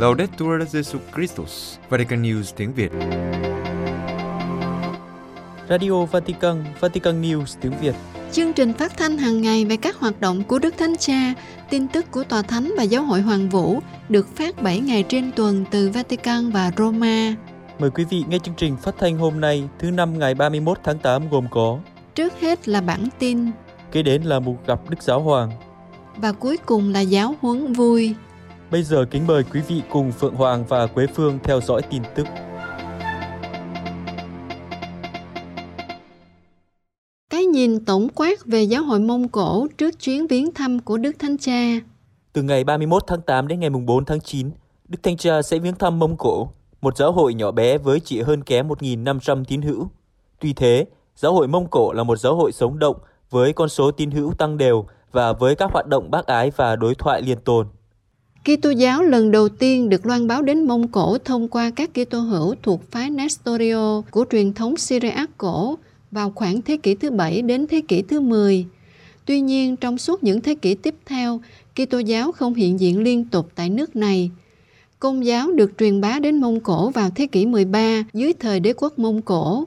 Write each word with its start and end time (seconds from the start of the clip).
Laudetur 0.00 0.62
Jesus 0.72 0.98
Christus, 1.14 1.78
Vatican 1.88 2.22
News 2.22 2.42
tiếng 2.56 2.72
Việt. 2.74 2.92
Radio 5.68 6.04
Vatican, 6.04 6.64
Vatican 6.80 7.22
News 7.22 7.44
tiếng 7.60 7.72
Việt. 7.80 7.94
Chương 8.32 8.52
trình 8.52 8.72
phát 8.72 8.98
thanh 8.98 9.18
hàng 9.18 9.42
ngày 9.42 9.64
về 9.64 9.76
các 9.76 9.96
hoạt 9.96 10.20
động 10.20 10.42
của 10.42 10.58
Đức 10.58 10.74
Thánh 10.78 10.96
Cha, 10.96 11.34
tin 11.70 11.88
tức 11.88 12.06
của 12.10 12.24
Tòa 12.24 12.42
Thánh 12.42 12.74
và 12.76 12.82
Giáo 12.82 13.02
hội 13.02 13.20
Hoàng 13.20 13.48
Vũ 13.48 13.78
được 14.08 14.36
phát 14.36 14.62
7 14.62 14.80
ngày 14.80 15.04
trên 15.08 15.30
tuần 15.36 15.64
từ 15.70 15.90
Vatican 15.90 16.50
và 16.50 16.72
Roma. 16.76 17.34
Mời 17.78 17.90
quý 17.90 18.04
vị 18.10 18.24
nghe 18.28 18.38
chương 18.38 18.54
trình 18.56 18.76
phát 18.76 18.94
thanh 18.98 19.18
hôm 19.18 19.40
nay, 19.40 19.68
thứ 19.78 19.90
năm 19.90 20.18
ngày 20.18 20.34
31 20.34 20.78
tháng 20.84 20.98
8 20.98 21.30
gồm 21.30 21.46
có 21.50 21.78
Trước 22.14 22.40
hết 22.40 22.68
là 22.68 22.80
bản 22.80 23.08
tin 23.18 23.50
Kế 23.92 24.02
đến 24.02 24.22
là 24.22 24.40
mục 24.40 24.66
gặp 24.66 24.80
Đức 24.90 25.02
Giáo 25.02 25.20
Hoàng 25.20 25.50
và 26.16 26.32
cuối 26.32 26.56
cùng 26.56 26.92
là 26.92 27.00
giáo 27.00 27.34
huấn 27.40 27.72
vui. 27.72 28.14
Bây 28.70 28.82
giờ 28.82 29.04
kính 29.10 29.26
mời 29.26 29.44
quý 29.52 29.60
vị 29.60 29.82
cùng 29.90 30.12
Phượng 30.12 30.34
Hoàng 30.34 30.64
và 30.68 30.86
Quế 30.86 31.06
Phương 31.06 31.38
theo 31.44 31.60
dõi 31.60 31.82
tin 31.82 32.02
tức. 32.14 32.26
Cái 37.30 37.44
nhìn 37.44 37.84
tổng 37.84 38.08
quát 38.14 38.44
về 38.44 38.62
giáo 38.62 38.82
hội 38.82 39.00
Mông 39.00 39.28
Cổ 39.28 39.66
trước 39.78 40.00
chuyến 40.00 40.26
viếng 40.26 40.54
thăm 40.54 40.78
của 40.78 40.96
Đức 40.96 41.12
Thánh 41.18 41.38
Cha. 41.38 41.80
Từ 42.32 42.42
ngày 42.42 42.64
31 42.64 43.02
tháng 43.06 43.20
8 43.22 43.48
đến 43.48 43.60
ngày 43.60 43.70
4 43.70 44.04
tháng 44.04 44.20
9, 44.20 44.50
Đức 44.88 44.98
Thánh 45.02 45.16
Cha 45.16 45.42
sẽ 45.42 45.58
viếng 45.58 45.74
thăm 45.74 45.98
Mông 45.98 46.16
Cổ, 46.16 46.50
một 46.80 46.96
giáo 46.96 47.12
hội 47.12 47.34
nhỏ 47.34 47.50
bé 47.50 47.78
với 47.78 48.00
chỉ 48.00 48.20
hơn 48.20 48.42
kém 48.42 48.68
1.500 48.68 49.44
tín 49.44 49.62
hữu. 49.62 49.88
Tuy 50.40 50.52
thế, 50.52 50.86
giáo 51.16 51.34
hội 51.34 51.48
Mông 51.48 51.66
Cổ 51.70 51.92
là 51.92 52.02
một 52.02 52.18
giáo 52.18 52.36
hội 52.36 52.52
sống 52.52 52.78
động 52.78 52.96
với 53.30 53.52
con 53.52 53.68
số 53.68 53.90
tín 53.90 54.10
hữu 54.10 54.32
tăng 54.38 54.58
đều 54.58 54.86
và 55.12 55.32
với 55.32 55.54
các 55.54 55.70
hoạt 55.72 55.86
động 55.86 56.10
bác 56.10 56.26
ái 56.26 56.50
và 56.56 56.76
đối 56.76 56.94
thoại 56.94 57.22
liên 57.22 57.38
tồn. 57.44 57.66
Kitô 58.44 58.70
giáo 58.70 59.02
lần 59.02 59.30
đầu 59.30 59.48
tiên 59.48 59.88
được 59.88 60.06
loan 60.06 60.26
báo 60.26 60.42
đến 60.42 60.64
Mông 60.66 60.88
Cổ 60.88 61.18
thông 61.18 61.48
qua 61.48 61.70
các 61.70 61.90
Kitô 61.94 62.20
hữu 62.20 62.54
thuộc 62.62 62.90
phái 62.90 63.10
Nestorio 63.10 64.00
của 64.10 64.24
truyền 64.30 64.52
thống 64.52 64.76
Syriac 64.76 65.38
cổ 65.38 65.78
vào 66.10 66.32
khoảng 66.34 66.62
thế 66.62 66.76
kỷ 66.76 66.94
thứ 66.94 67.10
bảy 67.10 67.42
đến 67.42 67.66
thế 67.66 67.80
kỷ 67.88 68.02
thứ 68.02 68.20
10. 68.20 68.66
Tuy 69.24 69.40
nhiên, 69.40 69.76
trong 69.76 69.98
suốt 69.98 70.24
những 70.24 70.40
thế 70.40 70.54
kỷ 70.54 70.74
tiếp 70.74 70.94
theo, 71.06 71.40
Kitô 71.74 71.98
giáo 71.98 72.32
không 72.32 72.54
hiện 72.54 72.80
diện 72.80 73.02
liên 73.02 73.24
tục 73.24 73.48
tại 73.54 73.70
nước 73.70 73.96
này. 73.96 74.30
Công 74.98 75.26
giáo 75.26 75.52
được 75.52 75.72
truyền 75.78 76.00
bá 76.00 76.18
đến 76.18 76.40
Mông 76.40 76.60
Cổ 76.60 76.90
vào 76.90 77.10
thế 77.10 77.26
kỷ 77.26 77.46
13 77.46 78.04
dưới 78.12 78.32
thời 78.32 78.60
đế 78.60 78.72
quốc 78.72 78.98
Mông 78.98 79.22
Cổ. 79.22 79.64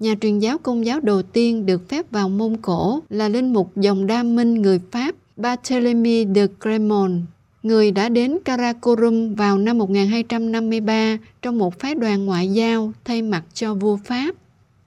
Nhà 0.00 0.14
truyền 0.20 0.38
giáo 0.38 0.58
công 0.58 0.86
giáo 0.86 1.00
đầu 1.00 1.22
tiên 1.22 1.66
được 1.66 1.88
phép 1.88 2.10
vào 2.10 2.28
Mông 2.28 2.58
Cổ 2.58 3.00
là 3.10 3.28
linh 3.28 3.52
mục 3.52 3.76
dòng 3.76 4.06
đa 4.06 4.22
minh 4.22 4.62
người 4.62 4.80
Pháp 4.90 5.14
Barthélemy 5.36 6.26
de 6.34 6.46
Cremon, 6.60 7.20
người 7.62 7.90
đã 7.90 8.08
đến 8.08 8.38
Karakorum 8.44 9.34
vào 9.34 9.58
năm 9.58 9.78
1253 9.78 11.18
trong 11.42 11.58
một 11.58 11.78
phái 11.78 11.94
đoàn 11.94 12.26
ngoại 12.26 12.48
giao 12.48 12.92
thay 13.04 13.22
mặt 13.22 13.44
cho 13.54 13.74
vua 13.74 13.98
Pháp. 14.04 14.34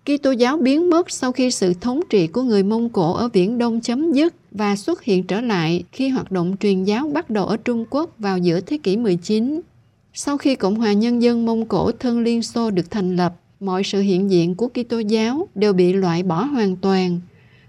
Kitô 0.05 0.31
giáo 0.31 0.57
biến 0.57 0.89
mất 0.89 1.11
sau 1.11 1.31
khi 1.31 1.51
sự 1.51 1.73
thống 1.73 1.99
trị 2.09 2.27
của 2.27 2.41
người 2.41 2.63
Mông 2.63 2.89
Cổ 2.89 3.13
ở 3.13 3.29
Viễn 3.33 3.57
Đông 3.57 3.81
chấm 3.81 4.11
dứt 4.11 4.33
và 4.51 4.75
xuất 4.75 5.03
hiện 5.03 5.23
trở 5.23 5.41
lại 5.41 5.83
khi 5.91 6.09
hoạt 6.09 6.31
động 6.31 6.55
truyền 6.59 6.83
giáo 6.83 7.07
bắt 7.13 7.29
đầu 7.29 7.45
ở 7.45 7.57
Trung 7.57 7.85
Quốc 7.89 8.09
vào 8.19 8.37
giữa 8.37 8.59
thế 8.59 8.77
kỷ 8.77 8.97
19. 8.97 9.61
Sau 10.13 10.37
khi 10.37 10.55
Cộng 10.55 10.75
hòa 10.75 10.93
Nhân 10.93 11.21
dân 11.21 11.45
Mông 11.45 11.65
Cổ 11.65 11.91
thân 11.91 12.19
Liên 12.19 12.41
Xô 12.41 12.71
được 12.71 12.91
thành 12.91 13.15
lập, 13.15 13.35
mọi 13.59 13.83
sự 13.83 14.01
hiện 14.01 14.31
diện 14.31 14.55
của 14.55 14.67
Kitô 14.67 14.99
giáo 14.99 15.47
đều 15.55 15.73
bị 15.73 15.93
loại 15.93 16.23
bỏ 16.23 16.43
hoàn 16.43 16.75
toàn. 16.75 17.19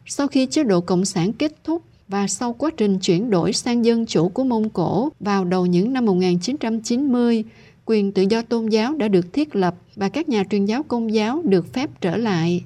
Sau 0.07 0.29
khi 0.29 0.47
chế 0.47 0.65
độ 0.65 0.81
Cộng 0.81 1.05
sản 1.05 1.33
kết 1.33 1.53
thúc 1.65 1.83
và 2.09 2.27
sau 2.27 2.53
quá 2.53 2.71
trình 2.77 2.99
chuyển 2.99 3.31
đổi 3.31 3.53
sang 3.53 3.85
dân 3.85 4.07
chủ 4.07 4.29
của 4.29 4.45
Mông 4.45 4.71
Cổ 4.71 5.09
vào 5.21 5.45
đầu 5.45 5.67
những 5.67 5.93
năm 5.93 6.05
1990, 6.05 7.45
quyền 7.85 8.13
tự 8.13 8.23
do 8.31 8.43
tôn 8.43 8.67
giáo 8.67 8.95
đã 8.95 9.09
được 9.09 9.33
thiết 9.33 9.57
lập 9.57 9.75
và 9.97 10.09
các 10.09 10.29
nhà 10.29 10.45
truyền 10.51 10.65
giáo 10.65 10.83
công 10.83 11.15
giáo 11.15 11.43
được 11.45 11.73
phép 11.73 11.91
trở 12.01 12.17
lại. 12.17 12.65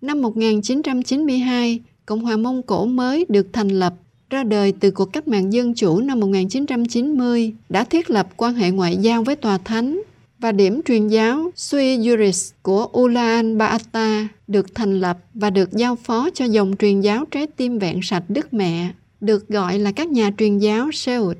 Năm 0.00 0.22
1992, 0.22 1.80
Cộng 2.06 2.20
hòa 2.20 2.36
Mông 2.36 2.62
Cổ 2.62 2.86
mới 2.86 3.26
được 3.28 3.46
thành 3.52 3.68
lập 3.68 3.94
ra 4.30 4.44
đời 4.44 4.72
từ 4.80 4.90
cuộc 4.90 5.12
cách 5.12 5.28
mạng 5.28 5.52
dân 5.52 5.74
chủ 5.74 6.00
năm 6.00 6.20
1990 6.20 7.54
đã 7.68 7.84
thiết 7.84 8.10
lập 8.10 8.28
quan 8.36 8.54
hệ 8.54 8.70
ngoại 8.70 8.96
giao 8.96 9.24
với 9.24 9.36
tòa 9.36 9.58
thánh 9.58 10.02
và 10.42 10.52
điểm 10.52 10.80
truyền 10.84 11.08
giáo 11.08 11.50
Sui 11.56 11.98
Juris 11.98 12.52
của 12.62 12.88
Ulaan 12.98 13.58
Baata 13.58 14.28
được 14.46 14.74
thành 14.74 15.00
lập 15.00 15.18
và 15.34 15.50
được 15.50 15.72
giao 15.72 15.96
phó 15.96 16.30
cho 16.34 16.44
dòng 16.44 16.74
truyền 16.78 17.00
giáo 17.00 17.24
trái 17.30 17.46
tim 17.46 17.78
vẹn 17.78 18.00
sạch 18.02 18.24
Đức 18.28 18.54
Mẹ, 18.54 18.92
được 19.20 19.48
gọi 19.48 19.78
là 19.78 19.92
các 19.92 20.08
nhà 20.08 20.30
truyền 20.38 20.58
giáo 20.58 20.92
Seut. 20.92 21.36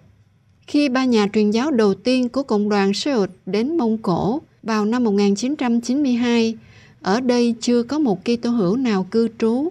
Khi 0.66 0.88
ba 0.88 1.04
nhà 1.04 1.26
truyền 1.32 1.50
giáo 1.50 1.70
đầu 1.70 1.94
tiên 1.94 2.28
của 2.28 2.42
cộng 2.42 2.68
đoàn 2.68 2.94
Seut 2.94 3.30
đến 3.46 3.76
Mông 3.76 3.98
Cổ 3.98 4.42
vào 4.62 4.84
năm 4.84 5.04
1992, 5.04 6.54
ở 7.00 7.20
đây 7.20 7.54
chưa 7.60 7.82
có 7.82 7.98
một 7.98 8.20
Kitô 8.24 8.50
hữu 8.50 8.76
nào 8.76 9.06
cư 9.10 9.28
trú. 9.38 9.68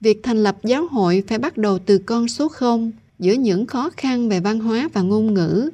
Việc 0.00 0.20
thành 0.22 0.42
lập 0.42 0.56
giáo 0.64 0.86
hội 0.86 1.22
phải 1.28 1.38
bắt 1.38 1.56
đầu 1.56 1.78
từ 1.78 1.98
con 1.98 2.28
số 2.28 2.48
0 2.48 2.92
giữa 3.18 3.32
những 3.32 3.66
khó 3.66 3.90
khăn 3.96 4.28
về 4.28 4.40
văn 4.40 4.60
hóa 4.60 4.88
và 4.92 5.00
ngôn 5.02 5.34
ngữ. 5.34 5.70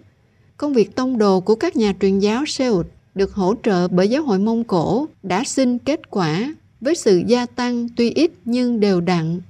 Công 0.62 0.72
việc 0.72 0.94
tông 0.94 1.18
đồ 1.18 1.40
của 1.40 1.54
các 1.54 1.76
nhà 1.76 1.94
truyền 2.00 2.18
giáo 2.18 2.46
Seoul 2.46 2.86
được 3.14 3.32
hỗ 3.32 3.54
trợ 3.62 3.88
bởi 3.88 4.08
giáo 4.08 4.22
hội 4.22 4.38
Mông 4.38 4.64
Cổ 4.64 5.06
đã 5.22 5.44
sinh 5.44 5.78
kết 5.78 6.10
quả 6.10 6.54
với 6.80 6.94
sự 6.94 7.22
gia 7.26 7.46
tăng 7.46 7.88
tuy 7.96 8.10
ít 8.10 8.30
nhưng 8.44 8.80
đều 8.80 9.00
đặn. 9.00 9.40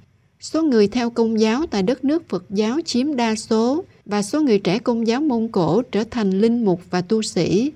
Số 0.40 0.62
người 0.62 0.88
theo 0.88 1.10
công 1.10 1.40
giáo 1.40 1.66
tại 1.70 1.82
đất 1.82 2.04
nước 2.04 2.28
Phật 2.28 2.44
giáo 2.50 2.80
chiếm 2.84 3.16
đa 3.16 3.34
số 3.34 3.84
và 4.06 4.22
số 4.22 4.42
người 4.42 4.58
trẻ 4.58 4.78
công 4.78 5.06
giáo 5.06 5.20
Mông 5.20 5.48
Cổ 5.48 5.82
trở 5.82 6.04
thành 6.10 6.30
linh 6.30 6.64
mục 6.64 6.80
và 6.90 7.00
tu 7.00 7.22
sĩ. 7.22 7.72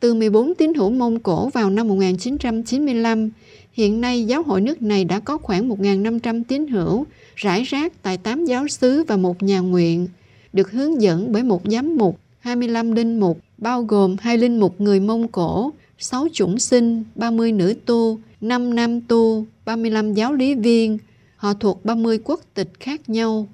Từ 0.00 0.14
14 0.14 0.54
tín 0.54 0.74
hữu 0.74 0.90
Mông 0.90 1.20
Cổ 1.20 1.48
vào 1.48 1.70
năm 1.70 1.88
1995, 1.88 3.30
hiện 3.72 4.00
nay 4.00 4.24
giáo 4.24 4.42
hội 4.42 4.60
nước 4.60 4.82
này 4.82 5.04
đã 5.04 5.20
có 5.20 5.38
khoảng 5.38 5.68
1.500 5.68 6.42
tín 6.48 6.66
hữu, 6.66 7.06
rải 7.36 7.62
rác 7.62 8.02
tại 8.02 8.18
8 8.18 8.44
giáo 8.44 8.68
xứ 8.68 9.04
và 9.08 9.16
một 9.16 9.42
nhà 9.42 9.60
nguyện, 9.60 10.08
được 10.52 10.70
hướng 10.70 11.02
dẫn 11.02 11.32
bởi 11.32 11.42
một 11.42 11.62
giám 11.64 11.96
mục, 11.96 12.18
25 12.44 12.92
linh 12.92 13.20
mục, 13.20 13.38
bao 13.58 13.82
gồm 13.82 14.16
hai 14.20 14.38
linh 14.38 14.60
mục 14.60 14.80
người 14.80 15.00
Mông 15.00 15.28
Cổ, 15.28 15.70
6 15.98 16.26
chủng 16.32 16.58
sinh, 16.58 17.04
30 17.14 17.52
nữ 17.52 17.74
tu, 17.86 18.18
5 18.40 18.74
nam 18.74 19.00
tu, 19.00 19.44
35 19.64 20.14
giáo 20.14 20.32
lý 20.32 20.54
viên. 20.54 20.98
Họ 21.36 21.54
thuộc 21.54 21.84
30 21.84 22.18
quốc 22.24 22.40
tịch 22.54 22.68
khác 22.80 23.08
nhau. 23.08 23.46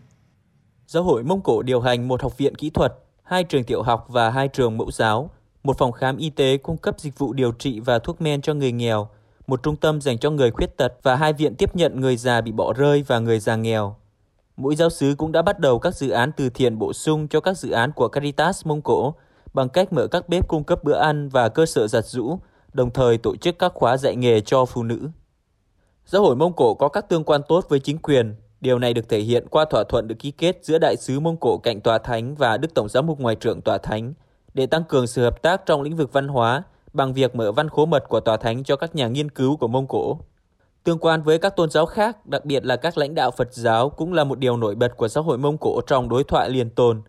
Giáo 0.86 1.02
hội 1.02 1.22
Mông 1.22 1.40
Cổ 1.40 1.62
điều 1.62 1.80
hành 1.80 2.08
một 2.08 2.22
học 2.22 2.38
viện 2.38 2.54
kỹ 2.54 2.70
thuật, 2.70 2.92
hai 3.22 3.44
trường 3.44 3.64
tiểu 3.64 3.82
học 3.82 4.06
và 4.08 4.30
hai 4.30 4.48
trường 4.48 4.76
mẫu 4.76 4.90
giáo, 4.90 5.30
một 5.64 5.78
phòng 5.78 5.92
khám 5.92 6.16
y 6.16 6.30
tế 6.30 6.56
cung 6.56 6.76
cấp 6.76 7.00
dịch 7.00 7.18
vụ 7.18 7.32
điều 7.32 7.52
trị 7.52 7.80
và 7.80 7.98
thuốc 7.98 8.20
men 8.20 8.42
cho 8.42 8.54
người 8.54 8.72
nghèo, 8.72 9.08
một 9.46 9.62
trung 9.62 9.76
tâm 9.76 10.00
dành 10.00 10.18
cho 10.18 10.30
người 10.30 10.50
khuyết 10.50 10.76
tật 10.76 10.92
và 11.02 11.16
hai 11.16 11.32
viện 11.32 11.54
tiếp 11.54 11.76
nhận 11.76 12.00
người 12.00 12.16
già 12.16 12.40
bị 12.40 12.52
bỏ 12.52 12.72
rơi 12.72 13.04
và 13.06 13.18
người 13.18 13.40
già 13.40 13.56
nghèo. 13.56 13.96
Mỗi 14.60 14.76
giáo 14.76 14.90
sứ 14.90 15.14
cũng 15.18 15.32
đã 15.32 15.42
bắt 15.42 15.58
đầu 15.58 15.78
các 15.78 15.94
dự 15.94 16.10
án 16.10 16.32
từ 16.36 16.50
thiện 16.50 16.78
bổ 16.78 16.92
sung 16.92 17.28
cho 17.28 17.40
các 17.40 17.58
dự 17.58 17.70
án 17.70 17.92
của 17.92 18.08
Caritas 18.08 18.66
Mông 18.66 18.82
Cổ 18.82 19.14
bằng 19.54 19.68
cách 19.68 19.92
mở 19.92 20.06
các 20.06 20.28
bếp 20.28 20.48
cung 20.48 20.64
cấp 20.64 20.84
bữa 20.84 20.96
ăn 20.98 21.28
và 21.28 21.48
cơ 21.48 21.66
sở 21.66 21.86
giặt 21.86 22.04
rũ, 22.04 22.38
đồng 22.72 22.90
thời 22.90 23.18
tổ 23.18 23.36
chức 23.36 23.58
các 23.58 23.72
khóa 23.74 23.96
dạy 23.96 24.16
nghề 24.16 24.40
cho 24.40 24.64
phụ 24.64 24.82
nữ. 24.82 25.08
Giáo 26.06 26.22
hội 26.22 26.36
Mông 26.36 26.52
Cổ 26.52 26.74
có 26.74 26.88
các 26.88 27.08
tương 27.08 27.24
quan 27.24 27.40
tốt 27.48 27.64
với 27.68 27.80
chính 27.80 27.98
quyền. 27.98 28.34
Điều 28.60 28.78
này 28.78 28.94
được 28.94 29.08
thể 29.08 29.20
hiện 29.20 29.48
qua 29.50 29.64
thỏa 29.70 29.84
thuận 29.88 30.08
được 30.08 30.18
ký 30.18 30.30
kết 30.30 30.58
giữa 30.62 30.78
Đại 30.78 30.96
sứ 30.96 31.20
Mông 31.20 31.36
Cổ 31.36 31.58
cạnh 31.58 31.80
Tòa 31.80 31.98
Thánh 31.98 32.34
và 32.34 32.56
Đức 32.56 32.74
Tổng 32.74 32.88
giám 32.88 33.06
mục 33.06 33.20
Ngoại 33.20 33.34
trưởng 33.34 33.60
Tòa 33.60 33.78
Thánh 33.78 34.14
để 34.54 34.66
tăng 34.66 34.84
cường 34.84 35.06
sự 35.06 35.22
hợp 35.22 35.42
tác 35.42 35.66
trong 35.66 35.82
lĩnh 35.82 35.96
vực 35.96 36.12
văn 36.12 36.28
hóa 36.28 36.62
bằng 36.92 37.12
việc 37.12 37.34
mở 37.34 37.52
văn 37.52 37.68
khố 37.68 37.86
mật 37.86 38.08
của 38.08 38.20
Tòa 38.20 38.36
Thánh 38.36 38.64
cho 38.64 38.76
các 38.76 38.94
nhà 38.94 39.08
nghiên 39.08 39.30
cứu 39.30 39.56
của 39.56 39.68
Mông 39.68 39.86
Cổ. 39.86 40.18
Tương 40.84 40.98
quan 40.98 41.22
với 41.22 41.38
các 41.38 41.56
tôn 41.56 41.70
giáo 41.70 41.86
khác, 41.86 42.26
đặc 42.26 42.44
biệt 42.44 42.64
là 42.64 42.76
các 42.76 42.98
lãnh 42.98 43.14
đạo 43.14 43.30
Phật 43.30 43.54
giáo 43.54 43.90
cũng 43.90 44.12
là 44.12 44.24
một 44.24 44.38
điều 44.38 44.56
nổi 44.56 44.74
bật 44.74 44.96
của 44.96 45.08
xã 45.08 45.20
hội 45.20 45.38
Mông 45.38 45.58
Cổ 45.58 45.80
trong 45.86 46.08
đối 46.08 46.24
thoại 46.24 46.50
liên 46.50 46.70
tồn. 46.70 47.02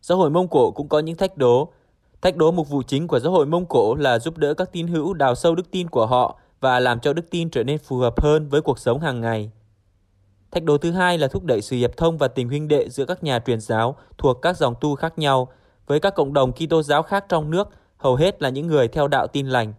Xã 0.00 0.14
hội 0.14 0.30
Mông 0.30 0.48
Cổ 0.48 0.70
cũng 0.70 0.88
có 0.88 0.98
những 0.98 1.16
thách 1.16 1.36
đố. 1.36 1.72
Thách 2.22 2.36
đố 2.36 2.52
mục 2.52 2.68
vụ 2.68 2.82
chính 2.82 3.08
của 3.08 3.20
xã 3.20 3.28
hội 3.28 3.46
Mông 3.46 3.66
Cổ 3.66 3.94
là 3.94 4.18
giúp 4.18 4.38
đỡ 4.38 4.54
các 4.54 4.72
tín 4.72 4.86
hữu 4.86 5.14
đào 5.14 5.34
sâu 5.34 5.54
đức 5.54 5.70
tin 5.70 5.88
của 5.88 6.06
họ 6.06 6.38
và 6.60 6.80
làm 6.80 7.00
cho 7.00 7.12
đức 7.12 7.30
tin 7.30 7.50
trở 7.50 7.64
nên 7.64 7.78
phù 7.78 7.96
hợp 7.96 8.20
hơn 8.20 8.48
với 8.48 8.60
cuộc 8.60 8.78
sống 8.78 9.00
hàng 9.00 9.20
ngày. 9.20 9.50
Thách 10.50 10.64
đố 10.64 10.78
thứ 10.78 10.90
hai 10.90 11.18
là 11.18 11.28
thúc 11.28 11.44
đẩy 11.44 11.62
sự 11.62 11.76
hiệp 11.76 11.96
thông 11.96 12.18
và 12.18 12.28
tình 12.28 12.48
huynh 12.48 12.68
đệ 12.68 12.88
giữa 12.88 13.04
các 13.04 13.24
nhà 13.24 13.38
truyền 13.38 13.60
giáo 13.60 13.96
thuộc 14.18 14.42
các 14.42 14.56
dòng 14.56 14.74
tu 14.80 14.94
khác 14.94 15.18
nhau 15.18 15.48
với 15.86 16.00
các 16.00 16.14
cộng 16.14 16.32
đồng 16.32 16.52
Kitô 16.52 16.82
giáo 16.82 17.02
khác 17.02 17.24
trong 17.28 17.50
nước, 17.50 17.68
hầu 17.96 18.16
hết 18.16 18.42
là 18.42 18.48
những 18.48 18.66
người 18.66 18.88
theo 18.88 19.08
đạo 19.08 19.26
tin 19.26 19.46
lành. 19.46 19.74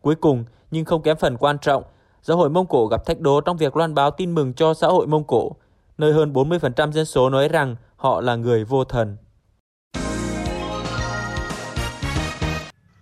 Cuối 0.00 0.14
cùng, 0.14 0.44
nhưng 0.70 0.84
không 0.84 1.02
kém 1.02 1.16
phần 1.16 1.36
quan 1.36 1.58
trọng, 1.58 1.82
giáo 2.26 2.36
hội 2.36 2.50
Mông 2.50 2.66
Cổ 2.66 2.86
gặp 2.86 3.06
thách 3.06 3.20
đố 3.20 3.40
trong 3.40 3.56
việc 3.56 3.76
loan 3.76 3.94
báo 3.94 4.10
tin 4.10 4.34
mừng 4.34 4.54
cho 4.54 4.74
xã 4.74 4.86
hội 4.86 5.06
Mông 5.06 5.24
Cổ, 5.24 5.52
nơi 5.98 6.12
hơn 6.12 6.32
40% 6.32 6.92
dân 6.92 7.04
số 7.04 7.30
nói 7.30 7.48
rằng 7.48 7.76
họ 7.96 8.20
là 8.20 8.36
người 8.36 8.64
vô 8.64 8.84
thần. 8.84 9.16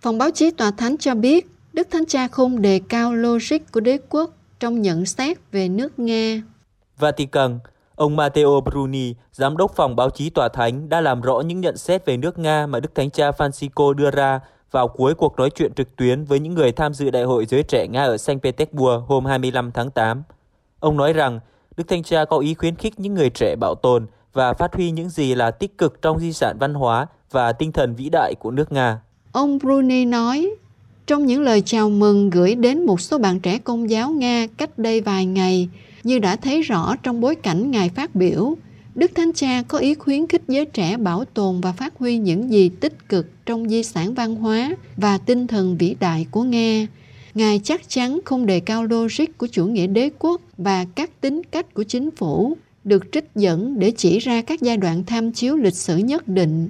Phòng 0.01 0.17
báo 0.17 0.31
chí 0.31 0.51
Tòa 0.51 0.71
Thánh 0.71 0.97
cho 0.97 1.15
biết, 1.15 1.47
Đức 1.73 1.87
Thánh 1.91 2.05
Cha 2.05 2.27
không 2.27 2.61
đề 2.61 2.81
cao 2.89 3.13
logic 3.13 3.57
của 3.71 3.79
đế 3.79 3.97
quốc 4.09 4.31
trong 4.59 4.81
nhận 4.81 5.05
xét 5.05 5.37
về 5.51 5.69
nước 5.69 5.99
Nga. 5.99 6.41
Vatican, 6.97 7.59
Ông 7.95 8.15
Matteo 8.15 8.61
Bruni, 8.65 9.15
giám 9.31 9.57
đốc 9.57 9.75
phòng 9.75 9.95
báo 9.95 10.09
chí 10.09 10.29
tòa 10.29 10.49
thánh, 10.49 10.89
đã 10.89 11.01
làm 11.01 11.21
rõ 11.21 11.39
những 11.39 11.61
nhận 11.61 11.77
xét 11.77 12.05
về 12.05 12.17
nước 12.17 12.39
Nga 12.39 12.67
mà 12.67 12.79
Đức 12.79 12.95
Thánh 12.95 13.09
cha 13.09 13.31
Francisco 13.31 13.93
đưa 13.93 14.11
ra 14.11 14.39
vào 14.71 14.87
cuối 14.87 15.15
cuộc 15.15 15.35
nói 15.37 15.49
chuyện 15.49 15.73
trực 15.73 15.95
tuyến 15.95 16.23
với 16.23 16.39
những 16.39 16.53
người 16.53 16.71
tham 16.71 16.93
dự 16.93 17.09
Đại 17.09 17.23
hội 17.23 17.45
Giới 17.45 17.63
Trẻ 17.63 17.87
Nga 17.87 18.03
ở 18.03 18.17
Saint 18.17 18.43
Petersburg 18.43 19.03
hôm 19.07 19.25
25 19.25 19.71
tháng 19.71 19.91
8. 19.91 20.23
Ông 20.79 20.97
nói 20.97 21.13
rằng 21.13 21.39
Đức 21.77 21.87
Thanh 21.87 22.03
Cha 22.03 22.25
có 22.25 22.37
ý 22.37 22.53
khuyến 22.53 22.75
khích 22.75 22.99
những 22.99 23.13
người 23.13 23.29
trẻ 23.29 23.55
bảo 23.55 23.75
tồn 23.75 24.05
và 24.33 24.53
phát 24.53 24.75
huy 24.75 24.91
những 24.91 25.09
gì 25.09 25.35
là 25.35 25.51
tích 25.51 25.77
cực 25.77 26.01
trong 26.01 26.19
di 26.19 26.33
sản 26.33 26.57
văn 26.59 26.73
hóa 26.73 27.07
và 27.31 27.51
tinh 27.51 27.71
thần 27.71 27.95
vĩ 27.95 28.09
đại 28.09 28.35
của 28.39 28.51
nước 28.51 28.71
Nga. 28.71 29.01
Ông 29.31 29.59
Bruni 29.59 30.05
nói, 30.05 30.49
trong 31.07 31.25
những 31.25 31.41
lời 31.41 31.61
chào 31.61 31.89
mừng 31.89 32.29
gửi 32.29 32.55
đến 32.55 32.85
một 32.85 33.01
số 33.01 33.17
bạn 33.17 33.39
trẻ 33.39 33.57
công 33.57 33.89
giáo 33.89 34.11
Nga 34.11 34.47
cách 34.57 34.77
đây 34.77 35.01
vài 35.01 35.25
ngày, 35.25 35.69
như 36.03 36.19
đã 36.19 36.35
thấy 36.35 36.61
rõ 36.61 36.95
trong 37.03 37.21
bối 37.21 37.35
cảnh 37.35 37.71
Ngài 37.71 37.89
phát 37.89 38.15
biểu, 38.15 38.55
Đức 38.95 39.11
Thánh 39.15 39.31
Cha 39.33 39.61
có 39.67 39.77
ý 39.77 39.95
khuyến 39.95 40.27
khích 40.27 40.41
giới 40.47 40.65
trẻ 40.65 40.97
bảo 40.97 41.25
tồn 41.25 41.61
và 41.61 41.71
phát 41.71 41.93
huy 41.97 42.17
những 42.17 42.51
gì 42.51 42.69
tích 42.69 43.09
cực 43.09 43.45
trong 43.45 43.69
di 43.69 43.83
sản 43.83 44.13
văn 44.13 44.35
hóa 44.35 44.75
và 44.97 45.17
tinh 45.17 45.47
thần 45.47 45.77
vĩ 45.77 45.95
đại 45.99 46.25
của 46.31 46.43
Nga. 46.43 46.87
Ngài 47.33 47.61
chắc 47.63 47.89
chắn 47.89 48.19
không 48.25 48.45
đề 48.45 48.59
cao 48.59 48.85
logic 48.85 49.37
của 49.37 49.47
chủ 49.47 49.65
nghĩa 49.65 49.87
đế 49.87 50.09
quốc 50.19 50.41
và 50.57 50.85
các 50.95 51.21
tính 51.21 51.41
cách 51.51 51.73
của 51.73 51.83
chính 51.83 52.11
phủ 52.11 52.57
được 52.83 53.03
trích 53.11 53.25
dẫn 53.35 53.79
để 53.79 53.91
chỉ 53.91 54.19
ra 54.19 54.41
các 54.41 54.61
giai 54.61 54.77
đoạn 54.77 55.03
tham 55.07 55.31
chiếu 55.31 55.55
lịch 55.55 55.75
sử 55.75 55.97
nhất 55.97 56.27
định. 56.27 56.69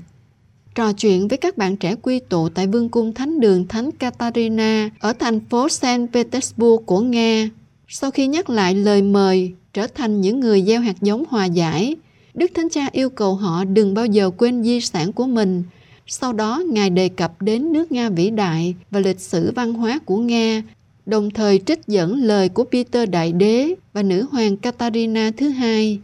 Trò 0.75 0.93
chuyện 0.93 1.27
với 1.27 1.37
các 1.37 1.57
bạn 1.57 1.77
trẻ 1.77 1.95
quy 2.01 2.19
tụ 2.19 2.49
tại 2.49 2.67
Vương 2.67 2.89
cung 2.89 3.13
Thánh 3.13 3.39
đường 3.39 3.67
Thánh 3.67 3.91
Katarina 3.91 4.89
ở 4.99 5.13
thành 5.13 5.39
phố 5.39 5.69
Saint 5.69 6.13
Petersburg 6.13 6.85
của 6.85 6.99
Nga. 7.01 7.49
Sau 7.87 8.11
khi 8.11 8.27
nhắc 8.27 8.49
lại 8.49 8.75
lời 8.75 9.01
mời 9.01 9.53
trở 9.73 9.87
thành 9.87 10.21
những 10.21 10.39
người 10.39 10.61
gieo 10.61 10.81
hạt 10.81 10.95
giống 11.01 11.23
hòa 11.29 11.45
giải, 11.45 11.95
Đức 12.35 12.51
Thánh 12.53 12.69
Cha 12.69 12.89
yêu 12.91 13.09
cầu 13.09 13.35
họ 13.35 13.63
đừng 13.63 13.93
bao 13.93 14.05
giờ 14.05 14.29
quên 14.37 14.63
di 14.63 14.81
sản 14.81 15.13
của 15.13 15.25
mình. 15.25 15.63
Sau 16.07 16.33
đó, 16.33 16.63
Ngài 16.69 16.89
đề 16.89 17.09
cập 17.09 17.41
đến 17.41 17.73
nước 17.73 17.91
Nga 17.91 18.09
vĩ 18.09 18.29
đại 18.29 18.75
và 18.91 18.99
lịch 18.99 19.19
sử 19.19 19.51
văn 19.55 19.73
hóa 19.73 19.99
của 20.05 20.17
Nga, 20.17 20.63
đồng 21.05 21.31
thời 21.31 21.61
trích 21.65 21.87
dẫn 21.87 22.15
lời 22.15 22.49
của 22.49 22.63
Peter 22.63 23.09
Đại 23.09 23.31
Đế 23.31 23.73
và 23.93 24.03
nữ 24.03 24.25
hoàng 24.31 24.57
Katarina 24.57 25.31
thứ 25.37 25.49
hai. 25.49 25.99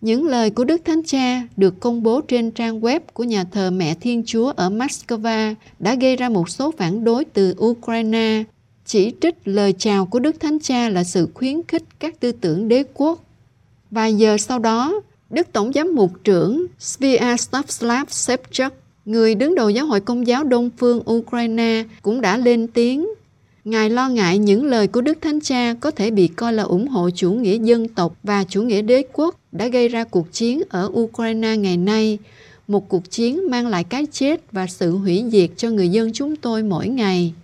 Những 0.00 0.26
lời 0.26 0.50
của 0.50 0.64
Đức 0.64 0.80
Thánh 0.84 1.02
Cha 1.02 1.48
được 1.56 1.80
công 1.80 2.02
bố 2.02 2.20
trên 2.20 2.50
trang 2.50 2.80
web 2.80 3.00
của 3.12 3.24
nhà 3.24 3.44
thờ 3.44 3.70
Mẹ 3.70 3.94
Thiên 3.94 4.22
Chúa 4.26 4.52
ở 4.56 4.70
Moscow 4.70 5.54
đã 5.78 5.94
gây 5.94 6.16
ra 6.16 6.28
một 6.28 6.48
số 6.48 6.70
phản 6.78 7.04
đối 7.04 7.24
từ 7.24 7.54
Ukraine, 7.64 8.44
chỉ 8.86 9.12
trích 9.20 9.34
lời 9.44 9.74
chào 9.78 10.06
của 10.06 10.18
Đức 10.18 10.40
Thánh 10.40 10.58
Cha 10.58 10.88
là 10.88 11.04
sự 11.04 11.28
khuyến 11.34 11.62
khích 11.68 11.84
các 11.98 12.20
tư 12.20 12.32
tưởng 12.32 12.68
đế 12.68 12.84
quốc. 12.94 13.24
Vài 13.90 14.14
giờ 14.14 14.38
sau 14.38 14.58
đó, 14.58 15.00
Đức 15.30 15.52
Tổng 15.52 15.72
giám 15.72 15.94
mục 15.94 16.10
trưởng 16.24 16.66
Sviatoslav 16.78 18.08
Sepchuk, 18.08 18.72
người 19.04 19.34
đứng 19.34 19.54
đầu 19.54 19.70
giáo 19.70 19.86
hội 19.86 20.00
công 20.00 20.26
giáo 20.26 20.44
Đông 20.44 20.70
phương 20.78 21.02
Ukraine, 21.10 21.84
cũng 22.02 22.20
đã 22.20 22.36
lên 22.36 22.66
tiếng. 22.66 23.08
Ngài 23.64 23.90
lo 23.90 24.08
ngại 24.08 24.38
những 24.38 24.64
lời 24.64 24.86
của 24.86 25.00
Đức 25.00 25.18
Thánh 25.20 25.40
Cha 25.40 25.74
có 25.80 25.90
thể 25.90 26.10
bị 26.10 26.28
coi 26.28 26.52
là 26.52 26.62
ủng 26.62 26.88
hộ 26.88 27.10
chủ 27.10 27.32
nghĩa 27.32 27.58
dân 27.58 27.88
tộc 27.88 28.16
và 28.22 28.44
chủ 28.44 28.62
nghĩa 28.62 28.82
đế 28.82 29.02
quốc 29.12 29.40
đã 29.52 29.66
gây 29.66 29.88
ra 29.88 30.04
cuộc 30.04 30.32
chiến 30.32 30.62
ở 30.68 30.90
Ukraine 30.92 31.56
ngày 31.56 31.76
nay, 31.76 32.18
một 32.68 32.88
cuộc 32.88 33.10
chiến 33.10 33.50
mang 33.50 33.66
lại 33.66 33.84
cái 33.84 34.06
chết 34.12 34.52
và 34.52 34.66
sự 34.66 34.96
hủy 34.96 35.24
diệt 35.28 35.50
cho 35.56 35.70
người 35.70 35.88
dân 35.88 36.12
chúng 36.12 36.36
tôi 36.36 36.62
mỗi 36.62 36.88
ngày. 36.88 37.34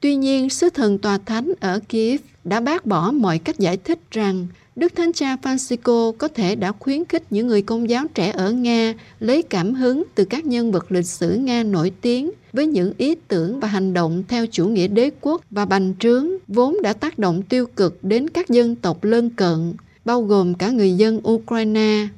Tuy 0.00 0.16
nhiên, 0.16 0.50
sứ 0.50 0.70
thần 0.70 0.98
tòa 0.98 1.18
thánh 1.18 1.52
ở 1.60 1.80
Kiev 1.88 2.20
đã 2.44 2.60
bác 2.60 2.86
bỏ 2.86 3.10
mọi 3.10 3.38
cách 3.38 3.58
giải 3.58 3.76
thích 3.76 3.98
rằng 4.10 4.46
Đức 4.76 4.94
Thánh 4.94 5.12
Cha 5.12 5.36
Francisco 5.42 6.12
có 6.12 6.28
thể 6.28 6.54
đã 6.54 6.72
khuyến 6.72 7.04
khích 7.04 7.22
những 7.30 7.46
người 7.46 7.62
công 7.62 7.90
giáo 7.90 8.04
trẻ 8.14 8.30
ở 8.30 8.52
Nga 8.52 8.94
lấy 9.20 9.42
cảm 9.42 9.74
hứng 9.74 10.04
từ 10.14 10.24
các 10.24 10.46
nhân 10.46 10.72
vật 10.72 10.92
lịch 10.92 11.06
sử 11.06 11.34
Nga 11.34 11.62
nổi 11.62 11.92
tiếng 12.00 12.30
với 12.52 12.66
những 12.66 12.92
ý 12.98 13.14
tưởng 13.28 13.60
và 13.60 13.68
hành 13.68 13.94
động 13.94 14.22
theo 14.28 14.46
chủ 14.46 14.68
nghĩa 14.68 14.88
đế 14.88 15.10
quốc 15.20 15.42
và 15.50 15.64
bành 15.64 15.94
trướng 15.98 16.28
vốn 16.48 16.76
đã 16.82 16.92
tác 16.92 17.18
động 17.18 17.42
tiêu 17.42 17.66
cực 17.76 18.04
đến 18.04 18.28
các 18.30 18.48
dân 18.48 18.76
tộc 18.76 19.04
lân 19.04 19.30
cận, 19.30 19.72
bao 20.04 20.22
gồm 20.22 20.54
cả 20.54 20.70
người 20.70 20.92
dân 20.92 21.20
Ukraine. 21.28 22.08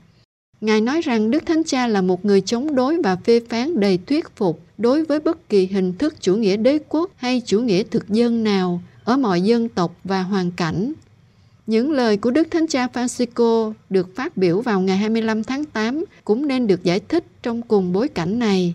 Ngài 0.60 0.80
nói 0.80 1.00
rằng 1.00 1.30
Đức 1.30 1.46
Thánh 1.46 1.64
Cha 1.64 1.86
là 1.86 2.00
một 2.00 2.24
người 2.24 2.40
chống 2.40 2.74
đối 2.74 3.02
và 3.02 3.16
phê 3.16 3.40
phán 3.48 3.80
đầy 3.80 3.98
thuyết 4.06 4.36
phục 4.36 4.60
đối 4.78 5.04
với 5.04 5.20
bất 5.20 5.48
kỳ 5.48 5.66
hình 5.66 5.92
thức 5.92 6.14
chủ 6.20 6.36
nghĩa 6.36 6.56
đế 6.56 6.78
quốc 6.88 7.10
hay 7.16 7.42
chủ 7.46 7.60
nghĩa 7.60 7.82
thực 7.82 8.08
dân 8.08 8.44
nào 8.44 8.82
ở 9.04 9.16
mọi 9.16 9.40
dân 9.40 9.68
tộc 9.68 9.96
và 10.04 10.22
hoàn 10.22 10.50
cảnh 10.50 10.92
những 11.66 11.92
lời 11.92 12.16
của 12.16 12.30
Đức 12.30 12.48
Thánh 12.50 12.66
Cha 12.66 12.86
Francisco 12.92 13.72
được 13.90 14.16
phát 14.16 14.36
biểu 14.36 14.60
vào 14.60 14.80
ngày 14.80 14.96
25 14.96 15.44
tháng 15.44 15.64
8 15.64 16.04
cũng 16.24 16.48
nên 16.48 16.66
được 16.66 16.84
giải 16.84 17.00
thích 17.00 17.24
trong 17.42 17.62
cùng 17.62 17.92
bối 17.92 18.08
cảnh 18.08 18.38
này. 18.38 18.74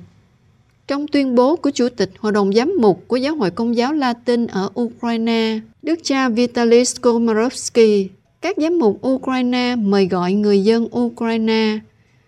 Trong 0.87 1.07
tuyên 1.07 1.35
bố 1.35 1.55
của 1.55 1.71
Chủ 1.71 1.89
tịch 1.89 2.11
Hội 2.19 2.31
đồng 2.31 2.53
Giám 2.53 2.73
mục 2.79 3.03
của 3.07 3.15
Giáo 3.15 3.35
hội 3.35 3.51
Công 3.51 3.75
giáo 3.75 3.93
Latin 3.93 4.47
ở 4.47 4.69
Ukraine, 4.81 5.59
Đức 5.81 5.99
cha 6.03 6.29
Vitaly 6.29 6.83
Komarovsky, 7.01 8.09
các 8.41 8.55
giám 8.57 8.79
mục 8.79 9.07
Ukraine 9.07 9.75
mời 9.75 10.07
gọi 10.07 10.33
người 10.33 10.63
dân 10.63 10.87
Ukraine. 10.97 11.79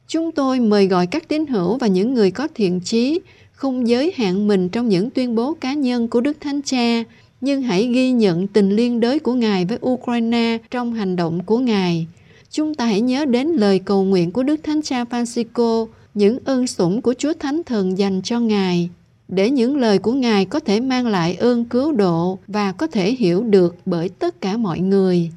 Chúng 0.07 0.31
tôi 0.31 0.59
mời 0.59 0.87
gọi 0.87 1.07
các 1.07 1.27
tín 1.27 1.45
hữu 1.47 1.77
và 1.77 1.87
những 1.87 2.13
người 2.13 2.31
có 2.31 2.47
thiện 2.55 2.79
chí 2.79 3.19
không 3.51 3.87
giới 3.87 4.13
hạn 4.15 4.47
mình 4.47 4.69
trong 4.69 4.89
những 4.89 5.09
tuyên 5.09 5.35
bố 5.35 5.53
cá 5.53 5.73
nhân 5.73 6.07
của 6.07 6.21
Đức 6.21 6.37
Thánh 6.39 6.61
Cha 6.61 7.03
nhưng 7.43 7.61
hãy 7.61 7.87
ghi 7.87 8.11
nhận 8.11 8.47
tình 8.47 8.69
liên 8.69 8.99
đới 8.99 9.19
của 9.19 9.33
Ngài 9.33 9.65
với 9.65 9.77
Ukraine 9.85 10.57
trong 10.71 10.93
hành 10.93 11.15
động 11.15 11.43
của 11.43 11.57
Ngài. 11.57 12.07
Chúng 12.51 12.75
ta 12.75 12.85
hãy 12.85 13.01
nhớ 13.01 13.25
đến 13.25 13.47
lời 13.47 13.79
cầu 13.79 14.03
nguyện 14.03 14.31
của 14.31 14.43
Đức 14.43 14.59
Thánh 14.63 14.81
Cha 14.81 15.03
Francisco, 15.03 15.87
những 16.13 16.39
ơn 16.45 16.67
sủng 16.67 17.01
của 17.01 17.13
Chúa 17.17 17.33
Thánh 17.39 17.63
Thần 17.63 17.97
dành 17.97 18.21
cho 18.21 18.39
Ngài, 18.39 18.89
để 19.27 19.49
những 19.49 19.77
lời 19.77 19.99
của 19.99 20.11
Ngài 20.13 20.45
có 20.45 20.59
thể 20.59 20.79
mang 20.79 21.07
lại 21.07 21.35
ơn 21.35 21.65
cứu 21.65 21.91
độ 21.91 22.39
và 22.47 22.71
có 22.71 22.87
thể 22.87 23.11
hiểu 23.11 23.43
được 23.43 23.75
bởi 23.85 24.09
tất 24.09 24.41
cả 24.41 24.57
mọi 24.57 24.79
người. 24.79 25.31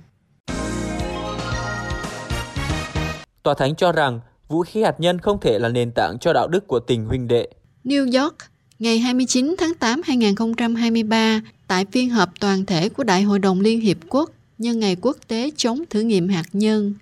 Tòa 3.43 3.55
Thánh 3.55 3.75
cho 3.77 3.93
rằng 3.93 4.21
vũ 4.49 4.63
khí 4.63 4.83
hạt 4.83 5.01
nhân 5.01 5.19
không 5.19 5.41
thể 5.41 5.59
là 5.59 5.69
nền 5.69 5.91
tảng 5.95 6.17
cho 6.21 6.33
đạo 6.33 6.49
đức 6.49 6.67
của 6.67 6.81
tình 6.81 7.05
huynh 7.05 7.29
đệ. 7.29 7.49
New 7.85 8.23
York, 8.23 8.37
ngày 8.79 8.99
29 8.99 9.55
tháng 9.59 9.75
8 9.75 10.01
2023, 10.05 11.41
tại 11.67 11.85
phiên 11.93 12.11
họp 12.11 12.41
toàn 12.41 12.67
thể 12.67 12.89
của 12.89 13.05
Đại 13.05 13.23
hội 13.23 13.39
đồng 13.39 13.61
Liên 13.61 13.81
Hiệp 13.81 13.97
Quốc 14.09 14.31
nhân 14.59 14.81
ngày 14.81 14.97
quốc 15.01 15.17
tế 15.29 15.51
chống 15.57 15.85
thử 15.91 16.01
nghiệm 16.01 16.29
hạt 16.29 16.47
nhân, 16.53 16.95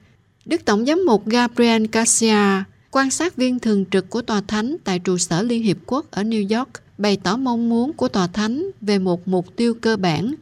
Đức 0.45 0.65
Tổng 0.65 0.87
giám 0.87 1.05
mục 1.07 1.27
Gabriel 1.27 1.85
Garcia, 1.93 2.65
quan 2.91 3.11
sát 3.11 3.37
viên 3.37 3.59
thường 3.59 3.85
trực 3.91 4.11
của 4.11 4.23
Tòa 4.23 4.41
Thánh 4.41 4.77
tại 4.85 4.99
trụ 4.99 5.19
sở 5.19 5.43
Liên 5.43 5.63
Hiệp 5.63 5.77
Quốc 5.87 6.11
ở 6.11 6.23
New 6.23 6.59
York, 6.59 6.71
bày 6.99 7.17
tỏ 7.17 7.37
mong 7.37 7.69
muốn 7.69 7.93
của 7.93 8.09
Tòa 8.09 8.27
Thánh 8.27 8.71
về 8.81 8.99
một 8.99 9.29
mục 9.29 9.57
tiêu 9.57 9.75
cơ 9.75 9.97
bản 9.97 10.35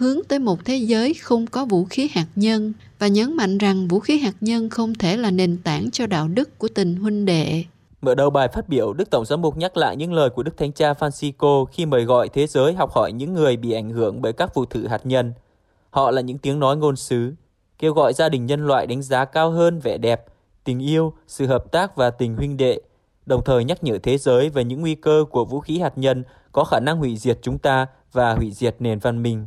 hướng 0.00 0.20
tới 0.28 0.38
một 0.38 0.64
thế 0.64 0.76
giới 0.76 1.14
không 1.14 1.46
có 1.46 1.64
vũ 1.64 1.84
khí 1.84 2.08
hạt 2.12 2.26
nhân 2.36 2.72
và 2.98 3.06
nhấn 3.06 3.36
mạnh 3.36 3.58
rằng 3.58 3.88
vũ 3.88 4.00
khí 4.00 4.18
hạt 4.18 4.34
nhân 4.40 4.70
không 4.70 4.94
thể 4.94 5.16
là 5.16 5.30
nền 5.30 5.56
tảng 5.56 5.90
cho 5.90 6.06
đạo 6.06 6.28
đức 6.28 6.58
của 6.58 6.68
tình 6.68 6.96
huynh 6.96 7.24
đệ. 7.24 7.64
Mở 8.02 8.14
đầu 8.14 8.30
bài 8.30 8.48
phát 8.48 8.68
biểu, 8.68 8.92
Đức 8.92 9.10
Tổng 9.10 9.24
giám 9.24 9.42
mục 9.42 9.56
nhắc 9.56 9.76
lại 9.76 9.96
những 9.96 10.12
lời 10.12 10.30
của 10.30 10.42
Đức 10.42 10.56
Thánh 10.56 10.72
Cha 10.72 10.92
Francisco 10.92 11.64
khi 11.64 11.86
mời 11.86 12.04
gọi 12.04 12.28
thế 12.28 12.46
giới 12.46 12.72
học 12.72 12.90
hỏi 12.92 13.12
những 13.12 13.34
người 13.34 13.56
bị 13.56 13.72
ảnh 13.72 13.90
hưởng 13.90 14.22
bởi 14.22 14.32
các 14.32 14.54
vụ 14.54 14.64
thử 14.64 14.86
hạt 14.86 15.06
nhân. 15.06 15.32
Họ 15.90 16.10
là 16.10 16.20
những 16.20 16.38
tiếng 16.38 16.60
nói 16.60 16.76
ngôn 16.76 16.96
sứ, 16.96 17.34
kêu 17.78 17.92
gọi 17.92 18.12
gia 18.12 18.28
đình 18.28 18.46
nhân 18.46 18.66
loại 18.66 18.86
đánh 18.86 19.02
giá 19.02 19.24
cao 19.24 19.50
hơn 19.50 19.78
vẻ 19.78 19.98
đẹp, 19.98 20.24
tình 20.64 20.78
yêu, 20.78 21.12
sự 21.26 21.46
hợp 21.46 21.72
tác 21.72 21.96
và 21.96 22.10
tình 22.10 22.34
huynh 22.36 22.56
đệ, 22.56 22.80
đồng 23.26 23.44
thời 23.44 23.64
nhắc 23.64 23.84
nhở 23.84 23.98
thế 24.02 24.18
giới 24.18 24.48
về 24.48 24.64
những 24.64 24.80
nguy 24.80 24.94
cơ 24.94 25.24
của 25.30 25.44
vũ 25.44 25.60
khí 25.60 25.78
hạt 25.78 25.98
nhân 25.98 26.24
có 26.52 26.64
khả 26.64 26.80
năng 26.80 26.98
hủy 26.98 27.16
diệt 27.16 27.38
chúng 27.42 27.58
ta 27.58 27.86
và 28.12 28.34
hủy 28.34 28.50
diệt 28.50 28.76
nền 28.78 28.98
văn 28.98 29.22
minh. 29.22 29.46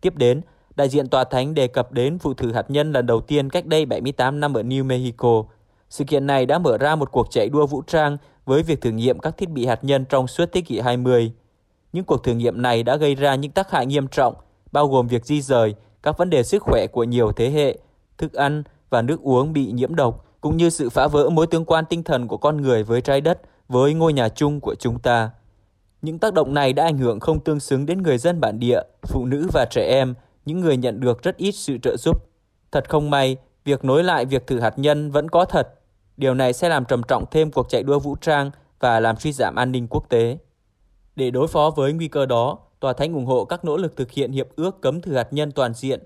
Tiếp 0.00 0.16
đến, 0.16 0.40
đại 0.76 0.88
diện 0.88 1.08
tòa 1.08 1.24
thánh 1.24 1.54
đề 1.54 1.66
cập 1.68 1.92
đến 1.92 2.18
vụ 2.22 2.34
thử 2.34 2.52
hạt 2.52 2.70
nhân 2.70 2.92
lần 2.92 3.06
đầu 3.06 3.20
tiên 3.20 3.50
cách 3.50 3.66
đây 3.66 3.86
78 3.86 4.40
năm 4.40 4.54
ở 4.54 4.62
New 4.62 4.84
Mexico– 4.84 5.44
sự 5.90 6.04
kiện 6.04 6.26
này 6.26 6.46
đã 6.46 6.58
mở 6.58 6.78
ra 6.78 6.96
một 6.96 7.12
cuộc 7.12 7.30
chạy 7.30 7.48
đua 7.48 7.66
vũ 7.66 7.82
trang 7.82 8.16
với 8.44 8.62
việc 8.62 8.80
thử 8.80 8.90
nghiệm 8.90 9.18
các 9.18 9.36
thiết 9.36 9.50
bị 9.50 9.66
hạt 9.66 9.84
nhân 9.84 10.04
trong 10.04 10.26
suốt 10.26 10.48
thế 10.52 10.60
kỷ 10.60 10.80
20. 10.80 11.32
Những 11.92 12.04
cuộc 12.04 12.24
thử 12.24 12.34
nghiệm 12.34 12.62
này 12.62 12.82
đã 12.82 12.96
gây 12.96 13.14
ra 13.14 13.34
những 13.34 13.52
tác 13.52 13.70
hại 13.70 13.86
nghiêm 13.86 14.08
trọng, 14.08 14.34
bao 14.72 14.88
gồm 14.88 15.08
việc 15.08 15.26
di 15.26 15.42
rời, 15.42 15.74
các 16.02 16.18
vấn 16.18 16.30
đề 16.30 16.42
sức 16.42 16.62
khỏe 16.62 16.86
của 16.86 17.04
nhiều 17.04 17.32
thế 17.32 17.50
hệ, 17.50 17.78
thức 18.18 18.32
ăn 18.32 18.62
và 18.90 19.02
nước 19.02 19.20
uống 19.22 19.52
bị 19.52 19.72
nhiễm 19.72 19.94
độc, 19.94 20.26
cũng 20.40 20.56
như 20.56 20.70
sự 20.70 20.90
phá 20.90 21.06
vỡ 21.06 21.30
mối 21.30 21.46
tương 21.46 21.64
quan 21.64 21.84
tinh 21.88 22.02
thần 22.02 22.28
của 22.28 22.36
con 22.36 22.62
người 22.62 22.82
với 22.82 23.00
trái 23.00 23.20
đất, 23.20 23.40
với 23.68 23.94
ngôi 23.94 24.12
nhà 24.12 24.28
chung 24.28 24.60
của 24.60 24.74
chúng 24.74 24.98
ta. 24.98 25.30
Những 26.02 26.18
tác 26.18 26.34
động 26.34 26.54
này 26.54 26.72
đã 26.72 26.84
ảnh 26.84 26.98
hưởng 26.98 27.20
không 27.20 27.40
tương 27.40 27.60
xứng 27.60 27.86
đến 27.86 28.02
người 28.02 28.18
dân 28.18 28.40
bản 28.40 28.58
địa, 28.58 28.82
phụ 29.02 29.26
nữ 29.26 29.48
và 29.52 29.66
trẻ 29.70 29.86
em, 29.88 30.14
những 30.44 30.60
người 30.60 30.76
nhận 30.76 31.00
được 31.00 31.22
rất 31.22 31.36
ít 31.36 31.52
sự 31.52 31.78
trợ 31.82 31.96
giúp. 31.96 32.24
Thật 32.72 32.88
không 32.88 33.10
may, 33.10 33.36
việc 33.64 33.84
nối 33.84 34.04
lại 34.04 34.24
việc 34.24 34.46
thử 34.46 34.60
hạt 34.60 34.78
nhân 34.78 35.10
vẫn 35.10 35.28
có 35.28 35.44
thật 35.44 35.68
Điều 36.20 36.34
này 36.34 36.52
sẽ 36.52 36.68
làm 36.68 36.84
trầm 36.84 37.02
trọng 37.02 37.24
thêm 37.30 37.50
cuộc 37.50 37.68
chạy 37.68 37.82
đua 37.82 37.98
vũ 37.98 38.16
trang 38.16 38.50
và 38.80 39.00
làm 39.00 39.16
suy 39.16 39.32
giảm 39.32 39.54
an 39.54 39.72
ninh 39.72 39.86
quốc 39.90 40.08
tế. 40.08 40.38
Để 41.16 41.30
đối 41.30 41.48
phó 41.48 41.70
với 41.76 41.92
nguy 41.92 42.08
cơ 42.08 42.26
đó, 42.26 42.58
Tòa 42.80 42.92
Thánh 42.92 43.14
ủng 43.14 43.26
hộ 43.26 43.44
các 43.44 43.64
nỗ 43.64 43.76
lực 43.76 43.96
thực 43.96 44.10
hiện 44.10 44.32
hiệp 44.32 44.46
ước 44.56 44.80
cấm 44.80 45.00
thử 45.00 45.16
hạt 45.16 45.32
nhân 45.32 45.52
toàn 45.52 45.74
diện. 45.74 46.00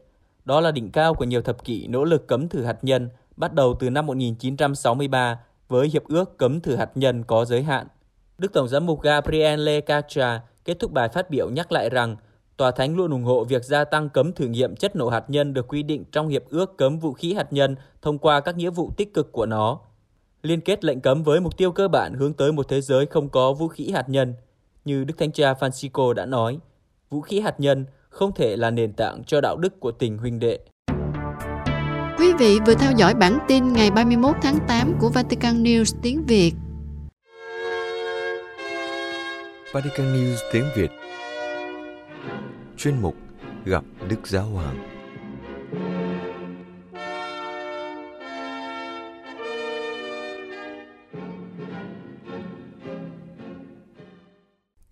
Đó 0.45 0.61
là 0.61 0.71
đỉnh 0.71 0.91
cao 0.91 1.15
của 1.15 1.25
nhiều 1.25 1.43
thập 1.43 1.65
kỷ 1.65 1.87
nỗ 1.87 2.05
lực 2.05 2.27
cấm 2.27 2.49
thử 2.49 2.65
hạt 2.65 2.79
nhân, 2.83 3.09
bắt 3.37 3.53
đầu 3.53 3.77
từ 3.81 3.91
năm 3.91 4.07
1963 4.07 5.41
với 5.69 5.89
hiệp 5.89 6.05
ước 6.09 6.39
cấm 6.39 6.61
thử 6.61 6.77
hạt 6.77 6.91
nhân 6.95 7.25
có 7.25 7.45
giới 7.45 7.63
hạn. 7.63 7.87
Đức 8.39 8.53
Tổng 8.53 8.69
giám 8.69 8.87
mục 8.87 9.01
Gabriele 9.03 9.81
Caccia 9.81 10.41
kết 10.65 10.79
thúc 10.79 10.93
bài 10.93 11.09
phát 11.09 11.31
biểu 11.31 11.51
nhắc 11.51 11.73
lại 11.73 11.91
rằng 11.91 12.17
Tòa 12.57 12.71
Thánh 12.71 12.97
luôn 12.97 13.11
ủng 13.11 13.25
hộ 13.25 13.45
việc 13.45 13.65
gia 13.65 13.85
tăng 13.85 14.09
cấm 14.09 14.33
thử 14.33 14.47
nghiệm 14.47 14.77
chất 14.77 14.97
nổ 14.97 15.09
hạt 15.09 15.25
nhân 15.29 15.55
được 15.55 15.69
quy 15.69 15.83
định 15.83 16.05
trong 16.13 16.29
Hiệp 16.29 16.43
ước 16.51 16.77
cấm 16.77 16.99
vũ 16.99 17.13
khí 17.13 17.35
hạt 17.35 17.53
nhân 17.53 17.77
thông 18.03 18.19
qua 18.19 18.41
các 18.41 18.57
nghĩa 18.57 18.71
vụ 18.71 18.91
tích 18.97 19.15
cực 19.15 19.33
của 19.33 19.47
nó. 19.47 19.81
Liên 20.45 20.61
kết 20.61 20.85
lệnh 20.85 21.01
cấm 21.01 21.23
với 21.23 21.41
mục 21.41 21.57
tiêu 21.57 21.73
cơ 21.73 21.89
bản 21.89 22.15
hướng 22.15 22.33
tới 22.33 22.53
một 22.53 22.69
thế 22.69 22.81
giới 22.81 23.07
không 23.07 23.29
có 23.29 23.53
vũ 23.53 23.69
khí 23.69 23.91
hạt 23.91 24.09
nhân. 24.09 24.35
Như 24.85 25.05
Đức 25.05 25.19
Thánh 25.19 25.33
Cha 25.33 25.53
Francisco 25.53 26.13
đã 26.13 26.27
nói, 26.27 26.59
vũ 27.11 27.21
khí 27.21 27.41
hạt 27.41 27.61
nhân 27.61 27.87
không 28.09 28.33
thể 28.35 28.57
là 28.57 28.71
nền 28.71 28.93
tảng 28.93 29.25
cho 29.27 29.41
đạo 29.41 29.57
đức 29.57 29.81
của 29.81 29.93
tình 29.93 30.19
huynh 30.19 30.39
đệ. 30.39 30.59
Quý 32.19 32.33
vị 32.39 32.59
vừa 32.67 32.75
theo 32.75 32.93
dõi 32.97 33.15
bản 33.15 33.39
tin 33.49 33.73
ngày 33.73 33.91
31 33.91 34.37
tháng 34.43 34.59
8 34.69 34.95
của 35.01 35.09
Vatican 35.09 35.63
News 35.63 35.99
tiếng 36.03 36.25
Việt. 36.27 36.53
Vatican 39.73 40.15
News 40.15 40.37
tiếng 40.53 40.65
Việt 40.77 40.91
Chuyên 42.77 42.95
mục 43.03 43.15
Gặp 43.65 43.85
Đức 44.09 44.27
Giáo 44.27 44.45
Hoàng 44.45 44.94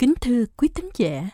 Kính 0.02 0.14
thưa 0.21 0.44
quý 0.56 0.68
tín 0.68 0.88
giả, 0.97 1.30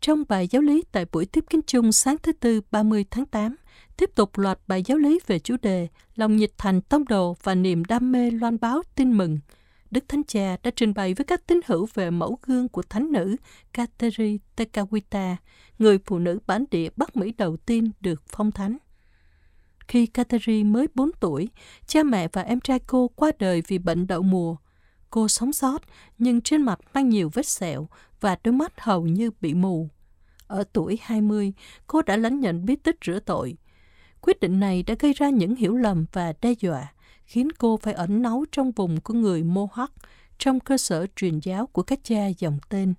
trong 0.00 0.24
bài 0.28 0.48
giáo 0.50 0.62
lý 0.62 0.82
tại 0.92 1.06
buổi 1.12 1.26
tiếp 1.26 1.44
kiến 1.50 1.60
chung 1.66 1.92
sáng 1.92 2.16
thứ 2.22 2.32
Tư 2.32 2.60
30 2.70 3.04
tháng 3.10 3.26
8, 3.26 3.56
tiếp 3.96 4.10
tục 4.14 4.38
loạt 4.38 4.58
bài 4.66 4.82
giáo 4.86 4.98
lý 4.98 5.20
về 5.26 5.38
chủ 5.38 5.56
đề 5.62 5.88
lòng 6.14 6.36
nhiệt 6.36 6.50
thành 6.58 6.80
tông 6.80 7.04
đồ 7.04 7.36
và 7.42 7.54
niềm 7.54 7.84
đam 7.84 8.12
mê 8.12 8.30
loan 8.30 8.56
báo 8.60 8.82
tin 8.94 9.12
mừng. 9.12 9.38
Đức 9.90 10.04
Thánh 10.08 10.24
Cha 10.24 10.56
đã 10.62 10.70
trình 10.76 10.94
bày 10.94 11.14
với 11.14 11.24
các 11.24 11.46
tín 11.46 11.60
hữu 11.66 11.86
về 11.94 12.10
mẫu 12.10 12.38
gương 12.42 12.68
của 12.68 12.82
thánh 12.82 13.12
nữ 13.12 13.36
Kateri 13.72 14.38
Tekawita, 14.56 15.36
người 15.78 15.98
phụ 16.06 16.18
nữ 16.18 16.38
bản 16.46 16.64
địa 16.70 16.88
Bắc 16.96 17.16
Mỹ 17.16 17.32
đầu 17.38 17.56
tiên 17.56 17.90
được 18.00 18.22
phong 18.28 18.52
thánh. 18.52 18.76
Khi 19.88 20.06
Kateri 20.06 20.64
mới 20.64 20.86
4 20.94 21.10
tuổi, 21.20 21.48
cha 21.86 22.02
mẹ 22.02 22.28
và 22.32 22.42
em 22.42 22.60
trai 22.60 22.78
cô 22.78 23.08
qua 23.08 23.32
đời 23.38 23.62
vì 23.66 23.78
bệnh 23.78 24.06
đậu 24.06 24.22
mùa. 24.22 24.56
Cô 25.10 25.28
sống 25.28 25.52
sót, 25.52 25.82
nhưng 26.18 26.40
trên 26.40 26.62
mặt 26.62 26.78
mang 26.94 27.08
nhiều 27.08 27.30
vết 27.34 27.46
sẹo 27.46 27.88
và 28.20 28.36
đôi 28.44 28.52
mắt 28.52 28.80
hầu 28.80 29.06
như 29.06 29.30
bị 29.40 29.54
mù. 29.54 29.88
Ở 30.46 30.64
tuổi 30.72 30.98
20, 31.02 31.52
cô 31.86 32.02
đã 32.02 32.16
lãnh 32.16 32.40
nhận 32.40 32.64
bí 32.64 32.76
tích 32.76 32.96
rửa 33.06 33.18
tội. 33.20 33.56
Quyết 34.20 34.40
định 34.40 34.60
này 34.60 34.82
đã 34.82 34.94
gây 34.98 35.12
ra 35.12 35.30
những 35.30 35.56
hiểu 35.56 35.76
lầm 35.76 36.04
và 36.12 36.32
đe 36.42 36.52
dọa, 36.60 36.92
khiến 37.24 37.52
cô 37.52 37.76
phải 37.76 37.94
ẩn 37.94 38.22
náu 38.22 38.44
trong 38.52 38.72
vùng 38.72 39.00
của 39.00 39.14
người 39.14 39.42
Mohawk, 39.42 39.88
trong 40.38 40.60
cơ 40.60 40.76
sở 40.76 41.06
truyền 41.16 41.38
giáo 41.38 41.66
của 41.66 41.82
các 41.82 42.00
cha 42.02 42.26
dòng 42.38 42.58
tên. 42.68 42.94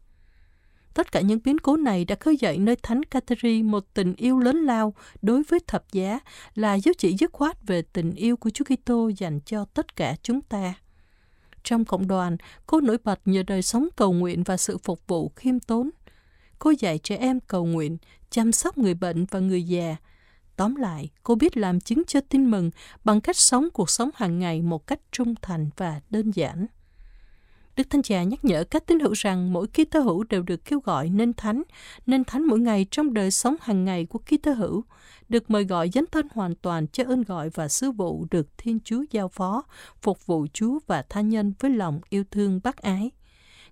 Tất 0.94 1.12
cả 1.12 1.22
những 1.22 1.40
biến 1.44 1.58
cố 1.58 1.78
này 1.78 2.06
đã 2.06 2.16
khơi 2.20 2.38
dậy 2.38 2.58
nơi 2.58 2.76
Thánh 2.76 3.04
Catherine 3.04 3.64
một 3.64 3.86
tình 3.94 4.16
yêu 4.16 4.40
lớn 4.40 4.58
lao 4.58 4.94
đối 5.22 5.44
với 5.44 5.60
thập 5.68 5.92
giá 5.92 6.20
là 6.56 6.76
dấu 6.76 6.94
chỉ 6.98 7.16
dứt 7.20 7.32
khoát 7.34 7.68
về 7.68 7.82
tình 7.82 8.12
yêu 8.12 8.38
của 8.38 8.50
Chúa 8.50 8.66
Kitô 8.66 9.12
dành 9.18 9.40
cho 9.46 9.66
tất 9.66 9.96
cả 9.96 10.16
chúng 10.24 10.42
ta. 10.42 10.74
Trong 11.64 11.86
cộng 11.86 12.08
đoàn, 12.08 12.38
cô 12.66 12.82
nổi 12.82 12.98
bật 13.04 13.20
nhờ 13.26 13.44
đời 13.48 13.62
sống 13.62 13.88
cầu 13.96 14.14
nguyện 14.14 14.44
và 14.44 14.58
sự 14.58 14.78
phục 14.78 15.08
vụ 15.08 15.32
khiêm 15.36 15.60
tốn. 15.60 15.90
Cô 16.60 16.74
dạy 16.80 16.98
trẻ 16.98 17.16
em 17.18 17.40
cầu 17.40 17.66
nguyện, 17.66 17.98
chăm 18.30 18.52
sóc 18.52 18.78
người 18.78 18.94
bệnh 18.94 19.26
và 19.26 19.40
người 19.40 19.64
già. 19.64 19.96
Tóm 20.56 20.76
lại, 20.76 21.10
cô 21.24 21.36
biết 21.36 21.58
làm 21.58 21.80
chứng 21.80 22.04
cho 22.08 22.20
tin 22.30 22.52
mừng 22.52 22.72
bằng 23.04 23.22
cách 23.22 23.38
sống 23.38 23.68
cuộc 23.74 23.90
sống 23.90 24.10
hàng 24.16 24.40
ngày 24.40 24.62
một 24.62 24.88
cách 24.88 25.00
trung 25.12 25.36
thành 25.42 25.70
và 25.78 26.02
đơn 26.10 26.32
giản. 26.32 26.66
Đức 27.76 27.90
Thánh 27.90 28.02
Cha 28.02 28.24
nhắc 28.24 28.46
nhở 28.46 28.64
các 28.64 28.86
tín 28.86 29.00
hữu 29.00 29.14
rằng 29.14 29.54
mỗi 29.54 29.68
Kitô 29.68 30.00
hữu 30.00 30.24
đều 30.24 30.42
được 30.42 30.66
kêu 30.66 30.80
gọi 30.80 31.10
nên 31.10 31.34
thánh, 31.34 31.64
nên 32.06 32.24
thánh 32.24 32.44
mỗi 32.44 32.60
ngày 32.60 32.86
trong 32.92 33.14
đời 33.14 33.32
sống 33.32 33.56
hàng 33.62 33.86
ngày 33.86 34.06
của 34.06 34.20
Kitô 34.20 34.54
hữu, 34.54 34.84
được 35.30 35.50
mời 35.52 35.64
gọi 35.64 35.90
dấn 35.94 36.06
thân 36.12 36.28
hoàn 36.34 36.56
toàn 36.56 36.88
cho 36.88 37.04
ơn 37.04 37.24
gọi 37.24 37.50
và 37.50 37.68
sứ 37.68 37.92
vụ 37.92 38.28
được 38.32 38.58
Thiên 38.58 38.80
Chúa 38.84 39.04
giao 39.12 39.28
phó, 39.28 39.64
phục 40.02 40.26
vụ 40.26 40.48
Chúa 40.54 40.80
và 40.88 41.02
tha 41.10 41.22
nhân 41.22 41.54
với 41.60 41.72
lòng 41.72 42.02
yêu 42.10 42.24
thương 42.32 42.60
bác 42.64 42.78
ái. 42.78 43.12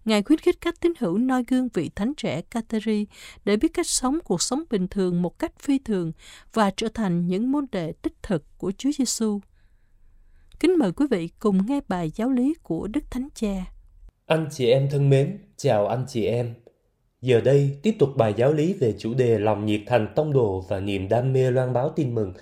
Ngài 0.06 0.24
khuyến 0.24 0.40
khích 0.40 0.62
các 0.62 0.80
tín 0.80 0.94
hữu 1.00 1.18
noi 1.18 1.44
gương 1.48 1.70
vị 1.74 1.90
thánh 1.96 2.14
trẻ 2.18 2.42
Kateri 2.42 3.08
để 3.46 3.58
biết 3.58 3.74
cách 3.74 3.88
sống 3.88 4.20
cuộc 4.24 4.42
sống 4.42 4.64
bình 4.70 4.88
thường 4.88 5.22
một 5.22 5.40
cách 5.40 5.60
phi 5.60 5.80
thường 5.80 6.12
và 6.54 6.72
trở 6.78 6.88
thành 6.94 7.28
những 7.28 7.52
môn 7.52 7.66
đệ 7.72 7.92
tích 8.02 8.24
thực 8.24 8.58
của 8.58 8.72
Chúa 8.78 8.90
Giêsu. 8.98 9.40
Kính 10.60 10.76
mời 10.80 10.92
quý 10.92 11.06
vị 11.10 11.30
cùng 11.40 11.66
nghe 11.66 11.80
bài 11.88 12.12
giáo 12.16 12.30
lý 12.30 12.54
của 12.64 12.88
Đức 12.88 13.12
Thánh 13.12 13.28
Cha. 13.36 13.66
Anh 14.30 14.48
chị 14.52 14.70
em 14.70 14.90
thân 14.90 15.10
mến, 15.10 15.38
chào 15.58 15.88
anh 15.88 16.06
chị 16.08 16.26
em. 16.26 16.54
Giờ 17.22 17.42
đây 17.42 17.80
tiếp 17.84 17.96
tục 18.00 18.10
bài 18.16 18.34
giáo 18.38 18.54
lý 18.54 18.74
về 18.74 18.94
chủ 18.98 19.14
đề 19.14 19.40
lòng 19.40 19.66
nhiệt 19.66 19.82
thành 19.88 20.08
tông 20.16 20.34
đồ 20.34 20.66
và 20.70 20.80
niềm 20.80 21.10
đam 21.10 21.34
mê 21.34 21.52
loan 21.52 21.74
báo 21.74 21.90
tin 21.96 22.16
mừng. 22.16 22.34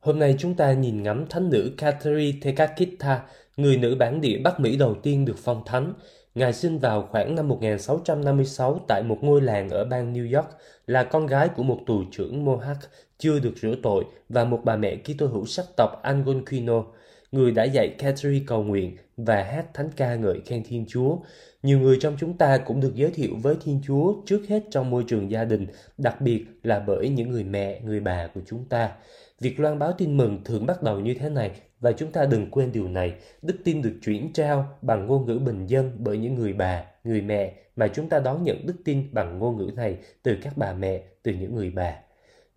Hôm 0.00 0.18
nay 0.18 0.34
chúng 0.38 0.54
ta 0.54 0.72
nhìn 0.72 1.02
ngắm 1.02 1.26
thánh 1.30 1.50
nữ 1.50 1.74
Catherine 1.78 2.38
Tekakita, 2.42 3.22
người 3.56 3.76
nữ 3.76 3.94
bản 3.98 4.20
địa 4.20 4.38
Bắc 4.44 4.60
Mỹ 4.60 4.76
đầu 4.76 4.94
tiên 4.94 5.24
được 5.24 5.36
phong 5.38 5.62
thánh. 5.66 5.92
Ngài 6.34 6.52
sinh 6.52 6.78
vào 6.78 7.08
khoảng 7.10 7.34
năm 7.34 7.48
1656 7.48 8.80
tại 8.88 9.02
một 9.02 9.18
ngôi 9.22 9.40
làng 9.40 9.68
ở 9.68 9.84
bang 9.84 10.12
New 10.12 10.36
York, 10.36 10.48
là 10.86 11.04
con 11.04 11.26
gái 11.26 11.48
của 11.48 11.62
một 11.62 11.78
tù 11.86 12.02
trưởng 12.12 12.44
Mohawk 12.44 12.86
chưa 13.18 13.38
được 13.38 13.54
rửa 13.56 13.74
tội 13.82 14.04
và 14.28 14.44
một 14.44 14.60
bà 14.64 14.76
mẹ 14.76 14.96
Kitô 14.96 15.26
hữu 15.26 15.46
sắc 15.46 15.66
tộc 15.76 16.02
Algonquino 16.02 16.84
người 17.32 17.50
đã 17.50 17.64
dạy 17.64 17.88
Catherine 17.88 18.44
cầu 18.46 18.64
nguyện 18.64 18.96
và 19.16 19.42
hát 19.42 19.66
thánh 19.74 19.90
ca 19.96 20.14
ngợi 20.14 20.40
khen 20.46 20.62
Thiên 20.68 20.84
Chúa. 20.88 21.16
Nhiều 21.62 21.78
người 21.78 21.98
trong 22.00 22.16
chúng 22.20 22.38
ta 22.38 22.58
cũng 22.58 22.80
được 22.80 22.94
giới 22.94 23.10
thiệu 23.10 23.30
với 23.42 23.56
Thiên 23.64 23.80
Chúa 23.86 24.14
trước 24.26 24.42
hết 24.48 24.62
trong 24.70 24.90
môi 24.90 25.04
trường 25.08 25.30
gia 25.30 25.44
đình, 25.44 25.66
đặc 25.98 26.20
biệt 26.20 26.44
là 26.62 26.80
bởi 26.86 27.08
những 27.08 27.30
người 27.30 27.44
mẹ, 27.44 27.80
người 27.80 28.00
bà 28.00 28.26
của 28.34 28.40
chúng 28.46 28.64
ta. 28.64 28.92
Việc 29.40 29.60
loan 29.60 29.78
báo 29.78 29.92
tin 29.92 30.16
mừng 30.16 30.44
thường 30.44 30.66
bắt 30.66 30.82
đầu 30.82 31.00
như 31.00 31.14
thế 31.14 31.28
này 31.28 31.50
và 31.80 31.92
chúng 31.92 32.12
ta 32.12 32.26
đừng 32.26 32.50
quên 32.50 32.72
điều 32.72 32.88
này. 32.88 33.14
Đức 33.42 33.56
tin 33.64 33.82
được 33.82 33.94
chuyển 34.04 34.32
trao 34.32 34.78
bằng 34.82 35.06
ngôn 35.06 35.26
ngữ 35.26 35.38
bình 35.38 35.66
dân 35.66 35.92
bởi 35.98 36.18
những 36.18 36.34
người 36.34 36.52
bà, 36.52 36.84
người 37.04 37.20
mẹ 37.20 37.52
mà 37.76 37.88
chúng 37.88 38.08
ta 38.08 38.18
đón 38.18 38.44
nhận 38.44 38.66
đức 38.66 38.76
tin 38.84 39.08
bằng 39.12 39.38
ngôn 39.38 39.58
ngữ 39.58 39.70
này 39.76 39.96
từ 40.22 40.36
các 40.42 40.56
bà 40.56 40.72
mẹ, 40.72 41.02
từ 41.22 41.32
những 41.32 41.54
người 41.54 41.70
bà. 41.70 41.94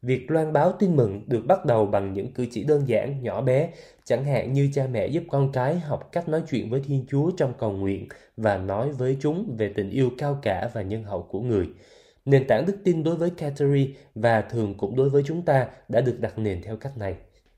Việc 0.01 0.31
loan 0.31 0.53
báo 0.53 0.71
tin 0.79 0.95
mừng 0.95 1.23
được 1.27 1.45
bắt 1.47 1.65
đầu 1.65 1.85
bằng 1.85 2.13
những 2.13 2.33
cử 2.33 2.45
chỉ 2.51 2.63
đơn 2.63 2.87
giản, 2.87 3.23
nhỏ 3.23 3.41
bé, 3.41 3.69
chẳng 4.03 4.25
hạn 4.25 4.53
như 4.53 4.69
cha 4.73 4.87
mẹ 4.91 5.07
giúp 5.07 5.23
con 5.27 5.51
cái 5.51 5.79
học 5.79 6.09
cách 6.11 6.29
nói 6.29 6.41
chuyện 6.49 6.69
với 6.69 6.81
Thiên 6.85 7.05
Chúa 7.09 7.31
trong 7.37 7.53
cầu 7.59 7.71
nguyện 7.71 8.07
và 8.37 8.57
nói 8.57 8.91
với 8.91 9.17
chúng 9.19 9.55
về 9.57 9.73
tình 9.75 9.89
yêu 9.89 10.09
cao 10.17 10.39
cả 10.41 10.69
và 10.73 10.81
nhân 10.81 11.03
hậu 11.03 11.23
của 11.23 11.41
người. 11.41 11.67
Nền 12.25 12.47
tảng 12.47 12.65
đức 12.65 12.77
tin 12.83 13.03
đối 13.03 13.15
với 13.15 13.29
Catherine 13.29 13.91
và 14.15 14.41
thường 14.41 14.73
cũng 14.77 14.95
đối 14.95 15.09
với 15.09 15.23
chúng 15.25 15.41
ta 15.41 15.67
đã 15.89 16.01
được 16.01 16.19
đặt 16.19 16.39
nền 16.39 16.61
theo 16.61 16.77
cách 16.77 16.97
này. 16.97 17.15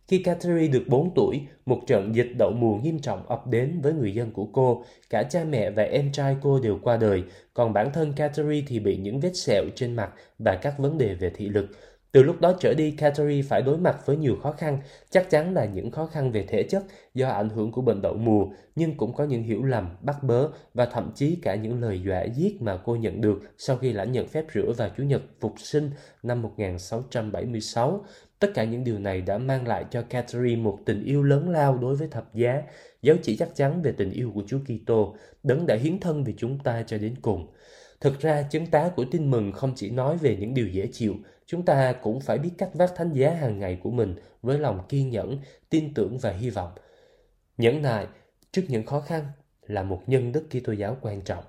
Khi 0.08 0.24
Catherine 0.24 0.68
được 0.68 0.84
4 0.88 1.12
tuổi, 1.16 1.42
một 1.66 1.80
trận 1.88 2.16
dịch 2.16 2.28
đậu 2.40 2.52
mùa 2.52 2.76
nghiêm 2.78 3.00
trọng 3.00 3.28
ập 3.28 3.48
đến 3.48 3.80
với 3.82 3.94
người 3.94 4.14
dân 4.14 4.32
của 4.32 4.46
cô. 4.54 4.84
Cả 5.10 5.24
cha 5.24 5.44
mẹ 5.44 5.70
và 5.70 5.84
em 5.84 6.12
trai 6.12 6.38
cô 6.42 6.60
đều 6.60 6.80
qua 6.82 6.98
đời, 6.98 7.24
còn 7.54 7.74
bản 7.74 7.94
thân 7.94 8.14
Catherine 8.14 8.68
thì 8.68 8.80
bị 8.80 8.98
những 8.98 9.20
vết 9.20 9.36
sẹo 9.36 9.64
trên 9.76 9.96
mặt 9.96 10.14
và 10.40 10.56
các 10.62 10.80
vấn 10.80 10.98
đề 10.98 11.16
về 11.16 11.32
thị 11.36 11.50
lực. 11.50 11.68
Từ 12.12 12.24
lúc 12.24 12.42
đó 12.42 12.54
trở 12.60 12.74
đi, 12.74 12.92
Catherine 12.92 13.48
phải 13.50 13.62
đối 13.62 13.78
mặt 13.78 14.06
với 14.06 14.18
nhiều 14.18 14.36
khó 14.44 14.52
khăn, 14.52 14.80
chắc 15.10 15.30
chắn 15.30 15.54
là 15.54 15.66
những 15.66 15.92
khó 15.92 16.06
khăn 16.06 16.32
về 16.32 16.46
thể 16.48 16.64
chất 16.64 16.84
do 17.14 17.30
ảnh 17.30 17.50
hưởng 17.50 17.72
của 17.72 17.82
bệnh 17.82 18.02
đậu 18.02 18.14
mùa, 18.14 18.48
nhưng 18.76 18.98
cũng 18.98 19.14
có 19.14 19.24
những 19.24 19.44
hiểu 19.44 19.64
lầm, 19.64 19.90
bắt 20.02 20.24
bớ 20.24 20.50
và 20.74 20.86
thậm 20.86 21.12
chí 21.16 21.36
cả 21.36 21.56
những 21.56 21.82
lời 21.82 22.02
dọa 22.06 22.24
giết 22.24 22.62
mà 22.62 22.78
cô 22.86 22.96
nhận 22.96 23.22
được 23.22 23.42
sau 23.58 23.78
khi 23.78 23.94
lãnh 23.94 24.12
nhận 24.12 24.28
phép 24.28 24.46
rửa 24.54 24.74
vào 24.78 24.90
Chủ 24.98 25.04
nhật 25.04 25.22
phục 25.40 25.54
sinh 25.58 25.92
năm 26.24 26.42
1676. 26.42 28.06
Tất 28.40 28.52
cả 28.54 28.64
những 28.64 28.84
điều 28.84 29.00
này 29.00 29.22
đã 29.22 29.38
mang 29.38 29.68
lại 29.68 29.86
cho 29.92 30.02
Catherine 30.02 30.62
một 30.62 30.80
tình 30.86 31.04
yêu 31.04 31.24
lớn 31.24 31.50
lao 31.50 31.78
đối 31.78 31.96
với 31.96 32.08
thập 32.08 32.34
giá, 32.34 32.64
dấu 33.02 33.18
chỉ 33.24 33.38
chắc 33.38 33.56
chắn 33.56 33.82
về 33.82 33.92
tình 33.98 34.12
yêu 34.12 34.32
của 34.36 34.44
Chúa 34.48 34.60
Kitô, 34.60 35.16
đấng 35.44 35.68
đã 35.68 35.76
hiến 35.76 36.00
thân 36.00 36.24
vì 36.24 36.34
chúng 36.38 36.60
ta 36.60 36.84
cho 36.88 36.98
đến 36.98 37.16
cùng. 37.22 37.48
Thực 38.02 38.20
ra, 38.20 38.44
chứng 38.44 38.66
tá 38.66 38.90
của 38.96 39.06
tin 39.12 39.32
mừng 39.32 39.52
không 39.52 39.74
chỉ 39.76 39.90
nói 39.90 40.18
về 40.18 40.38
những 40.40 40.54
điều 40.54 40.68
dễ 40.68 40.88
chịu, 40.92 41.16
chúng 41.46 41.66
ta 41.66 41.94
cũng 41.94 42.20
phải 42.20 42.38
biết 42.38 42.52
cách 42.58 42.70
vác 42.74 42.96
thánh 42.96 43.14
giá 43.14 43.34
hàng 43.34 43.60
ngày 43.60 43.80
của 43.84 43.92
mình 43.92 44.16
với 44.42 44.60
lòng 44.60 44.80
kiên 44.90 45.10
nhẫn, 45.10 45.38
tin 45.70 45.94
tưởng 45.94 46.18
và 46.18 46.32
hy 46.32 46.50
vọng. 46.50 46.72
Nhẫn 47.58 47.82
nại 47.82 48.08
trước 48.52 48.62
những 48.68 48.86
khó 48.86 49.00
khăn 49.00 49.24
là 49.68 49.84
một 49.84 50.02
nhân 50.08 50.32
đức 50.32 50.48
Kitô 50.50 50.74
giáo 50.74 50.98
quan 51.02 51.22
trọng. 51.22 51.44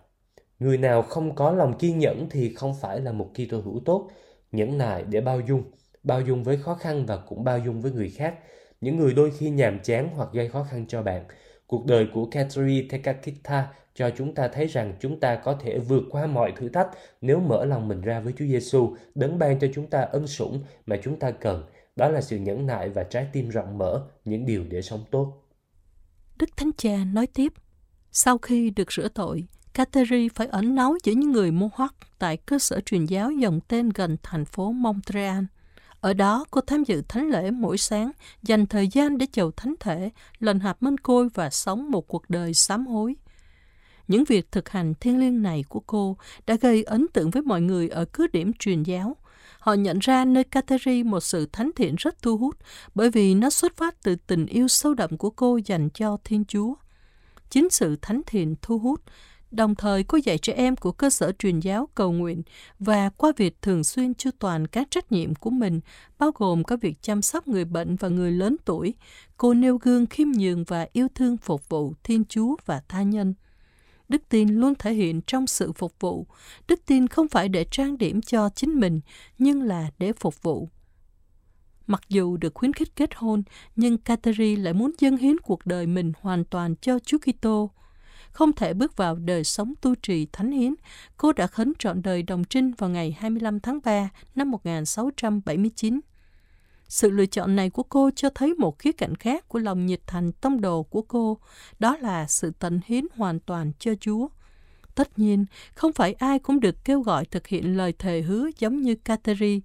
Người 0.59 0.79
nào 0.79 1.03
không 1.03 1.35
có 1.35 1.53
lòng 1.53 1.79
kiên 1.79 1.99
nhẫn 1.99 2.27
thì 2.31 2.55
không 2.55 2.75
phải 2.81 3.01
là 3.01 3.13
một 3.13 3.31
Kitô 3.35 3.61
hữu 3.61 3.81
tốt, 3.85 4.11
nhẫn 4.53 4.79
nại 4.79 5.05
để 5.09 5.21
bao 5.21 5.41
dung, 5.41 5.63
bao 6.03 6.21
dung 6.21 6.45
với 6.45 6.57
khó 6.57 6.75
khăn 6.75 7.07
và 7.07 7.17
cũng 7.17 7.45
bao 7.45 7.59
dung 7.59 7.81
với 7.81 7.93
người 7.93 8.11
khác, 8.11 8.35
những 8.81 8.97
người 8.97 9.15
đôi 9.15 9.31
khi 9.39 9.51
nhàm 9.51 9.81
chán 9.83 10.09
hoặc 10.17 10.29
gây 10.33 10.49
khó 10.49 10.67
khăn 10.71 10.85
cho 10.89 11.03
bạn. 11.03 11.25
Cuộc 11.67 11.87
đời 11.87 12.07
của 12.15 12.27
Kateri 12.31 12.89
Tekakita 12.91 13.69
cho 13.95 14.11
chúng 14.11 14.35
ta 14.35 14.49
thấy 14.49 14.67
rằng 14.67 14.95
chúng 15.01 15.21
ta 15.21 15.35
có 15.35 15.55
thể 15.55 15.79
vượt 15.79 16.03
qua 16.11 16.27
mọi 16.27 16.53
thử 16.57 16.69
thách 16.69 16.89
nếu 17.21 17.41
mở 17.41 17.65
lòng 17.65 17.89
mình 17.89 18.01
ra 18.01 18.21
với 18.21 18.33
Chúa 18.39 18.45
Giêsu, 18.47 18.97
đấng 19.15 19.39
ban 19.39 19.59
cho 19.59 19.67
chúng 19.75 19.87
ta 19.87 20.01
ân 20.01 20.27
sủng 20.27 20.63
mà 20.87 20.97
chúng 21.03 21.19
ta 21.19 21.31
cần 21.31 21.65
đó 21.97 22.09
là 22.09 22.21
sự 22.21 22.39
nhẫn 22.39 22.67
nại 22.67 22.89
và 22.89 23.05
trái 23.05 23.27
tim 23.33 23.49
rộng 23.49 23.79
mở, 23.79 24.03
những 24.25 24.47
điều 24.47 24.65
để 24.69 24.83
sống 24.83 25.05
tốt. 25.11 25.43
Đức 26.39 26.57
Thánh 26.57 26.71
Cha 26.77 27.05
nói 27.13 27.27
tiếp, 27.27 27.53
sau 28.13 28.39
khi 28.39 28.71
được 28.71 28.93
rửa 28.93 29.09
tội, 29.09 29.45
Kateri 29.75 30.29
phải 30.29 30.47
ẩn 30.47 30.75
náu 30.75 30.97
giữa 31.05 31.13
những 31.13 31.33
người 31.33 31.51
mô 31.51 31.69
hoắc 31.75 31.95
tại 32.19 32.37
cơ 32.37 32.59
sở 32.59 32.81
truyền 32.81 33.07
giáo 33.07 33.31
dòng 33.31 33.61
tên 33.69 33.91
gần 33.91 34.17
thành 34.23 34.45
phố 34.45 34.73
Montreal. 34.73 35.45
Ở 36.01 36.13
đó, 36.13 36.45
cô 36.51 36.61
tham 36.61 36.85
dự 36.85 37.03
thánh 37.09 37.29
lễ 37.29 37.51
mỗi 37.51 37.79
sáng, 37.79 38.11
dành 38.43 38.67
thời 38.67 38.89
gian 38.89 39.19
để 39.19 39.27
chầu 39.33 39.51
thánh 39.51 39.75
thể, 39.81 40.11
lần 40.39 40.59
hạt 40.59 40.83
minh 40.83 40.99
côi 40.99 41.29
và 41.35 41.51
sống 41.51 41.91
một 41.91 42.09
cuộc 42.09 42.31
đời 42.31 42.55
sám 42.55 42.87
hối. 42.87 43.15
Những 44.09 44.25
việc 44.25 44.53
thực 44.53 44.69
hành 44.69 44.95
thiêng 45.01 45.19
liêng 45.19 45.43
này 45.43 45.65
của 45.69 45.81
cô 45.81 46.17
đã 46.47 46.55
gây 46.61 46.83
ấn 46.83 47.07
tượng 47.13 47.31
với 47.31 47.43
mọi 47.43 47.61
người 47.61 47.89
ở 47.89 48.05
cứ 48.05 48.27
điểm 48.33 48.53
truyền 48.59 48.83
giáo. 48.83 49.17
Họ 49.59 49.75
nhận 49.75 49.99
ra 49.99 50.25
nơi 50.25 50.45
Kateri 50.45 51.03
một 51.03 51.21
sự 51.21 51.49
thánh 51.53 51.71
thiện 51.77 51.95
rất 51.99 52.23
thu 52.23 52.37
hút 52.37 52.57
bởi 52.95 53.11
vì 53.11 53.35
nó 53.35 53.51
xuất 53.51 53.77
phát 53.77 54.03
từ 54.03 54.17
tình 54.27 54.47
yêu 54.47 54.69
sâu 54.69 54.95
đậm 54.95 55.17
của 55.17 55.31
cô 55.31 55.59
dành 55.65 55.89
cho 55.91 56.17
Thiên 56.25 56.45
Chúa. 56.45 56.75
Chính 57.51 57.71
sự 57.71 57.97
thánh 58.03 58.21
thiện 58.27 58.55
thu 58.63 58.79
hút 58.79 59.01
Đồng 59.53 59.75
thời, 59.75 60.05
cô 60.05 60.19
dạy 60.25 60.39
trẻ 60.39 60.53
em 60.53 60.77
của 60.77 60.93
cơ 60.93 61.11
sở 61.11 61.33
truyền 61.39 61.61
giáo 61.61 61.89
cầu 61.95 62.13
nguyện 62.13 62.43
và 62.79 63.09
qua 63.09 63.33
việc 63.37 63.63
thường 63.63 63.85
xuyên 63.85 64.15
chu 64.15 64.31
toàn 64.39 64.67
các 64.67 64.91
trách 64.91 65.13
nhiệm 65.13 65.35
của 65.35 65.51
mình, 65.51 65.81
bao 66.19 66.31
gồm 66.35 66.65
có 66.65 66.77
việc 66.77 67.03
chăm 67.03 67.23
sóc 67.23 67.49
người 67.49 67.65
bệnh 67.65 67.97
và 67.97 68.09
người 68.09 68.33
lớn 68.33 68.57
tuổi. 68.65 68.95
Cô 69.37 69.55
nêu 69.55 69.79
gương 69.79 70.07
khiêm 70.07 70.29
nhường 70.29 70.65
và 70.65 70.87
yêu 70.93 71.07
thương 71.15 71.37
phục 71.37 71.69
vụ 71.69 71.95
Thiên 72.05 72.25
Chúa 72.25 72.57
và 72.67 72.83
tha 72.89 73.03
nhân. 73.03 73.35
Đức 74.13 74.29
tin 74.29 74.49
luôn 74.49 74.75
thể 74.79 74.93
hiện 74.93 75.21
trong 75.27 75.47
sự 75.47 75.73
phục 75.73 75.95
vụ. 76.01 76.27
Đức 76.69 76.81
tin 76.87 77.09
không 77.09 77.29
phải 77.29 77.49
để 77.49 77.65
trang 77.71 77.99
điểm 77.99 78.21
cho 78.21 78.49
chính 78.55 78.81
mình, 78.81 79.01
nhưng 79.39 79.63
là 79.63 79.91
để 79.99 80.13
phục 80.13 80.43
vụ. 80.43 80.69
Mặc 81.87 82.03
dù 82.09 82.37
được 82.37 82.55
khuyến 82.55 82.73
khích 82.73 82.97
kết 82.97 83.11
hôn, 83.15 83.43
nhưng 83.77 83.99
Kateri 83.99 84.57
lại 84.57 84.75
muốn 84.75 84.93
dâng 84.99 85.17
hiến 85.17 85.39
cuộc 85.39 85.67
đời 85.67 85.87
mình 85.87 86.13
hoàn 86.21 86.45
toàn 86.45 86.75
cho 86.77 86.99
Chúa 86.99 87.19
Kitô 87.19 87.71
không 88.31 88.53
thể 88.53 88.75
bước 88.75 88.97
vào 88.97 89.17
đời 89.17 89.45
sống 89.45 89.75
tu 89.81 89.95
trì 89.95 90.27
thánh 90.33 90.53
hiến, 90.53 90.75
cô 91.17 91.33
đã 91.33 91.47
khấn 91.47 91.73
trọn 91.79 92.03
đời 92.03 92.23
đồng 92.23 92.45
trinh 92.45 92.73
vào 92.79 92.91
ngày 92.91 93.17
25 93.19 93.61
tháng 93.61 93.79
3 93.85 94.11
năm 94.35 94.51
1679. 94.51 96.01
Sự 96.93 97.11
lựa 97.11 97.27
chọn 97.27 97.57
này 97.57 97.71
của 97.71 97.83
cô 97.83 98.11
cho 98.17 98.31
thấy 98.35 98.55
một 98.55 98.79
khía 98.79 98.93
cạnh 98.93 99.15
khác 99.15 99.49
của 99.49 99.59
lòng 99.59 99.87
nhiệt 99.87 100.01
thành 100.07 100.33
tông 100.33 100.61
đồ 100.61 100.83
của 100.83 101.03
cô, 101.03 101.39
đó 101.79 101.97
là 101.97 102.27
sự 102.27 102.53
tận 102.59 102.81
hiến 102.87 103.05
hoàn 103.17 103.41
toàn 103.41 103.73
cho 103.79 103.95
Chúa. 104.01 104.29
Tất 104.95 105.19
nhiên, 105.19 105.45
không 105.75 105.93
phải 105.93 106.13
ai 106.13 106.39
cũng 106.39 106.61
được 106.61 106.85
kêu 106.85 107.01
gọi 107.01 107.25
thực 107.25 107.47
hiện 107.47 107.77
lời 107.77 107.93
thề 107.99 108.23
hứa 108.23 108.49
giống 108.59 108.83
như 108.83 108.95
Kateri. 108.95 109.61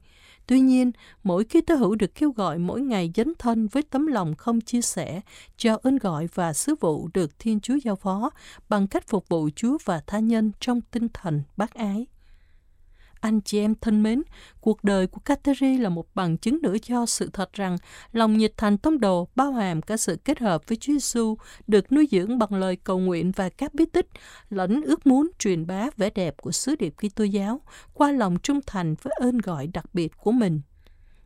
Tuy 0.47 0.59
nhiên, 0.59 0.91
mỗi 1.23 1.43
khi 1.43 1.61
tơ 1.61 1.75
hữu 1.75 1.95
được 1.95 2.15
kêu 2.15 2.31
gọi 2.31 2.57
mỗi 2.57 2.81
ngày 2.81 3.11
dấn 3.15 3.33
thân 3.39 3.67
với 3.67 3.83
tấm 3.83 4.07
lòng 4.07 4.35
không 4.35 4.61
chia 4.61 4.81
sẻ 4.81 5.21
cho 5.57 5.77
ơn 5.83 5.97
gọi 5.97 6.27
và 6.33 6.53
sứ 6.53 6.75
vụ 6.79 7.09
được 7.13 7.39
Thiên 7.39 7.59
Chúa 7.59 7.75
giao 7.83 7.95
phó 7.95 8.29
bằng 8.69 8.87
cách 8.87 9.07
phục 9.07 9.29
vụ 9.29 9.49
Chúa 9.55 9.77
và 9.85 10.01
tha 10.07 10.19
nhân 10.19 10.51
trong 10.59 10.81
tinh 10.81 11.07
thần 11.13 11.43
bác 11.57 11.73
ái. 11.73 12.07
Anh 13.27 13.41
chị 13.41 13.59
em 13.59 13.75
thân 13.75 14.03
mến, 14.03 14.23
cuộc 14.61 14.83
đời 14.83 15.07
của 15.07 15.19
Catherine 15.19 15.83
là 15.83 15.89
một 15.89 16.15
bằng 16.15 16.37
chứng 16.37 16.59
nữa 16.61 16.75
cho 16.81 17.05
sự 17.05 17.29
thật 17.33 17.53
rằng 17.53 17.77
lòng 18.11 18.37
nhiệt 18.37 18.53
thành 18.57 18.77
tông 18.77 18.99
đồ 18.99 19.27
bao 19.35 19.51
hàm 19.51 19.81
cả 19.81 19.97
sự 19.97 20.17
kết 20.25 20.39
hợp 20.39 20.61
với 20.67 20.77
Chúa 20.77 20.93
Giêsu 20.93 21.37
được 21.67 21.91
nuôi 21.91 22.07
dưỡng 22.11 22.37
bằng 22.37 22.53
lời 22.53 22.75
cầu 22.75 22.99
nguyện 22.99 23.31
và 23.31 23.49
các 23.49 23.73
bí 23.73 23.85
tích, 23.85 24.07
lẫn 24.49 24.81
ước 24.81 25.07
muốn 25.07 25.27
truyền 25.39 25.67
bá 25.67 25.89
vẻ 25.97 26.09
đẹp 26.09 26.37
của 26.37 26.51
sứ 26.51 26.75
điệp 26.75 26.93
Kitô 26.97 27.23
giáo 27.23 27.61
qua 27.93 28.11
lòng 28.11 28.37
trung 28.43 28.59
thành 28.67 28.95
với 29.01 29.13
ơn 29.19 29.37
gọi 29.37 29.67
đặc 29.67 29.85
biệt 29.93 30.17
của 30.17 30.31
mình. 30.31 30.61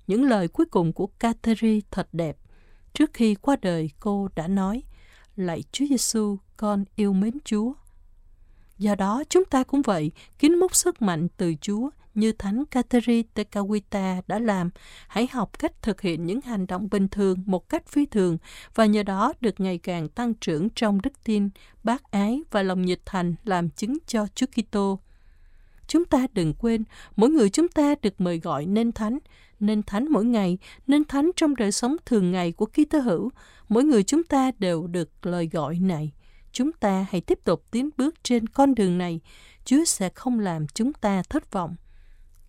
Những 0.07 0.23
lời 0.23 0.47
cuối 0.47 0.65
cùng 0.65 0.93
của 0.93 1.07
Catherine 1.07 1.81
thật 1.91 2.07
đẹp. 2.11 2.37
Trước 2.93 3.13
khi 3.13 3.35
qua 3.35 3.55
đời, 3.61 3.89
cô 3.99 4.27
đã 4.35 4.47
nói: 4.47 4.83
"Lạy 5.35 5.63
Chúa 5.71 5.85
Giêsu, 5.89 6.37
con 6.57 6.83
yêu 6.95 7.13
mến 7.13 7.33
Chúa." 7.45 7.73
Do 8.81 8.95
đó, 8.95 9.23
chúng 9.29 9.45
ta 9.45 9.63
cũng 9.63 9.81
vậy, 9.81 10.11
kính 10.39 10.59
múc 10.59 10.75
sức 10.75 11.01
mạnh 11.01 11.27
từ 11.37 11.53
Chúa 11.61 11.89
như 12.13 12.31
Thánh 12.31 12.65
Kateri 12.65 13.23
Tekawita 13.35 14.21
đã 14.27 14.39
làm. 14.39 14.69
Hãy 15.07 15.27
học 15.31 15.59
cách 15.59 15.81
thực 15.81 16.01
hiện 16.01 16.25
những 16.25 16.41
hành 16.41 16.67
động 16.67 16.87
bình 16.91 17.07
thường 17.07 17.37
một 17.45 17.69
cách 17.69 17.87
phi 17.87 18.05
thường 18.05 18.37
và 18.75 18.85
nhờ 18.85 19.03
đó 19.03 19.33
được 19.41 19.59
ngày 19.59 19.77
càng 19.77 20.09
tăng 20.09 20.33
trưởng 20.33 20.69
trong 20.69 21.01
đức 21.01 21.23
tin, 21.23 21.49
bác 21.83 22.11
ái 22.11 22.41
và 22.51 22.63
lòng 22.63 22.81
nhiệt 22.81 22.99
thành 23.05 23.35
làm 23.43 23.69
chứng 23.69 23.97
cho 24.07 24.27
Chúa 24.35 24.45
Kitô. 24.45 24.99
Chúng 25.87 26.05
ta 26.05 26.27
đừng 26.33 26.53
quên, 26.53 26.83
mỗi 27.15 27.29
người 27.29 27.49
chúng 27.49 27.67
ta 27.67 27.95
được 28.01 28.21
mời 28.21 28.39
gọi 28.39 28.65
nên 28.65 28.91
thánh, 28.91 29.17
nên 29.59 29.83
thánh 29.83 30.05
mỗi 30.09 30.25
ngày, 30.25 30.57
nên 30.87 31.03
thánh 31.03 31.31
trong 31.35 31.55
đời 31.55 31.71
sống 31.71 31.95
thường 32.05 32.31
ngày 32.31 32.51
của 32.51 32.65
Kitô 32.65 32.99
hữu. 32.99 33.29
Mỗi 33.69 33.83
người 33.83 34.03
chúng 34.03 34.23
ta 34.23 34.51
đều 34.59 34.87
được 34.87 35.25
lời 35.25 35.49
gọi 35.51 35.79
này 35.79 36.11
chúng 36.51 36.71
ta 36.71 37.05
hãy 37.09 37.21
tiếp 37.21 37.39
tục 37.43 37.63
tiến 37.71 37.89
bước 37.97 38.15
trên 38.23 38.47
con 38.47 38.75
đường 38.75 38.97
này. 38.97 39.19
Chúa 39.65 39.85
sẽ 39.85 40.09
không 40.09 40.39
làm 40.39 40.67
chúng 40.67 40.93
ta 40.93 41.23
thất 41.29 41.51
vọng. 41.51 41.75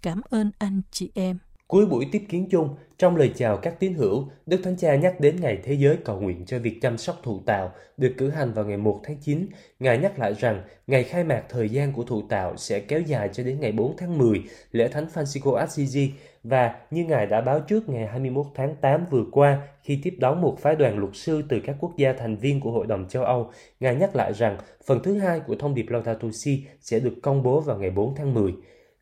Cảm 0.03 0.21
ơn 0.31 0.51
anh 0.59 0.83
chị 0.91 1.11
em. 1.15 1.39
Cuối 1.67 1.87
buổi 1.87 2.07
tiếp 2.13 2.23
kiến 2.29 2.49
chung, 2.51 2.69
trong 2.99 3.17
lời 3.17 3.33
chào 3.37 3.57
các 3.57 3.81
tín 3.81 3.95
hữu, 3.95 4.29
Đức 4.47 4.61
Thánh 4.65 4.77
Cha 4.77 4.95
nhắc 4.97 5.21
đến 5.21 5.37
Ngày 5.41 5.59
Thế 5.65 5.75
giới 5.75 5.97
cầu 6.05 6.21
nguyện 6.21 6.47
cho 6.47 6.59
việc 6.59 6.79
chăm 6.83 6.99
sóc 6.99 7.21
thụ 7.23 7.41
tạo 7.47 7.73
được 7.97 8.15
cử 8.19 8.31
hành 8.31 8.53
vào 8.53 8.65
ngày 8.65 8.77
1 8.77 9.01
tháng 9.05 9.17
9. 9.17 9.47
Ngài 9.79 9.99
nhắc 9.99 10.19
lại 10.19 10.35
rằng 10.39 10.63
ngày 10.87 11.05
khai 11.05 11.25
mạc 11.25 11.43
thời 11.49 11.69
gian 11.69 11.93
của 11.93 12.05
thụ 12.05 12.23
tạo 12.23 12.57
sẽ 12.57 12.81
kéo 12.81 13.01
dài 13.01 13.31
cho 13.33 13.43
đến 13.43 13.61
ngày 13.61 13.73
4 13.73 13.97
tháng 13.97 14.19
10, 14.19 14.43
lễ 14.73 14.89
Thánh 14.89 15.07
Francisco 15.15 15.55
Assisi 15.55 16.13
và 16.45 16.75
như 16.91 17.05
Ngài 17.05 17.27
đã 17.27 17.41
báo 17.41 17.61
trước 17.61 17.89
ngày 17.89 18.07
21 18.07 18.47
tháng 18.55 18.77
8 18.81 19.07
vừa 19.11 19.25
qua 19.33 19.69
khi 19.83 20.01
tiếp 20.03 20.17
đón 20.19 20.41
một 20.41 20.59
phái 20.61 20.77
đoàn 20.77 20.99
luật 20.99 21.11
sư 21.15 21.43
từ 21.49 21.61
các 21.61 21.77
quốc 21.81 21.97
gia 21.97 22.13
thành 22.13 22.37
viên 22.37 22.61
của 22.61 22.71
Hội 22.71 22.87
đồng 22.87 23.09
châu 23.09 23.25
Âu, 23.25 23.51
Ngài 23.81 23.95
nhắc 23.95 24.17
lại 24.17 24.33
rằng 24.33 24.57
phần 24.87 25.01
thứ 25.03 25.19
hai 25.19 25.41
của 25.41 25.55
thông 25.55 25.75
điệp 25.75 25.87
Laudato 25.89 26.29
Si 26.33 26.65
sẽ 26.81 27.01
được 27.01 27.15
công 27.23 27.43
bố 27.43 27.61
vào 27.61 27.79
ngày 27.79 27.91
4 27.91 28.15
tháng 28.15 28.35
10. 28.35 28.55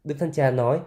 Đức 0.05 0.15
Thánh 0.19 0.33
Cha 0.33 0.51
nói, 0.51 0.81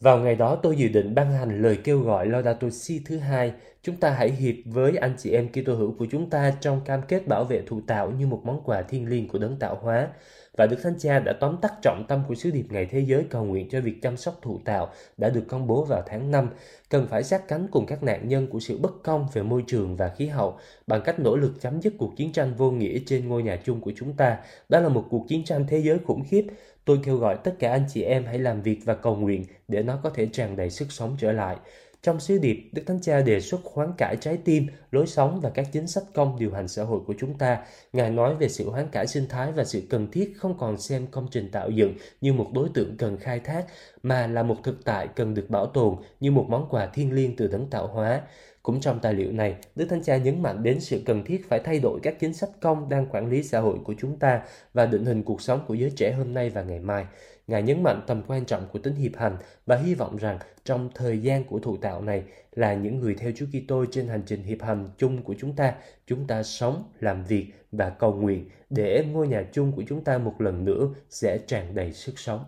vào 0.00 0.18
ngày 0.18 0.34
đó 0.34 0.56
tôi 0.56 0.76
dự 0.76 0.88
định 0.88 1.14
ban 1.14 1.32
hành 1.32 1.62
lời 1.62 1.78
kêu 1.84 2.00
gọi 2.00 2.26
Laudato 2.26 2.70
Si 2.70 3.00
thứ 3.06 3.18
hai, 3.18 3.52
chúng 3.82 3.96
ta 3.96 4.10
hãy 4.10 4.30
hiệp 4.30 4.54
với 4.64 4.96
anh 4.96 5.14
chị 5.18 5.30
em 5.30 5.48
Kitô 5.48 5.74
hữu 5.74 5.94
của 5.98 6.06
chúng 6.10 6.30
ta 6.30 6.54
trong 6.60 6.80
cam 6.84 7.02
kết 7.08 7.28
bảo 7.28 7.44
vệ 7.44 7.62
thụ 7.66 7.80
tạo 7.86 8.10
như 8.10 8.26
một 8.26 8.40
món 8.44 8.62
quà 8.64 8.82
thiêng 8.82 9.08
liêng 9.08 9.28
của 9.28 9.38
đấng 9.38 9.58
tạo 9.58 9.78
hóa. 9.82 10.08
Và 10.56 10.66
Đức 10.66 10.76
Thánh 10.82 10.98
Cha 10.98 11.18
đã 11.18 11.32
tóm 11.40 11.56
tắt 11.62 11.72
trọng 11.82 12.04
tâm 12.08 12.22
của 12.28 12.34
sứ 12.34 12.50
điệp 12.50 12.66
Ngày 12.70 12.86
Thế 12.86 13.00
giới 13.00 13.24
cầu 13.30 13.44
nguyện 13.44 13.68
cho 13.70 13.80
việc 13.80 14.02
chăm 14.02 14.16
sóc 14.16 14.38
thụ 14.42 14.60
tạo 14.64 14.90
đã 15.16 15.28
được 15.28 15.44
công 15.48 15.66
bố 15.66 15.84
vào 15.84 16.02
tháng 16.06 16.30
5, 16.30 16.50
cần 16.88 17.06
phải 17.06 17.22
sát 17.22 17.48
cánh 17.48 17.66
cùng 17.70 17.86
các 17.86 18.02
nạn 18.02 18.28
nhân 18.28 18.46
của 18.46 18.60
sự 18.60 18.78
bất 18.78 19.02
công 19.02 19.28
về 19.32 19.42
môi 19.42 19.64
trường 19.66 19.96
và 19.96 20.08
khí 20.08 20.26
hậu 20.26 20.58
bằng 20.86 21.02
cách 21.04 21.20
nỗ 21.20 21.36
lực 21.36 21.60
chấm 21.60 21.82
dứt 21.82 21.94
cuộc 21.98 22.16
chiến 22.16 22.32
tranh 22.32 22.54
vô 22.54 22.70
nghĩa 22.70 22.98
trên 23.06 23.28
ngôi 23.28 23.42
nhà 23.42 23.58
chung 23.64 23.80
của 23.80 23.92
chúng 23.96 24.12
ta. 24.12 24.38
Đó 24.68 24.80
là 24.80 24.88
một 24.88 25.06
cuộc 25.10 25.28
chiến 25.28 25.44
tranh 25.44 25.66
thế 25.68 25.78
giới 25.78 25.98
khủng 25.98 26.24
khiếp. 26.28 26.46
Tôi 26.84 26.98
kêu 27.04 27.16
gọi 27.16 27.36
tất 27.44 27.54
cả 27.58 27.70
anh 27.70 27.84
chị 27.88 28.02
em 28.02 28.24
hãy 28.24 28.38
làm 28.38 28.62
việc 28.62 28.80
và 28.84 28.94
cầu 28.94 29.16
nguyện 29.16 29.44
để 29.68 29.82
nó 29.82 29.98
có 30.02 30.10
thể 30.10 30.26
tràn 30.32 30.56
đầy 30.56 30.70
sức 30.70 30.92
sống 30.92 31.16
trở 31.18 31.32
lại. 31.32 31.56
Trong 32.04 32.20
sứ 32.20 32.38
điệp, 32.38 32.70
Đức 32.72 32.82
Thánh 32.86 33.00
Cha 33.00 33.20
đề 33.20 33.40
xuất 33.40 33.60
hoán 33.64 33.92
cải 33.98 34.16
trái 34.16 34.38
tim, 34.44 34.66
lối 34.90 35.06
sống 35.06 35.40
và 35.40 35.50
các 35.50 35.66
chính 35.72 35.86
sách 35.86 36.04
công 36.14 36.38
điều 36.38 36.52
hành 36.52 36.68
xã 36.68 36.82
hội 36.84 37.00
của 37.06 37.14
chúng 37.18 37.38
ta. 37.38 37.58
Ngài 37.92 38.10
nói 38.10 38.34
về 38.34 38.48
sự 38.48 38.70
hoán 38.70 38.88
cải 38.88 39.06
sinh 39.06 39.26
thái 39.28 39.52
và 39.52 39.64
sự 39.64 39.82
cần 39.90 40.10
thiết 40.10 40.32
không 40.36 40.58
còn 40.58 40.78
xem 40.78 41.06
công 41.06 41.28
trình 41.30 41.50
tạo 41.50 41.70
dựng 41.70 41.94
như 42.20 42.32
một 42.32 42.50
đối 42.54 42.68
tượng 42.74 42.96
cần 42.96 43.16
khai 43.16 43.40
thác, 43.40 43.64
mà 44.02 44.26
là 44.26 44.42
một 44.42 44.56
thực 44.64 44.84
tại 44.84 45.08
cần 45.16 45.34
được 45.34 45.50
bảo 45.50 45.66
tồn 45.66 45.96
như 46.20 46.30
một 46.30 46.46
món 46.48 46.68
quà 46.70 46.86
thiêng 46.86 47.12
liêng 47.12 47.36
từ 47.36 47.46
đấng 47.46 47.66
tạo 47.70 47.86
hóa. 47.86 48.22
Cũng 48.62 48.80
trong 48.80 49.00
tài 49.00 49.14
liệu 49.14 49.32
này, 49.32 49.56
Đức 49.76 49.86
Thánh 49.90 50.02
Cha 50.02 50.16
nhấn 50.16 50.42
mạnh 50.42 50.62
đến 50.62 50.80
sự 50.80 51.02
cần 51.06 51.24
thiết 51.24 51.48
phải 51.48 51.60
thay 51.64 51.80
đổi 51.80 52.00
các 52.02 52.16
chính 52.20 52.34
sách 52.34 52.50
công 52.60 52.88
đang 52.88 53.06
quản 53.06 53.30
lý 53.30 53.42
xã 53.42 53.60
hội 53.60 53.78
của 53.84 53.94
chúng 53.98 54.18
ta 54.18 54.42
và 54.74 54.86
định 54.86 55.04
hình 55.04 55.22
cuộc 55.22 55.42
sống 55.42 55.64
của 55.68 55.74
giới 55.74 55.90
trẻ 55.96 56.12
hôm 56.12 56.34
nay 56.34 56.50
và 56.50 56.62
ngày 56.62 56.78
mai. 56.78 57.04
Ngài 57.46 57.62
nhấn 57.62 57.82
mạnh 57.82 58.02
tầm 58.06 58.22
quan 58.26 58.44
trọng 58.44 58.66
của 58.72 58.78
tính 58.78 58.94
hiệp 58.94 59.16
hành 59.16 59.36
và 59.66 59.76
hy 59.76 59.94
vọng 59.94 60.16
rằng 60.16 60.38
trong 60.64 60.90
thời 60.94 61.18
gian 61.18 61.44
của 61.44 61.58
thụ 61.58 61.76
tạo 61.76 62.02
này 62.02 62.22
là 62.52 62.74
những 62.74 63.00
người 63.00 63.14
theo 63.14 63.32
Chúa 63.36 63.46
Kitô 63.46 63.84
trên 63.90 64.08
hành 64.08 64.22
trình 64.26 64.42
hiệp 64.42 64.62
hành 64.62 64.88
chung 64.98 65.22
của 65.22 65.34
chúng 65.38 65.56
ta, 65.56 65.74
chúng 66.06 66.26
ta 66.26 66.42
sống, 66.42 66.92
làm 67.00 67.24
việc 67.24 67.52
và 67.72 67.90
cầu 67.90 68.14
nguyện 68.14 68.48
để 68.70 69.04
ngôi 69.12 69.28
nhà 69.28 69.44
chung 69.52 69.72
của 69.72 69.82
chúng 69.88 70.04
ta 70.04 70.18
một 70.18 70.40
lần 70.40 70.64
nữa 70.64 70.88
sẽ 71.10 71.38
tràn 71.46 71.74
đầy 71.74 71.92
sức 71.92 72.18
sống. 72.18 72.44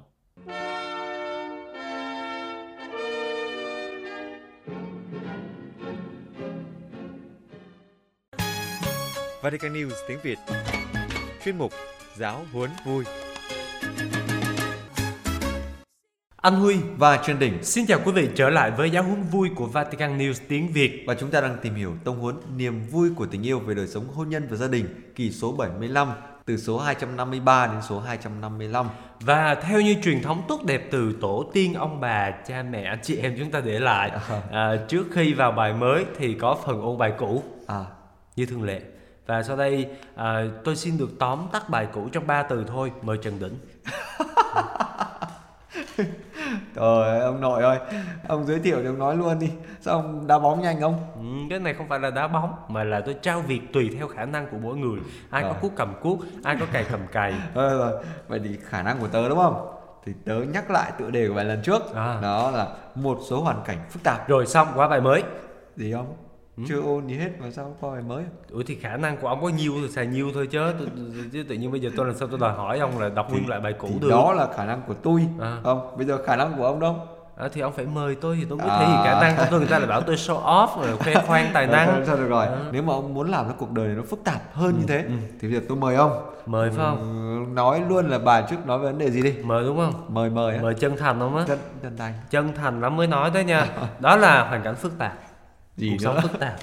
Vatican 9.43 9.73
News 9.73 9.91
tiếng 10.09 10.19
Việt 10.23 10.39
Chuyên 11.45 11.59
mục 11.59 11.73
Giáo 12.17 12.45
huấn 12.53 12.71
vui 12.87 13.05
Anh 16.47 16.61
Huy 16.61 16.77
và 16.97 17.17
Trần 17.17 17.39
Đình 17.39 17.65
xin 17.65 17.87
chào 17.87 18.01
quý 18.05 18.13
vị 18.13 18.29
trở 18.35 18.51
lại 18.51 18.71
với 18.71 18.91
giáo 18.91 19.03
huấn 19.03 19.23
vui 19.23 19.51
của 19.57 19.67
Vatican 19.67 20.19
News 20.19 20.35
tiếng 20.49 20.73
Việt. 20.73 21.05
Và 21.07 21.15
chúng 21.15 21.31
ta 21.31 21.41
đang 21.41 21.57
tìm 21.63 21.75
hiểu 21.75 21.95
tông 22.05 22.19
huấn 22.19 22.37
niềm 22.57 22.87
vui 22.91 23.11
của 23.17 23.27
tình 23.27 23.43
yêu 23.43 23.59
về 23.59 23.75
đời 23.75 23.87
sống 23.87 24.05
hôn 24.15 24.29
nhân 24.29 24.47
và 24.51 24.57
gia 24.57 24.67
đình 24.67 25.13
kỳ 25.15 25.31
số 25.31 25.53
75 25.53 26.09
từ 26.45 26.57
số 26.57 26.79
253 26.79 27.67
đến 27.67 27.83
số 27.89 28.01
255. 28.01 28.87
Và 29.21 29.55
theo 29.55 29.81
như 29.81 29.97
truyền 30.05 30.23
thống 30.23 30.43
tốt 30.49 30.65
đẹp 30.65 30.89
từ 30.91 31.13
tổ 31.21 31.51
tiên 31.53 31.75
ông 31.75 32.01
bà, 32.01 32.31
cha 32.31 32.63
mẹ, 32.71 32.83
anh 32.83 32.99
chị 33.03 33.17
em 33.17 33.37
chúng 33.39 33.51
ta 33.51 33.61
để 33.61 33.79
lại 33.79 34.11
à, 34.51 34.77
trước 34.89 35.07
khi 35.13 35.35
vào 35.35 35.53
bài 35.53 35.73
mới 35.73 36.05
thì 36.19 36.35
có 36.35 36.59
phần 36.67 36.83
ôn 36.83 36.99
bài 36.99 37.13
cũ 37.19 37.43
À, 37.67 37.85
như 38.37 38.47
thường 38.47 38.63
lệ. 38.63 38.81
Và 39.27 39.43
sau 39.43 39.57
đây 39.57 39.87
à, 40.17 40.45
tôi 40.65 40.77
xin 40.77 40.99
được 40.99 41.11
tóm 41.19 41.47
tắt 41.53 41.69
bài 41.69 41.87
cũ 41.93 42.09
trong 42.13 42.27
ba 42.27 42.43
từ 42.43 42.65
thôi. 42.69 42.93
Mời 43.03 43.19
Trần 43.23 43.39
Đỉnh. 43.39 43.59
trời 46.77 47.09
ơi, 47.09 47.21
ông 47.21 47.41
nội 47.41 47.63
ơi, 47.63 47.79
ông 48.29 48.47
giới 48.47 48.59
thiệu 48.59 48.77
thì 48.81 48.87
ông 48.87 48.99
nói 48.99 49.17
luôn 49.17 49.39
đi. 49.39 49.51
Sao 49.81 49.95
ông 49.95 50.27
đá 50.27 50.39
bóng 50.39 50.63
nhanh 50.63 50.81
không? 50.81 50.95
Ừ, 51.15 51.23
cái 51.51 51.59
này 51.59 51.75
không 51.75 51.89
phải 51.89 52.01
là 52.01 52.11
đá 52.11 52.29
bóng 52.29 52.55
mà 52.69 52.85
là 52.85 53.01
tôi 53.01 53.17
trao 53.23 53.41
việc 53.41 53.61
tùy 53.73 53.91
theo 53.99 54.09
khả 54.09 54.25
năng 54.25 54.47
của 54.47 54.57
mỗi 54.63 54.77
người. 54.77 55.01
Ai 55.31 55.43
có 55.43 55.49
Rồi. 55.49 55.59
cuốc 55.61 55.73
cầm 55.77 55.95
cuốc, 56.03 56.19
ai 56.45 56.57
có 56.61 56.67
cày 56.73 56.85
cầm 56.91 57.01
cày. 57.13 57.35
Rồi, 57.55 57.79
rồi. 57.79 58.05
Vậy 58.29 58.41
thì 58.45 58.59
khả 58.65 58.83
năng 58.83 58.99
của 58.99 59.09
tớ 59.09 59.29
đúng 59.29 59.39
không? 59.39 59.73
Thì 60.07 60.13
tớ 60.25 60.35
nhắc 60.35 60.71
lại 60.71 60.93
tựa 60.99 61.11
đề 61.11 61.29
của 61.29 61.35
bài 61.35 61.45
lần 61.45 61.63
trước. 61.63 61.95
À. 61.95 62.19
Đó 62.23 62.51
là 62.51 62.67
một 62.95 63.19
số 63.29 63.41
hoàn 63.41 63.63
cảnh 63.65 63.79
phức 63.91 64.03
tạp. 64.03 64.29
Rồi 64.29 64.47
xong 64.47 64.69
qua 64.75 64.89
bài 64.89 65.01
mới. 65.01 65.23
Gì 65.77 65.93
không? 65.93 66.15
Ừ. 66.57 66.63
Chưa 66.69 66.81
ôn 66.83 67.07
gì 67.07 67.15
hết 67.17 67.31
mà 67.41 67.51
sao 67.51 67.77
có 67.81 67.91
bài 67.91 68.03
mới? 68.03 68.25
Ủa 68.51 68.63
thì 68.67 68.75
khả 68.75 68.97
năng 68.97 69.17
của 69.17 69.29
ông 69.29 69.43
có 69.43 69.49
nhiêu 69.49 69.73
thì 69.83 69.89
xài 69.89 70.07
nhiêu 70.07 70.31
thôi 70.35 70.47
chứ 70.51 70.59
tôi, 70.79 70.89
chứ 71.33 71.45
tự 71.49 71.55
nhiên 71.55 71.71
bây 71.71 71.81
giờ 71.81 71.91
tôi 71.97 72.07
làm 72.07 72.15
sao 72.15 72.29
tôi 72.29 72.39
đòi 72.39 72.53
hỏi 72.55 72.79
ông 72.79 72.99
là 72.99 73.09
đọc 73.09 73.31
nguyên 73.31 73.49
lại 73.49 73.61
bài 73.61 73.73
cũ 73.79 73.89
được 74.01 74.11
đó 74.11 74.33
là 74.33 74.49
khả 74.57 74.65
năng 74.65 74.83
của 74.89 74.95
tôi. 74.95 75.27
À. 75.41 75.57
Không, 75.65 75.97
bây 75.97 76.07
giờ 76.07 76.19
khả 76.27 76.37
năng 76.37 76.57
của 76.59 76.67
ông 76.67 76.81
đâu? 76.81 76.97
à, 77.37 77.49
thì 77.53 77.61
ông 77.61 77.73
phải 77.73 77.87
mời 77.87 78.15
tôi 78.15 78.37
thì 78.41 78.47
tôi 78.49 78.59
mới 78.59 78.69
À. 78.69 78.79
thể 78.79 78.87
hiện 78.87 78.97
khả 79.05 79.21
năng 79.21 79.37
của 79.37 79.45
tôi 79.51 79.61
người 79.61 79.69
ta 79.69 79.79
lại 79.79 79.89
bảo 79.89 80.01
tôi 80.01 80.17
show 80.17 80.43
off 80.43 80.83
rồi 80.87 80.97
khoe 80.97 81.15
khoang 81.27 81.51
tài 81.55 81.67
năng 81.77 82.03
Thôi, 82.07 82.17
được 82.19 82.29
rồi. 82.29 82.47
À. 82.47 82.57
Nếu 82.73 82.83
mà 82.83 82.93
ông 82.93 83.15
muốn 83.15 83.31
làm 83.31 83.47
cho 83.49 83.55
cuộc 83.59 83.73
đời 83.73 83.87
này 83.87 83.97
nó 83.97 84.03
phức 84.03 84.25
tạp 84.25 84.41
hơn 84.55 84.75
như 84.81 84.87
thế 84.89 84.97
ừ. 85.03 85.11
thì 85.41 85.49
bây 85.49 85.61
giờ 85.61 85.67
tôi 85.69 85.79
mời 85.79 85.95
ông. 85.97 86.13
mời 86.47 86.71
phải 86.71 86.85
không 86.87 86.99
Ừ, 87.49 87.55
nói 87.55 87.83
luôn 87.89 88.09
là 88.09 88.19
bài 88.19 88.45
trước 88.51 88.67
nói 88.67 88.79
về 88.79 88.85
vấn 88.85 88.99
đề 88.99 89.11
gì 89.11 89.23
đi. 89.23 89.35
mời 89.45 89.65
đúng 89.65 89.77
không 89.77 90.05
Mời 90.09 90.31
mời. 90.31 90.59
mời 90.63 90.75
chân 90.75 90.97
thành 90.97 91.19
không 91.19 91.37
á 91.37 91.45
Chân 91.49 91.59
chân 91.83 91.97
thành. 91.97 92.13
chân 92.31 92.53
thành 92.57 92.81
lắm 92.81 92.97
mới 92.97 93.07
nói 93.07 93.31
đấy 93.35 93.45
nha 93.45 93.67
đó 94.01 94.17
là 94.17 94.49
hoàn 94.49 94.63
cảnh 94.63 94.75
phức 94.75 94.99
tạp 94.99 95.13
Gì 95.77 95.89
cuộc 95.91 95.95
nữa? 95.95 96.21
sống 96.23 96.31
phức 96.31 96.41
tạp 96.41 96.57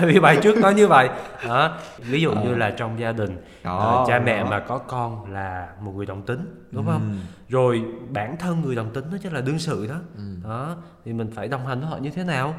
vì 0.00 0.20
bài 0.20 0.38
trước 0.42 0.56
nói 0.58 0.74
như 0.74 0.88
vậy 0.88 1.08
đó. 1.48 1.76
ví 1.98 2.20
dụ 2.20 2.32
như 2.32 2.54
là 2.54 2.70
trong 2.70 3.00
gia 3.00 3.12
đình 3.12 3.36
Đó, 3.64 3.78
ờ, 3.78 4.04
cha 4.08 4.18
mẹ 4.18 4.40
đó. 4.42 4.50
mà 4.50 4.60
có 4.60 4.78
con 4.78 5.32
là 5.32 5.68
một 5.80 5.92
người 5.96 6.06
đồng 6.06 6.22
tính 6.22 6.64
đúng 6.70 6.86
không 6.86 7.10
Ừ. 7.10 7.16
rồi 7.48 7.82
bản 8.10 8.36
thân 8.36 8.60
người 8.60 8.74
đồng 8.76 8.90
tính 8.94 9.04
đó 9.12 9.18
chính 9.22 9.32
là 9.32 9.40
đương 9.40 9.58
sự 9.58 9.86
đó 9.86 9.94
Ừ. 10.16 10.22
đó 10.44 10.76
thì 11.04 11.12
mình 11.12 11.30
phải 11.34 11.48
đồng 11.48 11.66
hành 11.66 11.80
với 11.80 11.88
họ 11.88 11.96
như 11.96 12.10
thế 12.10 12.24
nào 12.24 12.54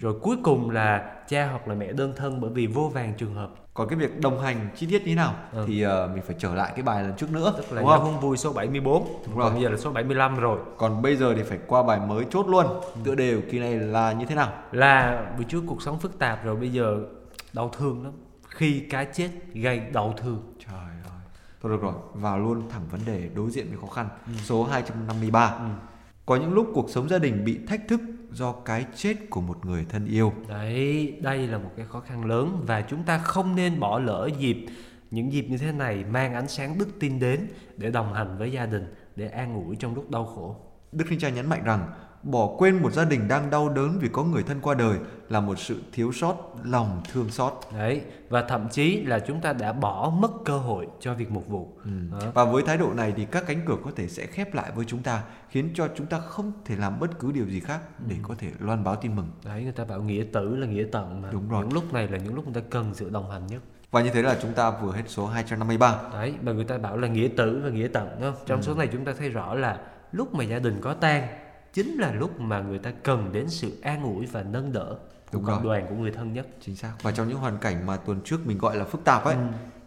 rồi 0.00 0.14
cuối 0.22 0.36
cùng 0.42 0.70
là 0.70 1.12
cha 1.28 1.46
hoặc 1.50 1.68
là 1.68 1.74
mẹ 1.74 1.92
đơn 1.92 2.12
thân 2.16 2.40
bởi 2.40 2.50
vì 2.54 2.66
vô 2.66 2.88
vàng 2.94 3.14
trường 3.18 3.34
hợp 3.34 3.48
Còn 3.74 3.88
cái 3.88 3.98
việc 3.98 4.20
đồng 4.20 4.40
hành 4.40 4.68
chi 4.76 4.86
tiết 4.86 4.98
như 4.98 5.06
thế 5.06 5.14
nào 5.14 5.34
Ừ. 5.52 5.64
thì 5.68 5.82
ờ, 5.82 6.10
mình 6.14 6.22
phải 6.26 6.36
trở 6.38 6.54
lại 6.54 6.72
cái 6.76 6.82
bài 6.82 7.02
lần 7.02 7.12
trước 7.16 7.30
nữa, 7.32 7.52
tức 7.56 7.72
là 7.72 7.80
đúng 7.80 7.90
không? 7.90 8.00
huấn 8.04 8.20
vui 8.20 8.36
số 8.36 8.52
74 8.52 9.02
Đúng 9.04 9.12
còn 9.26 9.38
rồi. 9.38 9.50
bây 9.52 9.62
giờ 9.62 9.68
là 9.68 9.76
số 9.76 9.92
75 9.92 10.36
rồi 10.36 10.58
Còn 10.76 11.02
bây 11.02 11.16
giờ 11.16 11.34
thì 11.36 11.42
phải 11.42 11.58
qua 11.66 11.82
bài 11.82 12.00
mới 12.08 12.24
chốt 12.30 12.46
luôn. 12.48 12.66
Tựa 13.04 13.14
đề 13.14 13.34
của 13.36 13.42
kỳ 13.50 13.58
này 13.58 13.74
là 13.76 14.12
như 14.12 14.26
thế 14.26 14.34
nào? 14.34 14.52
là 14.72 15.24
buổi 15.36 15.44
trước 15.48 15.62
cuộc 15.66 15.82
sống 15.82 15.98
phức 15.98 16.18
tạp 16.18 16.44
rồi 16.44 16.56
bây 16.56 16.72
giờ 16.72 16.98
đau 17.52 17.68
thương 17.78 18.04
lắm 18.04 18.12
khi 18.48 18.80
cái 18.90 19.06
chết 19.12 19.28
gây 19.54 19.78
đau 19.78 20.14
thương 20.16 20.42
Trời 20.66 20.76
ơi. 20.80 20.90
Thôi 21.62 21.72
được 21.72 21.82
rồi, 21.82 21.92
vào 22.14 22.38
luôn 22.38 22.62
thẳng 22.70 22.82
vấn 22.90 23.00
đề 23.06 23.28
đối 23.34 23.50
diện 23.50 23.66
với 23.68 23.78
khó 23.80 23.86
khăn. 23.86 24.08
Số 24.44 24.64
253. 24.64 25.46
Ừ. 25.46 25.64
Có 26.26 26.36
những 26.36 26.52
lúc 26.52 26.66
cuộc 26.74 26.90
sống 26.90 27.08
gia 27.08 27.18
đình 27.18 27.44
bị 27.44 27.58
thách 27.68 27.88
thức 27.88 28.00
do 28.34 28.52
cái 28.52 28.86
chết 28.94 29.14
của 29.30 29.40
một 29.40 29.66
người 29.66 29.86
thân 29.88 30.06
yêu. 30.06 30.32
đấy 30.48 31.16
đây 31.20 31.46
là 31.46 31.58
một 31.58 31.70
cái 31.76 31.86
khó 31.86 32.00
khăn 32.00 32.24
lớn 32.24 32.62
và 32.66 32.82
chúng 32.82 33.02
ta 33.02 33.18
không 33.18 33.56
nên 33.56 33.80
bỏ 33.80 33.98
lỡ 33.98 34.28
dịp 34.38 34.66
những 35.10 35.32
dịp 35.32 35.42
như 35.42 35.58
thế 35.58 35.72
này 35.72 36.04
mang 36.04 36.34
ánh 36.34 36.48
sáng 36.48 36.78
đức 36.78 36.88
tin 37.00 37.20
đến 37.20 37.46
để 37.76 37.90
đồng 37.90 38.14
hành 38.14 38.38
với 38.38 38.52
gia 38.52 38.66
đình 38.66 38.94
để 39.16 39.28
an 39.28 39.54
ủi 39.66 39.76
trong 39.76 39.94
lúc 39.94 40.10
đau 40.10 40.26
khổ 40.26 40.56
Đức 40.92 41.04
Thánh 41.08 41.18
Cha 41.18 41.28
nhấn 41.28 41.48
mạnh 41.48 41.64
rằng 41.64 41.88
bỏ 42.24 42.46
quên 42.58 42.82
một 42.82 42.92
gia 42.92 43.04
đình 43.04 43.28
đang 43.28 43.50
đau 43.50 43.68
đớn 43.68 43.98
vì 44.00 44.08
có 44.08 44.24
người 44.24 44.42
thân 44.42 44.60
qua 44.60 44.74
đời 44.74 44.98
là 45.28 45.40
một 45.40 45.58
sự 45.58 45.82
thiếu 45.92 46.12
sót 46.12 46.36
lòng 46.64 47.02
thương 47.12 47.30
xót. 47.30 47.52
đấy 47.78 48.00
và 48.28 48.42
thậm 48.42 48.68
chí 48.68 49.02
là 49.02 49.18
chúng 49.18 49.40
ta 49.40 49.52
đã 49.52 49.72
bỏ 49.72 50.10
mất 50.18 50.30
cơ 50.44 50.58
hội 50.58 50.86
cho 51.00 51.14
việc 51.14 51.30
mục 51.30 51.48
vụ 51.48 51.68
Đó. 52.12 52.18
Và 52.34 52.44
với 52.44 52.62
thái 52.62 52.76
độ 52.76 52.92
này 52.94 53.12
thì 53.16 53.24
các 53.24 53.44
cánh 53.46 53.60
cửa 53.66 53.76
có 53.84 53.90
thể 53.96 54.08
sẽ 54.08 54.26
khép 54.26 54.54
lại 54.54 54.72
với 54.76 54.84
chúng 54.84 55.02
ta, 55.02 55.22
khiến 55.50 55.70
cho 55.74 55.88
chúng 55.96 56.06
ta 56.06 56.18
không 56.18 56.52
thể 56.64 56.76
làm 56.76 57.00
bất 57.00 57.18
cứ 57.18 57.32
điều 57.32 57.46
gì 57.46 57.60
khác 57.60 57.80
để 58.08 58.16
có 58.22 58.34
thể 58.38 58.50
loan 58.60 58.84
báo 58.84 58.96
tin 58.96 59.16
mừng. 59.16 59.28
đấy 59.44 59.62
người 59.62 59.72
ta 59.72 59.84
bảo 59.84 60.02
nghĩa 60.02 60.24
tử 60.32 60.56
là 60.56 60.66
nghĩa 60.66 60.84
tận 60.92 61.22
mà 61.22 61.28
Đúng 61.32 61.48
rồi. 61.48 61.64
những 61.64 61.72
lúc 61.74 61.92
này 61.92 62.08
là 62.08 62.18
những 62.18 62.34
lúc 62.34 62.44
người 62.44 62.62
ta 62.62 62.68
cần 62.70 62.94
sự 62.94 63.10
đồng 63.10 63.30
hành 63.30 63.46
nhất 63.46 63.62
Và 63.90 64.02
như 64.02 64.10
thế 64.14 64.22
là 64.22 64.36
chúng 64.42 64.52
ta 64.52 64.70
vừa 64.70 64.92
hết 64.92 65.02
số 65.06 65.26
253. 65.26 65.96
đấy 66.12 66.34
mà 66.42 66.52
người 66.52 66.64
ta 66.64 66.78
bảo 66.78 66.96
là 66.96 67.08
nghĩa 67.08 67.28
tử 67.36 67.60
và 67.64 67.70
nghĩa 67.70 67.88
tận 67.88 68.08
đúng 68.20 68.32
không 68.34 68.42
trong 68.46 68.62
số 68.62 68.74
này 68.74 68.88
chúng 68.92 69.04
ta 69.04 69.12
thấy 69.18 69.28
rõ 69.28 69.54
là 69.54 69.78
lúc 70.12 70.34
mà 70.34 70.44
gia 70.44 70.58
đình 70.58 70.78
có 70.80 70.94
tang 70.94 71.26
chính 71.74 71.98
là 71.98 72.12
lúc 72.12 72.40
mà 72.40 72.60
người 72.60 72.78
ta 72.78 72.90
cần 73.02 73.32
đến 73.32 73.48
sự 73.48 73.78
an 73.82 74.02
ủi 74.02 74.26
và 74.26 74.42
nâng 74.42 74.72
đỡ 74.72 74.98
của 75.32 75.40
cộng 75.46 75.62
đoàn 75.62 75.86
của 75.88 75.94
người 75.94 76.10
thân 76.10 76.32
nhất 76.32 76.48
Chính 76.60 76.76
xác. 76.76 76.92
Và 77.02 77.12
trong 77.12 77.28
những 77.28 77.38
hoàn 77.38 77.58
cảnh 77.58 77.86
mà 77.86 77.96
tuần 77.96 78.20
trước 78.24 78.46
mình 78.46 78.58
gọi 78.58 78.76
là 78.76 78.84
phức 78.84 79.04
tạp 79.04 79.24
ấy 79.24 79.36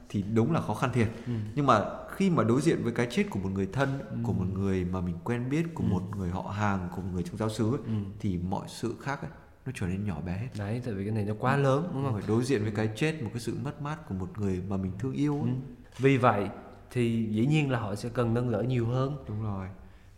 thì 0.09 0.21
đúng 0.33 0.51
là 0.53 0.61
khó 0.61 0.73
khăn 0.73 0.89
thiệt. 0.93 1.07
Nhưng 1.55 1.65
mà 1.65 1.85
khi 2.09 2.29
mà 2.29 2.43
đối 2.43 2.61
diện 2.61 2.83
với 2.83 2.91
cái 2.91 3.07
chết 3.11 3.23
của 3.29 3.39
một 3.39 3.49
người 3.53 3.67
thân, 3.73 3.99
của 4.23 4.33
một 4.33 4.45
người 4.53 4.85
mà 4.85 5.01
mình 5.01 5.15
quen 5.23 5.49
biết, 5.49 5.65
của 5.73 5.83
một 5.83 6.01
người 6.17 6.29
họ 6.29 6.41
hàng, 6.41 6.89
của 6.95 7.01
một 7.01 7.09
người 7.13 7.23
trong 7.23 7.37
giáo 7.37 7.49
xứ 7.49 7.71
ấy, 7.71 7.95
thì 8.19 8.37
mọi 8.37 8.65
sự 8.67 8.95
khác 9.01 9.21
ấy 9.21 9.31
nó 9.65 9.71
trở 9.75 9.87
nên 9.87 10.05
nhỏ 10.05 10.21
bé 10.25 10.31
hết. 10.37 10.47
đấy 10.59 10.81
tại 10.85 10.93
vì 10.93 11.03
cái 11.05 11.13
này 11.13 11.25
nó 11.25 11.33
quá 11.39 11.57
lớn 11.57 11.89
đúng 11.93 12.03
không 12.03 12.13
Phải 12.13 12.23
đối 12.27 12.43
diện 12.43 12.61
với 12.63 12.71
cái 12.71 12.89
chết, 12.95 13.23
một 13.23 13.29
cái 13.33 13.39
sự 13.39 13.57
mất 13.63 13.81
mát 13.81 14.07
của 14.09 14.15
một 14.15 14.29
người 14.37 14.61
mà 14.69 14.77
mình 14.77 14.91
thương 14.99 15.13
yêu 15.13 15.41
ấy. 15.41 15.51
vì 15.99 16.17
vậy 16.17 16.49
thì 16.91 17.27
dĩ 17.31 17.45
nhiên 17.47 17.71
là 17.71 17.79
họ 17.79 17.95
sẽ 17.95 18.09
cần 18.09 18.33
nâng 18.33 18.51
đỡ 18.51 18.61
nhiều 18.61 18.85
hơn 18.87 19.17
Đúng 19.27 19.43
rồi. 19.43 19.67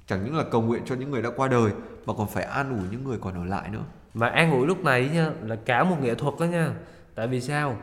Chẳng 0.09 0.25
những 0.25 0.37
là 0.37 0.43
cầu 0.51 0.61
nguyện 0.61 0.81
cho 0.85 0.95
những 0.95 1.11
người 1.11 1.21
đã 1.21 1.29
qua 1.35 1.47
đời 1.47 1.71
mà 2.05 2.13
còn 2.17 2.27
phải 2.27 2.43
an 2.43 2.69
ủi 2.79 2.87
những 2.91 3.03
người 3.03 3.17
còn 3.21 3.33
ở 3.33 3.45
lại 3.45 3.69
nữa. 3.69 3.83
mà 4.13 4.27
an 4.29 4.51
ủi 4.51 4.67
lúc 4.67 4.83
này 4.83 5.09
nha 5.13 5.31
là 5.43 5.55
cả 5.55 5.83
một 5.83 5.95
nghệ 6.01 6.15
thuật 6.15 6.33
đó 6.39 6.45
nha 6.45 6.73
tại 7.15 7.27
vì 7.27 7.41
sao 7.41 7.77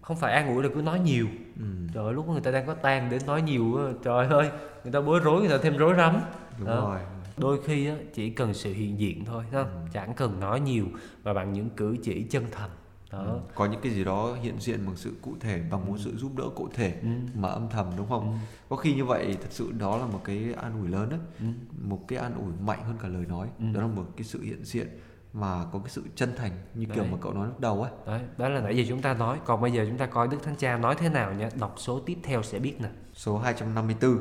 không 0.00 0.16
phải 0.16 0.32
an 0.32 0.54
ủi 0.54 0.62
là 0.62 0.68
cứ 0.74 0.82
nói 0.82 1.00
nhiều 1.00 1.26
Ừ. 1.60 1.64
trời 1.94 2.04
ơi, 2.04 2.12
lúc 2.14 2.28
người 2.28 2.40
ta 2.40 2.50
đang 2.50 2.66
có 2.66 2.74
tang 2.74 3.10
đến 3.10 3.20
nói 3.26 3.42
nhiều 3.42 3.78
trời 4.04 4.26
ơi 4.26 4.50
người 4.84 4.92
ta 4.92 5.00
bối 5.00 5.20
rối 5.24 5.40
người 5.40 5.50
ta 5.50 5.58
thêm 5.62 5.76
rối 5.76 5.94
rắm 5.96 6.20
Đúng 6.58 6.66
Đó. 6.68 6.80
rồi. 6.90 6.98
đôi 7.36 7.58
khi 7.64 7.86
á, 7.88 7.94
chỉ 8.14 8.30
cần 8.30 8.54
sự 8.54 8.72
hiện 8.72 8.98
diện 8.98 9.24
thôi 9.24 9.44
đó. 9.52 9.64
chẳng 9.92 10.14
cần 10.14 10.40
nói 10.40 10.60
nhiều 10.60 10.86
và 11.22 11.32
bằng 11.34 11.52
những 11.52 11.70
cử 11.70 11.96
chỉ 12.02 12.22
chân 12.30 12.44
thành 12.50 12.70
đó 13.12 13.18
Ừ. 13.24 13.40
Có 13.54 13.66
những 13.66 13.80
cái 13.80 13.92
gì 13.92 14.04
đó 14.04 14.34
hiện 14.42 14.60
diện 14.60 14.86
bằng 14.86 14.96
sự 14.96 15.12
cụ 15.22 15.34
thể, 15.40 15.62
bằng 15.70 15.86
một 15.90 15.96
sự 15.98 16.16
giúp 16.16 16.36
đỡ 16.36 16.44
cụ 16.56 16.68
thể 16.74 16.94
Ừ. 17.02 17.08
mà 17.34 17.48
âm 17.48 17.68
thầm 17.68 17.86
đúng 17.96 18.08
không? 18.08 18.38
Có 18.68 18.76
khi 18.76 18.94
như 18.94 19.04
vậy 19.04 19.36
thật 19.42 19.48
sự 19.50 19.72
đó 19.72 19.96
là 19.98 20.06
một 20.06 20.20
cái 20.24 20.54
an 20.62 20.80
ủi 20.80 20.88
lớn 20.88 21.08
đấy. 21.10 21.18
Ừ. 21.40 21.46
Một 21.88 22.00
cái 22.08 22.18
an 22.18 22.34
ủi 22.34 22.52
mạnh 22.66 22.78
hơn 22.84 22.96
cả 23.02 23.08
lời 23.08 23.24
nói. 23.28 23.48
Ừ. 23.58 23.64
Đó 23.74 23.80
là 23.80 23.86
một 23.86 24.04
cái 24.16 24.24
sự 24.24 24.42
hiện 24.42 24.64
diện 24.64 24.86
mà 25.32 25.64
có 25.72 25.78
cái 25.78 25.88
sự 25.88 26.02
chân 26.14 26.32
thành 26.36 26.52
như 26.74 26.86
kiểu 26.86 27.02
Đấy. 27.02 27.08
mà 27.12 27.18
cậu 27.20 27.32
nói 27.32 27.46
lúc 27.46 27.60
đầu 27.60 27.82
ấy. 27.82 27.92
đấy 28.06 28.20
đó 28.38 28.48
là 28.48 28.60
nãy 28.60 28.76
giờ 28.76 28.84
chúng 28.88 29.02
ta 29.02 29.14
nói 29.14 29.38
còn 29.44 29.60
bây 29.60 29.72
giờ 29.72 29.86
chúng 29.88 29.98
ta 29.98 30.06
coi 30.06 30.28
đức 30.28 30.38
thánh 30.42 30.56
cha 30.56 30.78
nói 30.78 30.94
thế 30.98 31.08
nào 31.08 31.32
nha 31.34 31.48
đọc 31.60 31.74
số 31.78 32.00
tiếp 32.00 32.16
theo 32.22 32.42
sẽ 32.42 32.58
biết 32.58 32.74
nè 32.80 32.88
Số 33.14 33.38
254. 33.38 34.18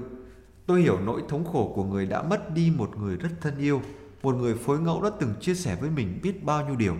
Tôi 0.65 0.81
hiểu 0.81 0.99
nỗi 0.99 1.21
thống 1.29 1.45
khổ 1.45 1.71
của 1.75 1.83
người 1.83 2.05
đã 2.05 2.21
mất 2.23 2.53
đi 2.53 2.71
một 2.77 2.97
người 2.97 3.17
rất 3.17 3.29
thân 3.41 3.57
yêu, 3.57 3.81
một 4.23 4.35
người 4.35 4.55
phối 4.55 4.79
ngẫu 4.79 5.01
đã 5.01 5.09
từng 5.19 5.33
chia 5.41 5.55
sẻ 5.55 5.77
với 5.81 5.89
mình 5.89 6.19
biết 6.23 6.43
bao 6.43 6.65
nhiêu 6.65 6.75
điều. 6.75 6.95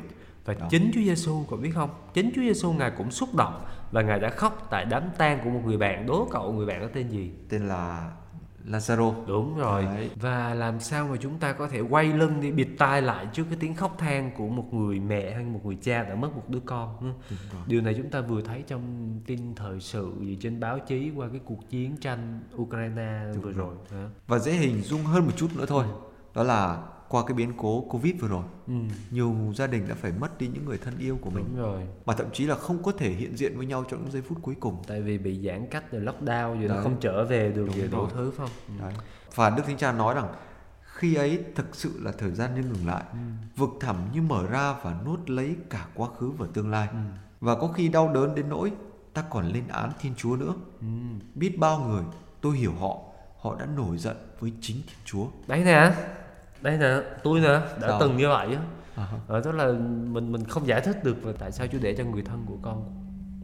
Và 0.48 0.54
Đó. 0.54 0.68
chính 0.70 0.92
Chúa 0.94 1.02
Giêsu 1.02 1.46
cậu 1.50 1.60
biết 1.60 1.72
không? 1.74 1.90
Chính 2.14 2.32
Chúa 2.36 2.42
Giêsu 2.42 2.74
ngài 2.74 2.92
cũng 2.98 3.12
xúc 3.12 3.36
động 3.36 3.66
và 3.92 4.02
ngài 4.02 4.20
đã 4.20 4.30
khóc 4.30 4.68
tại 4.70 4.86
đám 4.86 5.04
tang 5.18 5.40
của 5.44 5.50
một 5.50 5.62
người 5.66 5.78
bạn. 5.78 6.06
Đố 6.06 6.28
cậu 6.32 6.54
người 6.54 6.66
bạn 6.66 6.82
đó 6.82 6.88
tên 6.94 7.10
gì? 7.10 7.32
Tên 7.50 7.68
là 7.68 8.12
Lazaro. 8.68 9.26
Đúng 9.28 9.58
rồi. 9.58 9.84
Đấy. 9.84 10.10
Và 10.16 10.54
làm 10.54 10.80
sao 10.80 11.08
mà 11.08 11.18
chúng 11.20 11.38
ta 11.38 11.54
có 11.54 11.68
thể 11.68 11.80
quay 11.80 12.14
lưng 12.14 12.42
đi 12.42 12.52
bịt 12.52 12.68
tai 12.78 13.02
lại 13.02 13.28
trước 13.34 13.44
cái 13.50 13.58
tiếng 13.60 13.76
khóc 13.76 13.96
than 13.98 14.32
của 14.38 14.48
một 14.48 14.74
người 14.74 15.00
mẹ 15.00 15.32
hay 15.32 15.44
một 15.44 15.60
người 15.66 15.78
cha 15.82 16.04
đã 16.04 16.16
mất 16.16 16.36
một 16.36 16.44
đứa 16.48 16.60
con. 16.60 17.14
Điều 17.68 17.82
này 17.82 17.94
chúng 17.98 18.10
ta 18.10 18.22
vừa 18.22 18.42
thấy 18.42 18.64
trong 18.68 19.16
tin 19.26 19.56
thời 19.56 19.80
sự 19.80 20.14
gì 20.22 20.38
trên 20.42 20.60
báo 20.60 20.80
chí 20.80 21.12
qua 21.16 21.28
cái 21.32 21.40
cuộc 21.46 21.70
chiến 21.70 21.98
tranh 21.98 22.40
Ukraine 22.56 23.22
vừa 23.42 23.52
rồi. 23.52 23.76
Đó. 23.92 24.06
Và 24.28 24.40
dễ 24.40 24.52
hình 24.52 24.82
dung 24.82 25.04
hơn 25.04 25.26
một 25.26 25.32
chút 25.36 25.48
nữa 25.56 25.66
thôi. 25.68 25.86
Đó 26.38 26.44
là 26.44 26.78
qua 27.10 27.24
cái 27.28 27.34
biến 27.34 27.54
cố 27.58 27.82
Covid 27.90 28.16
vừa 28.22 28.28
rồi, 28.28 28.44
Ừ, 28.68 28.74
nhiều 29.12 29.36
gia 29.56 29.68
đình 29.68 29.88
đã 29.90 29.96
phải 29.96 30.12
mất 30.20 30.38
đi 30.38 30.48
những 30.48 30.66
người 30.66 30.78
thân 30.78 30.98
yêu 31.00 31.18
của 31.22 31.30
mình. 31.30 31.46
đúng 31.48 31.58
rồi. 31.64 31.82
Mà 32.06 32.14
thậm 32.14 32.28
chí 32.34 32.46
là 32.46 32.56
không 32.56 32.84
có 32.84 32.92
thể 32.92 33.10
hiện 33.12 33.38
diện 33.38 33.58
với 33.58 33.66
nhau 33.66 33.84
trong 33.90 34.02
những 34.04 34.12
giây 34.12 34.22
phút 34.22 34.38
cuối 34.42 34.56
cùng. 34.60 34.78
Tại 34.88 35.02
vì 35.02 35.18
bị 35.18 35.42
giãn 35.48 35.68
cách 35.72 35.92
rồi 35.92 36.02
lockdown 36.02 36.60
rồi 36.60 36.68
nó 36.70 36.82
không 36.84 36.98
trở 37.00 37.26
về 37.26 37.52
được 37.52 37.68
về 37.76 37.88
đủ 37.88 38.08
thứ 38.08 38.32
không? 38.38 38.50
Ừ. 38.68 38.74
Đấy. 38.82 38.94
Và 39.36 39.50
Đức 39.50 39.64
Thánh 39.66 39.78
Cha 39.78 39.92
nói 39.92 40.16
rằng 40.16 40.28
khi 40.84 41.16
ấy 41.16 41.44
thực 41.56 41.76
sự 41.76 41.92
là 42.04 42.12
thời 42.18 42.32
gian 42.32 42.56
như 42.56 42.62
ngừng 42.62 42.88
lại, 42.88 43.04
vực 43.56 43.70
thẳm 43.80 43.96
như 44.14 44.22
mở 44.22 44.48
ra 44.48 44.76
và 44.84 44.96
nuốt 45.06 45.30
lấy 45.30 45.56
cả 45.70 45.86
quá 45.96 46.08
khứ 46.20 46.30
và 46.38 46.48
tương 46.54 46.72
lai. 46.72 46.88
Và 47.40 47.56
có 47.56 47.68
khi 47.68 47.88
đau 47.90 48.14
đớn 48.14 48.36
đến 48.36 48.50
nỗi 48.50 48.72
ta 49.14 49.24
còn 49.30 49.48
lên 49.48 49.68
án 49.68 49.92
Thiên 50.02 50.14
Chúa 50.18 50.36
nữa. 50.36 50.54
Ừ. 50.82 50.88
Biết 51.36 51.58
bao 51.60 51.80
người, 51.80 52.04
tôi 52.42 52.58
hiểu 52.58 52.72
họ, 52.80 52.98
họ 53.40 53.56
đã 53.60 53.66
nổi 53.66 53.98
giận 53.98 54.18
với 54.40 54.54
chính 54.62 54.78
Thiên 54.88 54.98
Chúa. 55.06 55.26
đấy 55.48 55.64
nè 55.64 55.92
đây 56.62 56.78
nè 56.78 57.00
tôi 57.24 57.40
nè 57.40 57.48
đã 57.48 57.62
Sao? 57.82 57.98
từng 58.00 58.18
như 58.18 58.28
vậy 58.30 58.48
á. 58.56 58.62
À, 58.96 59.08
ờ, 59.28 59.42
tức 59.42 59.52
là 59.52 59.68
mình 60.12 60.32
mình 60.32 60.44
không 60.46 60.68
giải 60.68 60.82
thích 60.82 61.04
được 61.04 61.26
là 61.26 61.34
tại 61.40 61.52
sao 61.52 61.68
Chúa 61.68 61.78
để 61.82 61.96
cho 61.98 62.04
người 62.04 62.22
thân 62.22 62.46
của 62.48 62.58
con 62.62 62.84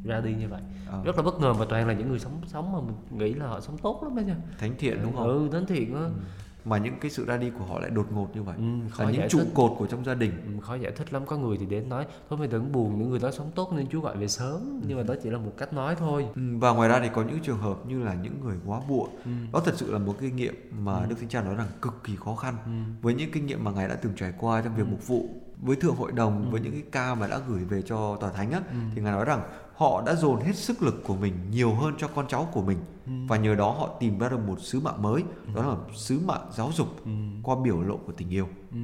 ra 0.04 0.19
đi 0.21 0.34
như 0.34 0.47
vậy. 0.49 0.62
Ờ. 0.89 1.02
rất 1.06 1.15
là 1.15 1.21
bất 1.21 1.39
ngờ 1.39 1.54
và 1.54 1.65
toàn 1.69 1.88
là 1.88 1.93
những 1.93 2.10
người 2.10 2.19
sống 2.19 2.41
sống 2.47 2.73
mà 2.73 2.80
mình 2.80 3.19
nghĩ 3.19 3.34
là 3.34 3.47
họ 3.47 3.60
sống 3.60 3.78
tốt 3.78 4.04
lắm 4.04 4.15
đó 4.15 4.21
nha. 4.21 4.36
Thánh 4.60 4.76
thiện 4.80 4.97
đúng 5.04 5.15
không? 5.15 5.28
Ừ 5.28 5.49
thánh 5.52 5.65
thiện 5.65 5.95
á 5.95 6.02
mà 6.65 6.78
những 6.78 6.93
cái 7.02 7.12
sự 7.12 7.26
ra 7.26 7.38
đi 7.38 7.49
của 7.60 7.65
họ 7.65 7.80
lại 7.80 7.89
đột 7.89 8.12
ngột 8.12 8.36
như 8.36 8.43
vậy. 8.43 8.56
Ừ, 8.58 8.63
khó 8.91 9.04
là 9.04 9.12
những 9.12 9.30
trụ 9.30 9.39
thích. 9.39 9.47
cột 9.54 9.71
của 9.78 9.88
trong 9.88 10.06
gia 10.06 10.13
đình. 10.13 10.32
Ừ, 10.45 10.52
khó 10.62 10.76
giải 10.76 10.91
thích 10.91 11.13
lắm. 11.13 11.26
Có 11.26 11.38
người 11.38 11.58
thì 11.58 11.65
đến 11.65 11.89
nói 11.89 12.06
thôi 12.30 12.39
mày 12.39 12.47
đừng 12.47 12.71
buồn 12.71 12.99
những 12.99 13.10
người 13.10 13.19
đó 13.19 13.32
sống 13.32 13.52
tốt 13.56 13.73
nên 13.76 13.88
chúa 13.88 14.02
gọi 14.02 14.17
về 14.17 14.28
sớm. 14.28 14.62
Ừ. 14.82 14.86
nhưng 14.88 14.97
mà 14.97 15.04
đó 15.04 15.13
chỉ 15.23 15.30
là 15.30 15.38
một 15.38 15.52
cách 15.58 15.73
nói 15.73 15.95
thôi. 15.99 16.26
Ừ, 16.36 16.41
và 16.60 16.71
ngoài 16.73 16.89
ra 16.89 16.99
thì 17.04 17.10
có 17.13 17.23
những 17.23 17.39
trường 17.43 17.58
hợp 17.58 17.78
như 17.88 18.04
là 18.04 18.13
những 18.13 18.34
người 18.43 18.56
quá 18.65 18.82
bụa 18.89 19.08
Ừ. 19.26 19.32
đó 19.54 19.62
thật 19.65 19.73
sự 19.78 19.91
là 19.91 19.99
một 19.99 20.15
kinh 20.19 20.36
nghiệm 20.36 20.56
mà 20.80 21.06
Đức 21.10 21.15
Thánh 21.19 21.30
Cha 21.30 21.41
nói 21.43 21.56
rằng 21.56 21.67
cực 21.82 22.04
kỳ 22.04 22.15
khó 22.15 22.36
khăn. 22.36 22.56
Ừ. 22.65 22.71
với 23.02 23.13
những 23.13 23.32
kinh 23.32 23.45
nghiệm 23.45 23.63
mà 23.63 23.71
ngài 23.71 23.88
đã 23.88 23.95
từng 23.95 24.13
trải 24.15 24.34
qua 24.39 24.62
trong 24.62 24.76
việc 24.76 24.88
mục 24.89 25.08
vụ 25.08 25.30
với 25.63 25.76
thượng 25.76 25.95
hội 25.95 26.12
đồng 26.12 26.52
với 26.52 26.62
những 26.62 26.71
cái 26.71 26.84
ca 26.91 27.15
mà 27.15 27.28
đã 27.28 27.39
gửi 27.47 27.63
về 27.63 27.82
cho 27.82 28.17
tòa 28.19 28.32
thánh 28.32 28.52
á 28.52 28.62
thì 28.95 29.02
ngài 29.02 29.13
nói 29.13 29.26
rằng 29.26 29.41
họ 29.76 30.04
đã 30.06 30.15
dồn 30.15 30.41
hết 30.41 30.56
sức 30.56 30.82
lực 30.82 31.04
của 31.04 31.15
mình 31.15 31.34
nhiều 31.52 31.73
hơn 31.73 31.93
cho 31.97 32.08
con 32.08 32.28
cháu 32.28 32.49
của 32.52 32.62
mình. 32.62 32.78
Và 33.28 33.38
nhờ 33.38 33.56
đó 33.56 33.71
họ 33.71 33.89
tìm 33.99 34.19
ra 34.19 34.30
được 34.30 34.39
một 34.47 34.60
sứ 34.62 34.80
mạng 34.80 35.02
mới 35.02 35.23
đó 35.56 35.67
là 35.67 35.76
sứ 35.95 36.19
mạng 36.19 36.47
giáo 36.52 36.71
dục 36.73 36.88
qua 37.43 37.56
biểu 37.63 37.82
lộ 37.82 37.97
của 37.97 38.12
tình 38.12 38.30
yêu. 38.30 38.47
Ừ, 38.71 38.78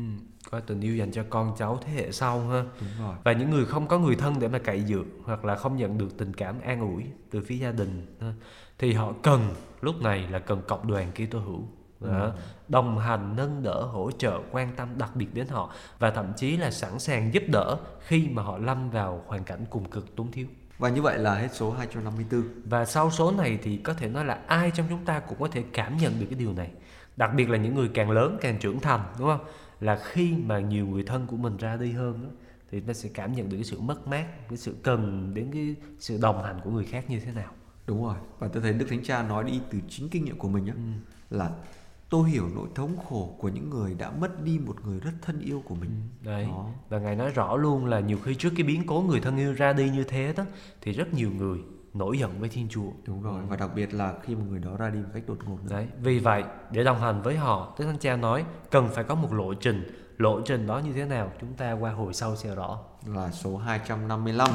có 0.50 0.60
tình 0.60 0.82
yêu 0.82 0.96
dành 0.96 1.12
cho 1.12 1.24
con 1.30 1.56
cháu 1.58 1.80
thế 1.86 1.94
hệ 1.94 2.12
sau 2.12 2.40
ha. 2.48 2.66
Đúng 2.82 2.90
rồi. 3.06 3.16
Và 3.24 3.34
những 3.34 3.50
người 3.50 3.66
không 3.66 3.88
có 3.88 4.00
người 4.00 4.16
thân 4.16 4.40
để 4.40 4.48
mà 4.48 4.60
cậy 4.60 4.84
dựa 4.84 5.04
hoặc 5.24 5.46
là 5.46 5.56
không 5.56 5.78
nhận 5.78 5.98
được 5.98 6.18
tình 6.18 6.34
cảm 6.34 6.62
an 6.62 6.82
ủi 6.82 7.04
từ 7.32 7.42
phía 7.42 7.56
gia 7.56 7.72
đình 7.72 8.16
ha, 8.22 8.34
thì 8.80 8.94
họ 8.94 9.14
cần 9.24 9.42
lúc 9.82 10.02
này 10.02 10.28
là 10.30 10.40
cần 10.40 10.62
cộng 10.68 10.88
đoàn 10.88 11.12
Kitô 11.12 11.40
hữu 11.40 11.64
đó, 12.02 12.32
đồng 12.68 12.98
hành 12.98 13.36
nâng 13.36 13.64
đỡ 13.64 13.84
hỗ 13.84 14.12
trợ 14.12 14.40
quan 14.52 14.76
tâm 14.76 14.90
đặc 14.98 15.16
biệt 15.16 15.34
đến 15.34 15.48
họ 15.48 15.74
và 16.00 16.12
thậm 16.12 16.34
chí 16.38 16.58
là 16.58 16.72
sẵn 16.72 17.00
sàng 17.00 17.34
giúp 17.34 17.44
đỡ 17.48 17.78
khi 18.00 18.28
mà 18.32 18.44
họ 18.44 18.58
lâm 18.58 18.90
vào 18.90 19.24
hoàn 19.28 19.44
cảnh 19.44 19.66
cùng 19.70 19.90
cực 19.90 20.16
túng 20.16 20.32
thiếu. 20.32 20.48
Và 20.78 20.90
như 20.90 21.02
vậy 21.02 21.18
là 21.18 21.36
hết 21.36 21.50
số 21.54 21.72
254 21.72 22.44
và 22.66 22.86
sau 22.86 23.12
số 23.12 23.32
này 23.32 23.60
thì 23.64 23.78
có 23.78 23.94
thể 23.94 24.10
nói 24.10 24.26
là 24.26 24.40
ai 24.48 24.72
trong 24.72 24.86
chúng 24.90 25.06
ta 25.06 25.20
cũng 25.20 25.40
có 25.40 25.48
thể 25.48 25.64
cảm 25.74 25.98
nhận 25.98 26.20
được 26.20 26.26
cái 26.30 26.40
điều 26.40 26.54
này. 26.54 26.72
Đặc 27.18 27.32
biệt 27.36 27.50
là 27.50 27.58
những 27.58 27.76
người 27.76 27.90
càng 27.94 28.12
lớn 28.12 28.38
càng 28.42 28.60
trưởng 28.60 28.80
thành 28.80 29.02
đúng 29.20 29.28
không? 29.28 29.46
Là 29.80 30.00
khi 30.04 30.34
mà 30.46 30.60
nhiều 30.60 30.88
người 30.88 31.04
thân 31.04 31.28
của 31.28 31.38
mình 31.38 31.58
ra 31.58 31.76
đi 31.78 31.92
hơn 31.92 32.24
đó, 32.24 32.30
thì 32.72 32.80
ta 32.80 32.94
sẽ 32.94 33.10
cảm 33.14 33.34
nhận 33.34 33.50
được 33.50 33.58
cái 33.58 33.64
sự 33.64 33.80
mất 33.80 34.08
mát 34.08 34.26
cái 34.50 34.58
sự 34.58 34.76
cần 34.84 35.32
đến 35.34 35.50
cái 35.54 35.76
sự 36.00 36.20
đồng 36.22 36.44
hành 36.44 36.60
của 36.64 36.72
người 36.72 36.86
khác 36.86 37.10
như 37.10 37.20
thế 37.20 37.32
nào. 37.32 37.52
Đúng 37.88 38.04
rồi. 38.06 38.16
Và 38.40 38.48
tôi 38.48 38.64
thấy 38.64 38.74
Đức 38.74 38.86
Thánh 38.90 39.04
Cha 39.04 39.24
nói 39.24 39.44
đi 39.44 39.62
từ 39.72 39.80
chính 39.90 40.10
kinh 40.10 40.26
nghiệm 40.26 40.38
của 40.38 40.50
mình 40.50 40.68
á 40.68 40.74
Là 41.30 41.52
tôi 42.10 42.30
hiểu 42.30 42.50
nỗi 42.56 42.68
thống 42.76 42.98
khổ 43.10 43.36
của 43.40 43.50
những 43.50 43.70
người 43.70 43.94
đã 43.94 44.12
mất 44.12 44.44
đi 44.44 44.60
một 44.60 44.76
người 44.86 45.00
rất 45.00 45.12
thân 45.22 45.40
yêu 45.40 45.64
của 45.66 45.76
mình 45.76 45.92
đấy 46.22 46.46
Đó. 46.46 46.66
và 46.90 47.00
ngài 47.00 47.16
nói 47.16 47.30
rõ 47.30 47.56
luôn 47.56 47.86
là 47.86 48.00
nhiều 48.00 48.18
khi 48.24 48.36
trước 48.36 48.50
cái 48.56 48.64
biến 48.64 48.84
cố 48.88 49.02
người 49.02 49.20
thân 49.20 49.38
yêu 49.38 49.54
ra 49.54 49.74
đi 49.74 49.90
như 49.90 50.04
thế 50.04 50.34
đó 50.38 50.44
thì 50.82 50.92
rất 50.92 51.14
nhiều 51.14 51.32
người 51.32 51.60
nổi 51.94 52.20
giận 52.20 52.40
với 52.40 52.50
thiên 52.50 52.68
chúa 52.70 52.92
Đúng 53.06 53.22
rồi 53.22 53.42
Và 53.50 53.56
đặc 53.56 53.70
biệt 53.76 53.94
là 53.94 54.14
khi 54.24 54.36
một 54.36 54.44
người 54.50 54.60
đó 54.60 54.78
ra 54.78 54.90
đi 54.90 55.00
một 55.00 55.10
cách 55.14 55.24
đột 55.28 55.38
ngột 55.46 55.58
nữa. 55.64 55.70
Đấy, 55.70 55.88
vì 56.02 56.20
vậy 56.20 56.44
để 56.72 56.84
đồng 56.84 57.00
hành 57.00 57.22
với 57.22 57.38
họ, 57.38 57.76
Đức 57.80 57.86
Thánh 57.86 58.00
Cha 58.00 58.16
nói 58.16 58.46
cần 58.72 58.90
phải 58.94 59.04
có 59.04 59.16
một 59.16 59.34
lộ 59.34 59.54
trình. 59.54 59.88
Lộ 60.18 60.42
trình 60.42 60.68
đó 60.68 60.80
như 60.80 60.94
thế 60.94 61.06
nào? 61.06 61.32
Chúng 61.42 61.54
ta 61.54 61.72
qua 61.72 61.92
hồi 61.92 62.14
sau 62.14 62.36
sẽ 62.36 62.56
rõ. 62.56 62.80
Là 63.06 63.32
số 63.32 63.58
255 63.58 64.50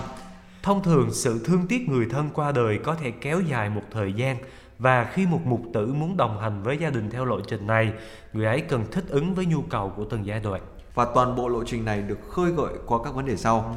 Thông 0.62 0.82
thường 0.82 1.08
sự 1.12 1.40
thương 1.44 1.66
tiếc 1.68 1.88
người 1.88 2.06
thân 2.10 2.30
qua 2.34 2.52
đời 2.52 2.78
có 2.84 2.94
thể 2.94 3.10
kéo 3.10 3.40
dài 3.40 3.70
một 3.70 3.82
thời 3.90 4.12
gian 4.12 4.36
và 4.84 5.10
khi 5.12 5.26
một 5.26 5.40
mục 5.44 5.62
tử 5.74 5.92
muốn 5.92 6.16
đồng 6.16 6.40
hành 6.40 6.62
với 6.62 6.78
gia 6.78 6.90
đình 6.90 7.10
theo 7.10 7.24
lộ 7.24 7.40
trình 7.40 7.66
này, 7.66 7.92
người 8.32 8.46
ấy 8.46 8.60
cần 8.60 8.84
thích 8.92 9.04
ứng 9.08 9.34
với 9.34 9.46
nhu 9.46 9.62
cầu 9.62 9.92
của 9.96 10.04
từng 10.04 10.26
giai 10.26 10.40
đoạn. 10.40 10.62
Và 10.94 11.06
toàn 11.14 11.36
bộ 11.36 11.48
lộ 11.48 11.64
trình 11.64 11.84
này 11.84 12.02
được 12.02 12.18
khơi 12.28 12.52
gợi 12.52 12.72
qua 12.86 12.98
các 13.04 13.14
vấn 13.14 13.26
đề 13.26 13.36
sau. 13.36 13.76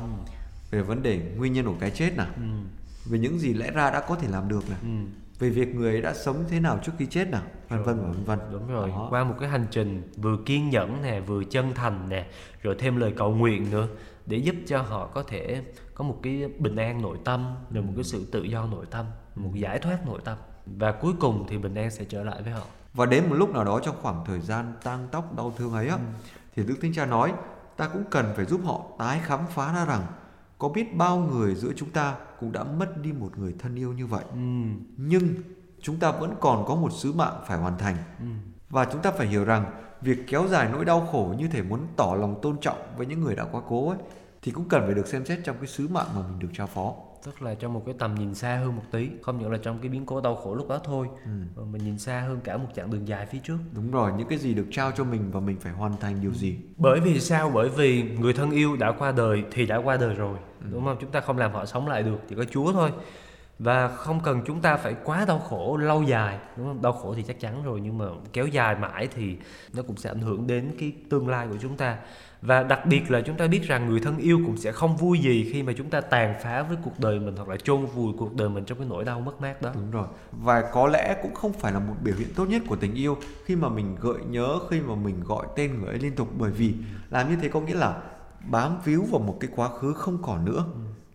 Về 0.71 0.81
vấn 0.81 1.03
đề 1.03 1.21
nguyên 1.37 1.53
nhân 1.53 1.65
của 1.65 1.75
cái 1.79 1.91
chết 1.91 2.17
nào 2.17 2.27
Về 3.05 3.19
những 3.19 3.39
gì 3.39 3.53
lẽ 3.53 3.71
ra 3.71 3.91
đã 3.91 3.99
có 3.99 4.15
thể 4.15 4.27
làm 4.31 4.47
được 4.47 4.69
nào 4.69 4.79
Về 5.39 5.49
việc 5.49 5.75
người 5.75 5.91
ấy 5.91 6.01
đã 6.01 6.13
sống 6.13 6.45
thế 6.49 6.59
nào 6.59 6.79
trước 6.83 6.91
khi 6.97 7.05
chết 7.05 7.27
nào 7.29 7.41
Vân 7.69 7.83
vân 7.83 7.97
và 7.97 8.07
vân 8.07 8.23
vân. 8.23 8.39
Đúng 8.51 8.67
rồi, 8.67 8.89
Đó. 8.89 9.07
qua 9.09 9.23
một 9.23 9.35
cái 9.39 9.49
hành 9.49 9.65
trình 9.71 10.11
vừa 10.17 10.37
kiên 10.45 10.69
nhẫn 10.69 11.01
nè, 11.01 11.19
vừa 11.19 11.43
chân 11.43 11.73
thành 11.73 12.09
nè, 12.09 12.25
rồi 12.61 12.75
thêm 12.79 12.97
lời 12.97 13.13
cầu 13.17 13.35
nguyện 13.35 13.71
nữa 13.71 13.87
để 14.25 14.37
giúp 14.37 14.55
cho 14.67 14.81
họ 14.81 15.07
có 15.07 15.23
thể 15.23 15.63
có 15.95 16.03
một 16.03 16.19
cái 16.23 16.49
bình 16.59 16.75
an 16.75 17.01
nội 17.01 17.17
tâm, 17.23 17.55
rồi 17.71 17.83
một 17.83 17.93
cái 17.95 18.03
sự 18.03 18.25
tự 18.31 18.43
do 18.43 18.65
nội 18.65 18.85
tâm, 18.91 19.05
một 19.35 19.51
giải 19.53 19.79
thoát 19.79 20.07
nội 20.07 20.19
tâm. 20.23 20.37
Và 20.77 20.91
cuối 20.91 21.13
cùng 21.19 21.45
thì 21.49 21.57
bình 21.57 21.75
an 21.75 21.91
sẽ 21.91 22.05
trở 22.09 22.23
lại 22.23 22.41
với 22.41 22.51
họ. 22.53 22.63
Và 22.93 23.05
đến 23.05 23.29
một 23.29 23.35
lúc 23.35 23.49
nào 23.49 23.63
đó 23.63 23.79
trong 23.83 23.95
khoảng 24.01 24.25
thời 24.25 24.41
gian 24.41 24.73
tang 24.83 25.07
tóc 25.11 25.35
đau 25.37 25.53
thương 25.57 25.73
ấy 25.73 25.87
á, 25.87 25.97
thì 26.55 26.63
Đức 26.63 26.75
Thánh 26.81 26.93
Cha 26.93 27.05
nói 27.05 27.33
ta 27.77 27.87
cũng 27.87 28.03
cần 28.11 28.25
phải 28.35 28.45
giúp 28.45 28.61
họ 28.65 28.81
tái 28.99 29.19
khám 29.23 29.39
phá 29.49 29.73
ra 29.73 29.85
rằng 29.85 30.05
có 30.57 30.69
biết 30.69 30.97
bao 30.97 31.17
người 31.17 31.55
giữa 31.55 31.71
chúng 31.75 31.89
ta 31.89 32.15
cũng 32.39 32.51
đã 32.51 32.63
mất 32.63 33.01
đi 33.01 33.13
một 33.13 33.37
người 33.37 33.55
thân 33.59 33.75
yêu 33.75 33.93
như 33.93 34.07
vậy. 34.07 34.23
Nhưng 34.97 35.27
chúng 35.81 35.99
ta 35.99 36.11
vẫn 36.11 36.35
còn 36.39 36.65
có 36.67 36.75
một 36.75 36.91
sứ 36.93 37.13
mạng 37.13 37.33
phải 37.47 37.57
hoàn 37.57 37.77
thành. 37.77 37.95
Và 38.69 38.85
chúng 38.85 39.01
ta 39.01 39.11
phải 39.11 39.27
hiểu 39.27 39.45
rằng 39.45 39.65
việc 40.01 40.17
kéo 40.27 40.47
dài 40.47 40.69
nỗi 40.71 40.85
đau 40.85 41.07
khổ 41.11 41.35
như 41.37 41.47
thể 41.47 41.61
muốn 41.61 41.87
tỏ 41.95 42.15
lòng 42.19 42.39
tôn 42.41 42.57
trọng 42.61 42.77
với 42.97 43.05
những 43.05 43.21
người 43.21 43.35
đã 43.35 43.45
quá 43.51 43.61
cố 43.69 43.89
ấy 43.89 43.97
thì 44.41 44.51
cũng 44.51 44.69
cần 44.69 44.81
phải 44.85 44.93
được 44.93 45.07
xem 45.07 45.25
xét 45.25 45.39
trong 45.43 45.55
cái 45.57 45.67
sứ 45.67 45.87
mạng 45.87 46.07
mà 46.15 46.21
mình 46.29 46.39
được 46.39 46.49
trao 46.53 46.67
phó. 46.67 46.93
Tức 47.23 47.41
là 47.41 47.55
trong 47.55 47.73
một 47.73 47.83
cái 47.85 47.95
tầm 47.99 48.15
nhìn 48.15 48.35
xa 48.35 48.55
hơn 48.55 48.75
một 48.75 48.83
tí, 48.91 49.09
không 49.21 49.39
những 49.39 49.51
là 49.51 49.57
trong 49.57 49.79
cái 49.79 49.89
biến 49.89 50.05
cố 50.05 50.21
đau 50.21 50.35
khổ 50.35 50.55
lúc 50.55 50.69
đó 50.69 50.79
thôi, 50.83 51.07
mà 51.55 51.63
mình 51.71 51.83
nhìn 51.83 51.99
xa 51.99 52.19
hơn 52.19 52.39
cả 52.43 52.57
một 52.57 52.67
chặng 52.75 52.91
đường 52.91 53.07
dài 53.07 53.25
phía 53.25 53.39
trước. 53.43 53.57
Đúng 53.71 53.91
rồi, 53.91 54.11
những 54.17 54.27
cái 54.27 54.37
gì 54.37 54.53
được 54.53 54.67
trao 54.71 54.91
cho 54.91 55.03
mình 55.03 55.31
và 55.31 55.39
mình 55.39 55.59
phải 55.59 55.71
hoàn 55.71 55.97
thành 55.97 56.21
điều 56.21 56.33
gì. 56.33 56.57
Bởi 56.77 56.99
vì 56.99 57.19
sao? 57.19 57.51
Bởi 57.53 57.69
vì 57.69 58.03
người 58.03 58.33
thân 58.33 58.51
yêu 58.51 58.75
đã 58.75 58.91
qua 58.91 59.11
đời 59.11 59.43
thì 59.51 59.65
đã 59.65 59.77
qua 59.77 59.97
đời 59.97 60.13
rồi, 60.13 60.37
đúng 60.71 60.85
không? 60.85 60.97
Chúng 61.01 61.11
ta 61.11 61.21
không 61.21 61.37
làm 61.37 61.51
họ 61.51 61.65
sống 61.65 61.87
lại 61.87 62.03
được, 62.03 62.19
chỉ 62.29 62.35
có 62.35 62.43
Chúa 62.43 62.71
thôi. 62.71 62.91
Và 63.59 63.87
không 63.87 64.19
cần 64.23 64.41
chúng 64.45 64.61
ta 64.61 64.77
phải 64.77 64.95
quá 65.03 65.25
đau 65.27 65.39
khổ 65.39 65.77
lâu 65.77 66.03
dài, 66.03 66.37
đúng 66.57 66.67
không? 66.67 66.81
Đau 66.81 66.93
khổ 66.93 67.13
thì 67.13 67.23
chắc 67.23 67.39
chắn 67.39 67.63
rồi 67.63 67.81
nhưng 67.81 67.97
mà 67.97 68.05
kéo 68.33 68.47
dài 68.47 68.75
mãi 68.75 69.07
thì 69.15 69.37
nó 69.73 69.83
cũng 69.83 69.97
sẽ 69.97 70.09
ảnh 70.09 70.21
hưởng 70.21 70.47
đến 70.47 70.75
cái 70.79 70.93
tương 71.09 71.27
lai 71.27 71.47
của 71.47 71.57
chúng 71.61 71.77
ta. 71.77 71.97
Và 72.41 72.63
đặc 72.63 72.85
biệt 72.85 73.11
là 73.11 73.21
chúng 73.21 73.37
ta 73.37 73.47
biết 73.47 73.63
rằng 73.63 73.89
người 73.89 73.99
thân 73.99 74.17
yêu 74.17 74.41
cũng 74.45 74.57
sẽ 74.57 74.71
không 74.71 74.97
vui 74.97 75.19
gì 75.19 75.49
khi 75.53 75.63
mà 75.63 75.73
chúng 75.77 75.89
ta 75.89 76.01
tàn 76.01 76.35
phá 76.43 76.63
với 76.63 76.77
cuộc 76.83 76.99
đời 76.99 77.19
mình 77.19 77.35
hoặc 77.35 77.49
là 77.49 77.57
chôn 77.57 77.85
vùi 77.85 78.13
cuộc 78.17 78.35
đời 78.35 78.49
mình 78.49 78.65
trong 78.65 78.77
cái 78.77 78.87
nỗi 78.89 79.03
đau 79.03 79.19
mất 79.19 79.41
mát 79.41 79.61
đó. 79.61 79.71
Đúng 79.75 79.91
rồi. 79.91 80.07
Và 80.31 80.61
có 80.73 80.87
lẽ 80.87 81.15
cũng 81.21 81.33
không 81.33 81.53
phải 81.53 81.73
là 81.73 81.79
một 81.79 81.95
biểu 82.03 82.15
hiện 82.15 82.27
tốt 82.35 82.45
nhất 82.45 82.61
của 82.67 82.75
tình 82.75 82.93
yêu 82.93 83.17
khi 83.45 83.55
mà 83.55 83.69
mình 83.69 83.95
gợi 84.01 84.19
nhớ, 84.29 84.59
khi 84.69 84.79
mà 84.81 84.95
mình 84.95 85.23
gọi 85.23 85.47
tên 85.55 85.79
người 85.79 85.89
ấy 85.89 85.99
liên 85.99 86.15
tục 86.15 86.27
bởi 86.37 86.51
vì 86.51 86.73
làm 87.09 87.29
như 87.29 87.35
thế 87.41 87.49
có 87.49 87.59
nghĩa 87.59 87.75
là 87.75 88.01
bám 88.49 88.77
víu 88.85 89.05
vào 89.11 89.19
một 89.19 89.37
cái 89.39 89.49
quá 89.55 89.69
khứ 89.69 89.93
không 89.93 90.17
còn 90.21 90.45
nữa. 90.45 90.65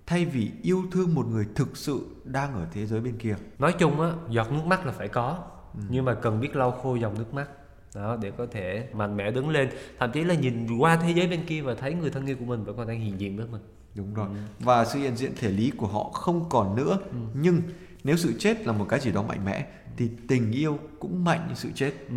Thay 0.06 0.24
vì 0.24 0.50
yêu 0.62 0.82
thương 0.92 1.14
một 1.14 1.26
người 1.26 1.46
thực 1.54 1.76
sự 1.76 2.06
đang 2.24 2.54
ở 2.54 2.66
thế 2.72 2.86
giới 2.86 3.00
bên 3.00 3.18
kia. 3.18 3.36
Nói 3.58 3.72
chung 3.78 4.00
á, 4.00 4.10
giọt 4.28 4.52
nước 4.52 4.64
mắt 4.66 4.86
là 4.86 4.92
phải 4.92 5.08
có 5.08 5.38
Nhưng 5.88 6.04
mà 6.04 6.14
cần 6.14 6.40
biết 6.40 6.56
lau 6.56 6.70
khô 6.70 6.94
dòng 6.94 7.14
nước 7.18 7.34
mắt 7.34 7.46
đó 7.94 8.16
để 8.20 8.30
có 8.30 8.46
thể 8.46 8.88
mạnh 8.92 9.16
mẽ 9.16 9.30
đứng 9.30 9.48
lên 9.48 9.68
thậm 9.98 10.12
chí 10.12 10.24
là 10.24 10.34
nhìn 10.34 10.78
qua 10.78 10.96
thế 10.96 11.10
giới 11.10 11.26
bên 11.26 11.40
kia 11.46 11.62
và 11.62 11.74
thấy 11.74 11.94
người 11.94 12.10
thân 12.10 12.26
yêu 12.26 12.36
của 12.38 12.44
mình 12.44 12.64
vẫn 12.64 12.76
còn 12.76 12.88
đang 12.88 13.00
hiện 13.00 13.20
diện 13.20 13.36
với 13.36 13.46
mình 13.46 13.60
Đúng 13.94 14.14
rồi. 14.14 14.28
Và 14.60 14.84
sự 14.84 14.98
hiện 14.98 15.16
diện 15.16 15.32
thể 15.36 15.50
lý 15.50 15.70
của 15.70 15.86
họ 15.86 16.10
không 16.12 16.48
còn 16.48 16.76
nữa. 16.76 16.98
Nhưng 17.34 17.62
nếu 18.04 18.16
sự 18.16 18.32
chết 18.38 18.66
là 18.66 18.72
một 18.72 18.86
cái 18.88 19.00
gì 19.00 19.12
đó 19.12 19.22
mạnh 19.22 19.44
mẽ 19.44 19.66
thì 19.96 20.10
tình 20.28 20.52
yêu 20.52 20.78
cũng 20.98 21.24
mạnh 21.24 21.46
như 21.48 21.54
sự 21.54 21.68
chết. 21.74 21.92
ừ. 22.08 22.16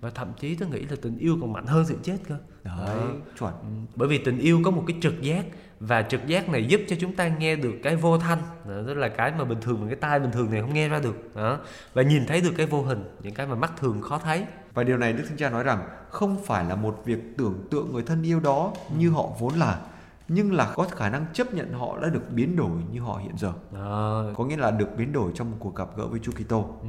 và 0.00 0.10
thậm 0.10 0.32
chí 0.40 0.54
tôi 0.54 0.68
nghĩ 0.68 0.80
là 0.80 0.96
tình 1.02 1.18
yêu 1.18 1.38
còn 1.40 1.52
mạnh 1.52 1.66
hơn 1.66 1.86
sự 1.86 1.96
chết 2.02 2.16
cơ 2.28 2.36
Đấy, 2.64 2.98
chuẩn. 3.38 3.52
Ừ. 3.52 3.66
bởi 3.96 4.08
vì 4.08 4.18
tình 4.18 4.38
yêu 4.38 4.60
có 4.64 4.70
một 4.70 4.84
cái 4.86 4.96
trực 5.00 5.22
giác 5.22 5.44
và 5.80 6.02
trực 6.02 6.26
giác 6.26 6.48
này 6.48 6.64
giúp 6.64 6.80
cho 6.88 6.96
chúng 7.00 7.16
ta 7.16 7.28
nghe 7.28 7.56
được 7.56 7.74
cái 7.82 7.96
vô 7.96 8.18
thanh 8.18 8.38
đó, 8.68 8.94
là 8.94 9.08
cái 9.08 9.32
mà 9.38 9.44
bình 9.44 9.60
thường 9.60 9.80
mà 9.80 9.86
cái 9.86 9.96
tai 9.96 10.20
bình 10.20 10.30
thường 10.32 10.50
này 10.50 10.60
không 10.60 10.74
nghe 10.74 10.88
ra 10.88 10.98
được 11.00 11.34
đó 11.34 11.58
và 11.94 12.02
nhìn 12.02 12.26
thấy 12.26 12.40
được 12.40 12.52
cái 12.56 12.66
vô 12.66 12.82
hình 12.82 13.04
những 13.22 13.34
cái 13.34 13.46
mà 13.46 13.54
mắt 13.54 13.72
thường 13.80 14.02
khó 14.02 14.18
thấy 14.18 14.44
Và 14.74 14.84
điều 14.84 14.96
này 14.98 15.12
Đức 15.12 15.24
Thánh 15.28 15.36
Cha 15.36 15.50
nói 15.50 15.64
rằng 15.64 15.88
không 16.10 16.44
phải 16.44 16.64
là 16.64 16.74
một 16.74 17.02
việc 17.04 17.18
tưởng 17.38 17.68
tượng 17.70 17.92
người 17.92 18.02
thân 18.02 18.22
yêu 18.22 18.40
đó 18.40 18.72
như 18.98 19.10
họ 19.10 19.28
vốn 19.40 19.54
là, 19.54 19.80
nhưng 20.28 20.52
là 20.52 20.72
có 20.74 20.84
khả 20.84 21.08
năng 21.08 21.26
chấp 21.32 21.54
nhận 21.54 21.72
họ 21.72 21.98
đã 22.02 22.08
được 22.08 22.30
biến 22.30 22.56
đổi 22.56 22.70
như 22.92 23.00
họ 23.00 23.20
hiện 23.22 23.38
giờ. 23.38 23.52
đó. 23.72 24.24
Có 24.36 24.44
nghĩa 24.44 24.56
là 24.56 24.70
được 24.70 24.88
biến 24.96 25.12
đổi 25.12 25.32
trong 25.34 25.50
một 25.50 25.56
cuộc 25.60 25.74
gặp 25.74 25.88
gỡ 25.96 26.06
với 26.06 26.20
Chúa 26.22 26.32
Kitô. 26.32 26.76
Ừ. 26.82 26.88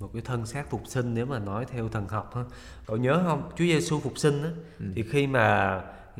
một 0.00 0.10
cái 0.12 0.22
thân 0.22 0.46
xác 0.46 0.70
phục 0.70 0.82
sinh 0.86 1.14
nếu 1.14 1.26
mà 1.26 1.38
nói 1.38 1.64
theo 1.72 1.88
thần 1.88 2.08
học 2.08 2.32
ha 2.34 2.42
cậu 2.86 2.96
nhớ 2.96 3.22
không 3.26 3.42
Chúa 3.56 3.64
Giêsu 3.64 4.00
phục 4.00 4.18
sinh 4.18 4.42
á 4.42 4.50
thì 4.94 5.02
khi 5.02 5.26
mà 5.26 5.40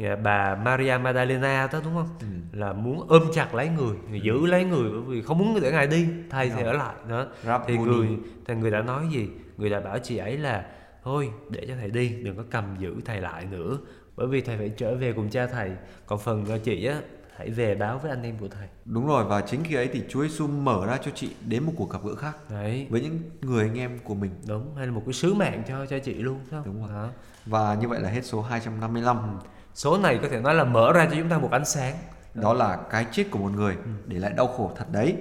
à, 0.02 0.16
bà 0.16 0.54
Maria 0.54 0.98
Magdalena 0.98 1.68
đó 1.72 1.80
đúng 1.84 1.94
không 1.94 2.08
là 2.52 2.72
muốn 2.72 3.06
ôm 3.08 3.22
chặt 3.34 3.54
lấy 3.54 3.68
người, 3.68 3.96
người 4.10 4.20
giữ 4.20 4.46
lấy 4.46 4.64
người 4.64 4.90
bởi 4.90 5.00
vì 5.00 5.22
không 5.22 5.38
muốn 5.38 5.60
để 5.62 5.72
ngài 5.72 5.86
đi 5.86 6.06
thầy 6.30 6.50
thì 6.50 6.62
ở 6.62 6.72
lại 6.72 6.94
đó 7.08 7.26
thì 7.42 7.48
Rabboni. 7.48 7.84
người 7.84 8.08
thì 8.46 8.54
người 8.54 8.70
đã 8.70 8.82
nói 8.82 9.04
gì 9.12 9.28
người 9.56 9.70
đã 9.70 9.80
bảo 9.80 9.98
chị 9.98 10.16
ấy 10.16 10.36
là 10.38 10.66
thôi 11.04 11.30
để 11.50 11.64
cho 11.68 11.74
thầy 11.80 11.90
đi 11.90 12.08
đừng 12.22 12.36
có 12.36 12.42
cầm 12.50 12.76
giữ 12.78 12.94
thầy 13.04 13.20
lại 13.20 13.44
nữa 13.44 13.78
bởi 14.16 14.26
vì 14.26 14.40
thầy 14.40 14.56
phải 14.58 14.68
trở 14.76 14.94
về 14.94 15.12
cùng 15.12 15.30
cha 15.30 15.46
thầy 15.46 15.70
còn 16.06 16.18
phần 16.18 16.44
cho 16.48 16.58
chị 16.58 16.86
á 16.86 17.00
hãy 17.36 17.50
về 17.50 17.74
báo 17.74 17.98
với 17.98 18.10
anh 18.10 18.22
em 18.22 18.38
của 18.38 18.48
thầy 18.48 18.68
Đúng 18.84 19.06
rồi 19.06 19.24
và 19.24 19.40
chính 19.40 19.64
khi 19.64 19.74
ấy 19.74 19.88
thì 19.92 20.02
Chúa 20.08 20.22
Giêsu 20.22 20.46
mở 20.46 20.86
ra 20.86 20.96
cho 21.02 21.10
chị 21.14 21.30
đến 21.46 21.62
một 21.64 21.72
cuộc 21.76 21.90
gặp 21.90 21.98
gỡ 22.04 22.14
khác 22.14 22.36
đấy 22.50 22.86
với 22.90 23.00
những 23.00 23.20
người 23.40 23.62
anh 23.64 23.78
em 23.78 23.98
của 24.04 24.14
mình. 24.14 24.30
đúng 24.48 24.74
hay 24.76 24.86
là 24.86 24.92
một 24.92 25.02
cái 25.06 25.12
sứ 25.12 25.34
mạng 25.34 25.62
cho 25.68 25.86
cho 25.86 25.98
chị 25.98 26.14
luôn 26.14 26.38
không 26.50 26.62
Đúng 26.64 26.80
rồi. 26.80 26.88
Đó. 26.92 27.08
Và 27.46 27.74
như 27.74 27.88
vậy 27.88 28.00
là 28.00 28.10
hết 28.10 28.24
số 28.24 28.42
255. 28.42 29.38
số 29.74 29.98
này 29.98 30.18
có 30.22 30.28
thể 30.28 30.40
nói 30.40 30.54
là 30.54 30.64
mở 30.64 30.92
ra 30.92 31.06
cho 31.10 31.16
chúng 31.18 31.28
ta 31.28 31.38
một 31.38 31.50
ánh 31.52 31.64
sáng 31.64 31.94
đó 32.34 32.52
là 32.54 32.78
cái 32.90 33.06
chết 33.12 33.24
của 33.30 33.38
một 33.38 33.50
người 33.54 33.74
Ừ. 33.74 33.90
để 34.06 34.18
lại 34.18 34.32
đau 34.36 34.46
khổ 34.46 34.72
thật 34.76 34.84
đấy 34.92 35.16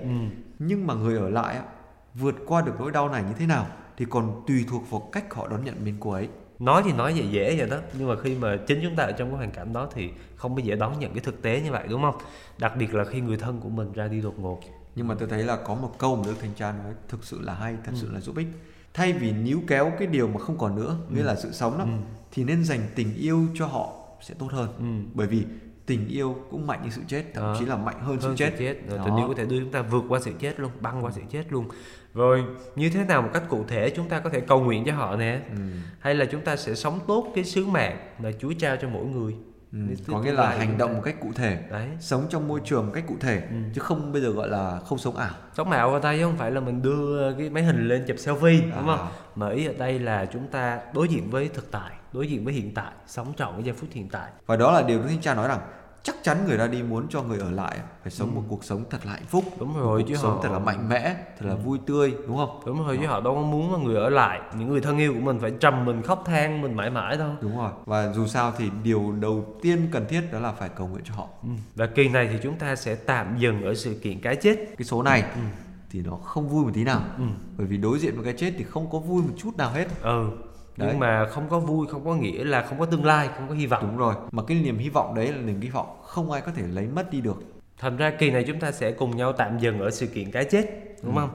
nhưng 0.60 0.88
mà 0.88 0.94
người 0.94 1.18
ở 1.18 1.30
lại 1.30 1.60
vượt 2.14 2.36
qua 2.48 2.62
được 2.62 2.74
nỗi 2.80 2.92
đau 2.92 3.10
này 3.10 3.24
như 3.24 3.34
thế 3.40 3.46
nào 3.48 3.68
thì 3.98 4.06
còn 4.10 4.44
tùy 4.48 4.66
thuộc 4.70 4.90
vào 4.92 5.10
cách 5.12 5.34
họ 5.34 5.48
đón 5.48 5.66
nhận 5.66 5.76
biến 5.86 5.96
cố 6.00 6.12
ấy 6.12 6.30
nói 6.60 6.82
thì 6.86 6.94
nói 6.94 7.14
dễ 7.14 7.24
dễ 7.32 7.56
vậy 7.58 7.70
đó 7.70 7.78
nhưng 8.00 8.08
mà 8.10 8.16
khi 8.24 8.36
mà 8.36 8.58
chính 8.68 8.80
chúng 8.84 8.96
ta 8.96 9.04
ở 9.04 9.12
trong 9.12 9.30
cái 9.30 9.38
hoàn 9.38 9.52
cảnh 9.52 9.74
đó 9.74 9.88
thì 9.94 10.10
không 10.36 10.56
bao 10.56 10.66
giờ 10.66 10.76
đón 10.76 11.00
nhận 11.00 11.14
cái 11.14 11.20
thực 11.24 11.42
tế 11.42 11.62
như 11.62 11.72
vậy 11.72 11.88
đúng 11.90 12.02
không 12.02 12.16
đặc 12.58 12.74
biệt 12.78 12.94
là 12.94 13.04
khi 13.06 13.22
người 13.22 13.38
thân 13.38 13.60
của 13.60 13.70
mình 13.70 13.92
ra 13.94 14.08
đi 14.08 14.22
đột 14.22 14.40
ngột 14.40 14.60
nhưng 14.96 15.08
mà 15.08 15.16
tôi 15.20 15.28
thấy 15.30 15.44
là 15.44 15.56
có 15.56 15.76
một 15.76 15.92
câu 15.98 16.16
mà 16.16 16.24
Đức 16.26 16.36
Thanh 16.42 16.54
Cha 16.56 16.72
nói 16.84 16.94
thực 17.10 17.24
sự 17.24 17.42
là 17.42 17.54
hay, 17.54 17.76
thật 17.84 17.92
Ừ. 17.94 17.98
sự 18.02 18.12
là 18.12 18.20
giúp 18.20 18.36
ích. 18.38 18.48
Thay 18.94 19.14
vì 19.14 19.32
níu 19.32 19.62
kéo 19.68 19.92
cái 20.00 20.08
điều 20.08 20.28
mà 20.28 20.40
không 20.40 20.58
còn 20.58 20.76
nữa, 20.76 20.98
nghĩa 21.10 21.24
là 21.24 21.36
sự 21.36 21.52
sống 21.52 21.78
đó, 21.78 21.84
Ừ. 21.84 21.90
thì 22.32 22.44
nên 22.44 22.64
dành 22.64 22.80
tình 22.96 23.16
yêu 23.16 23.46
cho 23.56 23.66
họ 23.66 23.94
sẽ 24.22 24.34
tốt 24.40 24.48
hơn. 24.52 24.74
Ừ. 24.80 25.10
Bởi 25.14 25.28
vì 25.28 25.44
tình 25.86 26.08
yêu 26.08 26.36
cũng 26.52 26.68
mạnh 26.68 26.80
như 26.84 26.90
sự 26.90 27.02
chết, 27.08 27.24
thậm 27.34 27.44
Đó. 27.44 27.56
chí 27.60 27.66
là 27.66 27.76
mạnh 27.78 27.96
hơn, 28.00 28.18
hơn 28.22 28.38
sự 28.38 28.46
chết. 28.58 28.58
Rồi, 28.90 28.98
Đó. 28.98 29.04
tình 29.06 29.16
yêu 29.18 29.28
có 29.28 29.34
thể 29.38 29.46
đưa 29.46 29.60
chúng 29.60 29.72
ta 29.72 29.82
vượt 29.82 30.04
qua 30.10 30.20
sự 30.20 30.32
chết 30.40 30.60
luôn 30.60 30.72
băng 30.82 31.06
qua 31.06 31.12
sự 31.16 31.22
chết 31.30 31.44
luôn 31.50 31.66
rồi 32.16 32.44
như 32.76 32.90
thế 32.90 33.04
nào 33.04 33.22
một 33.22 33.30
cách 33.34 33.44
cụ 33.50 33.66
thể 33.68 33.90
chúng 33.90 34.10
ta 34.10 34.20
có 34.20 34.30
thể 34.30 34.40
cầu 34.40 34.62
nguyện 34.64 34.84
cho 34.86 34.94
họ 34.94 35.16
nè 35.16 35.40
Ừ. 35.50 35.56
hay 36.00 36.16
là 36.16 36.26
chúng 36.26 36.42
ta 36.42 36.56
sẽ 36.56 36.76
sống 36.76 37.00
tốt 37.08 37.32
cái 37.36 37.44
sứ 37.44 37.66
mạng 37.66 37.98
mà 38.20 38.30
Chúa 38.40 38.54
trao 38.60 38.76
cho 38.82 38.90
mỗi 38.90 39.06
người 39.06 39.36
Ừ. 39.74 39.80
Có 40.08 40.22
nghĩa 40.22 40.32
là 40.32 40.50
hành 40.50 40.78
động 40.78 40.94
một 40.94 41.02
cách 41.06 41.16
cụ 41.22 41.28
thể, 41.36 41.60
đấy 41.72 41.88
sống 42.00 42.26
trong 42.30 42.48
môi 42.48 42.62
trường 42.66 42.86
một 42.86 42.92
cách 42.96 43.04
cụ 43.08 43.14
thể, 43.20 43.36
Ừ. 43.50 43.56
chứ 43.76 43.82
không 43.82 44.12
bây 44.12 44.22
giờ 44.22 44.30
gọi 44.30 44.50
là 44.50 44.80
không 44.86 44.98
sống 44.98 45.16
ảo. 45.18 45.34
sống 45.58 45.70
vào 45.70 46.00
tay 46.00 46.18
chứ 46.18 46.24
không 46.24 46.38
phải 46.38 46.52
là 46.52 46.60
mình 46.60 46.82
đưa 46.82 47.34
cái 47.34 47.50
máy 47.50 47.64
hình 47.64 47.88
lên 47.88 48.04
chụp 48.08 48.18
selfie 48.18 48.62
đúng 48.62 48.72
À. 48.90 48.98
không 48.98 49.08
mà 49.36 49.50
ý 49.50 49.66
ở 49.66 49.74
đây 49.78 50.00
là 50.00 50.26
chúng 50.34 50.48
ta 50.48 50.80
đối 50.94 51.08
diện 51.08 51.30
với 51.30 51.50
thực 51.54 51.72
tại 51.72 51.92
đối 52.14 52.28
diện 52.28 52.46
với 52.46 52.54
hiện 52.54 52.74
tại 52.74 52.92
sống 53.08 53.34
trọn 53.38 53.54
cái 53.54 53.64
giây 53.64 53.74
phút 53.76 53.90
hiện 53.94 54.10
tại 54.10 54.30
Và 54.46 54.56
đó 54.56 54.72
là 54.72 54.82
điều 54.82 55.00
Đức 55.00 55.06
Thánh 55.10 55.22
Cha 55.22 55.34
nói 55.34 55.48
rằng 55.48 55.60
chắc 56.06 56.16
chắn 56.24 56.46
người 56.48 56.58
ra 56.58 56.68
đi 56.68 56.84
muốn 56.84 57.08
cho 57.10 57.22
người 57.24 57.40
ở 57.40 57.52
lại 57.52 57.78
phải 58.04 58.12
sống 58.12 58.36
một 58.36 58.42
cuộc 58.48 58.64
sống 58.64 58.84
thật 58.90 59.06
là 59.06 59.12
hạnh 59.12 59.26
phúc, 59.28 59.44
Ừ. 59.52 59.56
đúng 59.60 59.78
rồi 59.78 60.02
cuộc 60.02 60.08
chứ 60.10 60.16
sống 60.16 60.32
họ 60.32 60.38
Ừ. 60.38 60.40
thật 60.44 60.50
là 60.52 60.60
mạnh 60.60 60.90
mẽ, 60.90 61.16
thật 61.40 61.46
là 61.50 61.56
vui 61.56 61.80
tươi, 61.86 62.14
đúng 62.28 62.38
không? 62.38 62.60
đúng 62.66 62.88
rồi 62.88 62.98
chứ 63.02 63.08
họ 63.08 63.22
đâu 63.22 63.36
có 63.36 63.42
muốn 63.42 63.72
mà 63.72 63.78
người 63.78 63.96
ở 63.96 64.10
lại 64.10 64.40
những 64.58 64.70
người 64.70 64.82
thân 64.82 64.98
yêu 64.98 65.14
của 65.14 65.20
mình 65.20 65.40
phải 65.40 65.52
trầm 65.60 65.86
mình 65.86 66.02
khóc 66.02 66.24
than 66.26 66.62
mình 66.62 66.76
mãi 66.76 66.90
mãi 66.90 67.18
đâu 67.18 67.30
Đúng 67.42 67.58
rồi. 67.58 67.72
Và 67.86 68.12
dù 68.14 68.28
sao 68.28 68.54
thì 68.58 68.70
điều 68.84 69.12
đầu 69.20 69.56
tiên 69.62 69.88
cần 69.92 70.06
thiết 70.10 70.22
đó 70.32 70.40
là 70.40 70.52
phải 70.52 70.70
cầu 70.70 70.88
nguyện 70.88 71.04
cho 71.08 71.14
họ. 71.16 71.28
Ừ. 71.44 71.50
Và 71.76 71.86
kỳ 71.88 72.10
này 72.10 72.30
thì 72.32 72.38
chúng 72.44 72.56
ta 72.56 72.76
sẽ 72.76 72.96
tạm 72.96 73.38
dừng 73.38 73.64
ở 73.64 73.74
sự 73.76 74.00
kiện 74.04 74.22
cái 74.22 74.36
chết. 74.36 74.56
Cái 74.78 74.86
số 74.86 75.04
này 75.04 75.24
thì 75.90 76.02
nó 76.02 76.16
không 76.16 76.50
vui 76.50 76.66
một 76.66 76.72
tí 76.74 76.84
nào. 76.84 77.02
Ừ. 77.18 77.24
Bởi 77.58 77.68
vì 77.68 77.78
đối 77.78 78.00
diện 78.00 78.16
với 78.16 78.24
cái 78.26 78.34
chết 78.38 78.54
thì 78.58 78.64
không 78.64 78.90
có 78.92 79.00
vui 79.00 79.22
một 79.24 79.34
chút 79.38 79.58
nào 79.58 79.72
hết. 79.72 79.88
Ừ. 80.02 80.30
Đấy. 80.78 80.90
Nhưng 80.92 81.00
mà 81.00 81.26
không 81.26 81.50
có 81.50 81.60
vui 81.60 81.88
không 81.88 82.06
có 82.06 82.16
nghĩa 82.16 82.44
là 82.44 82.62
không 82.62 82.80
có 82.80 82.86
tương 82.86 83.06
lai, 83.06 83.30
không 83.38 83.48
có 83.48 83.54
hy 83.56 83.66
vọng. 83.66 83.82
Đúng 83.88 83.98
rồi. 83.98 84.16
Mà 84.32 84.44
cái 84.44 84.60
niềm 84.60 84.78
hy 84.78 84.90
vọng 84.90 85.16
đấy 85.16 85.28
là 85.28 85.38
niềm 85.38 85.62
hy 85.62 85.70
vọng 85.70 85.98
không 86.04 86.32
ai 86.32 86.42
có 86.42 86.52
thể 86.56 86.64
lấy 86.68 86.88
mất 86.88 87.12
đi 87.12 87.22
được. 87.22 87.44
Thành 87.78 87.98
ra 87.98 88.10
kỳ 88.20 88.32
này 88.32 88.44
chúng 88.48 88.60
ta 88.60 88.72
sẽ 88.72 88.92
cùng 88.92 89.16
nhau 89.18 89.34
tạm 89.34 89.60
dừng 89.60 89.80
ở 89.80 89.92
sự 89.92 90.08
kiện 90.08 90.32
cái 90.32 90.46
chết, 90.46 90.66
đúng 91.04 91.16
Ừ. 91.16 91.20
không? 91.20 91.30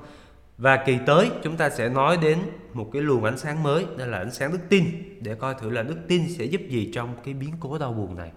Và 0.59 0.77
kỳ 0.87 0.99
tới 1.07 1.31
chúng 1.43 1.57
ta 1.57 1.71
sẽ 1.71 1.89
nói 1.89 2.17
đến 2.23 2.39
một 2.73 2.91
cái 2.93 3.03
luồng 3.03 3.25
ánh 3.25 3.39
sáng 3.39 3.63
mới, 3.63 3.87
đó 3.97 4.07
là 4.07 4.19
ánh 4.19 4.31
sáng 4.31 4.53
đức 4.53 4.59
tin 4.69 4.85
để 5.21 5.35
coi 5.35 5.55
thử 5.55 5.71
là 5.71 5.83
đức 5.83 5.97
tin 6.09 6.23
sẽ 6.39 6.45
giúp 6.45 6.61
gì 6.69 6.91
trong 6.95 7.15
cái 7.25 7.35
biến 7.35 7.51
cố 7.61 7.79
đau 7.79 7.93
buồn 7.93 8.17
này. 8.17 8.31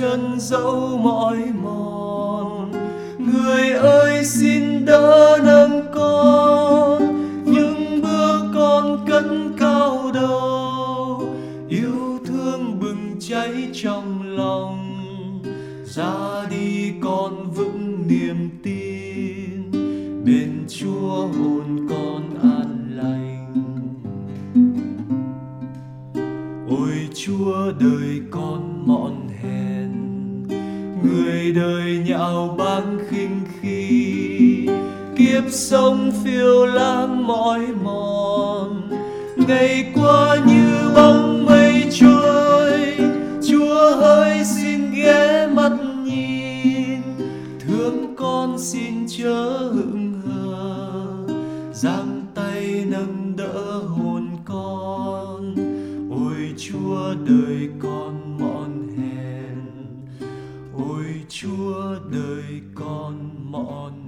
Chân 0.00 0.34
dẫu 0.40 0.98
mỏi 1.02 1.36
mòn. 1.62 2.72
Người 3.18 3.70
ơi 3.70 4.24
xin 4.24 4.84
đỡ 4.84 5.38
nơi 5.44 5.57
phiêu 36.24 36.66
lãng 36.66 37.26
mỏi 37.26 37.66
mòn. 37.84 38.90
Ngày 39.36 39.92
qua 39.94 40.36
như 40.46 40.90
bóng 40.94 41.46
mây 41.46 41.84
trôi, 41.90 42.94
chúa 43.48 43.96
hỡi 43.96 44.44
xin 44.44 44.90
ghé 44.94 45.46
mắt 45.46 45.72
nhìn. 46.04 47.02
Thương 47.60 48.14
con 48.16 48.58
xin 48.58 49.06
chớ 49.08 49.58
hững 49.58 50.12
hờ, 50.26 51.06
giang 51.72 52.22
tay 52.34 52.84
nâng 52.86 53.32
đỡ 53.36 53.78
hồn 53.78 54.28
con. 54.44 55.54
Ôi 56.10 56.54
chúa, 56.56 57.14
đời 57.28 57.68
con 57.78 58.38
mọn 58.40 58.88
hèn. 58.96 59.58
Ôi 60.88 61.04
chúa, 61.28 61.94
đời 62.12 62.60
con 62.74 63.30
mọn 63.50 64.07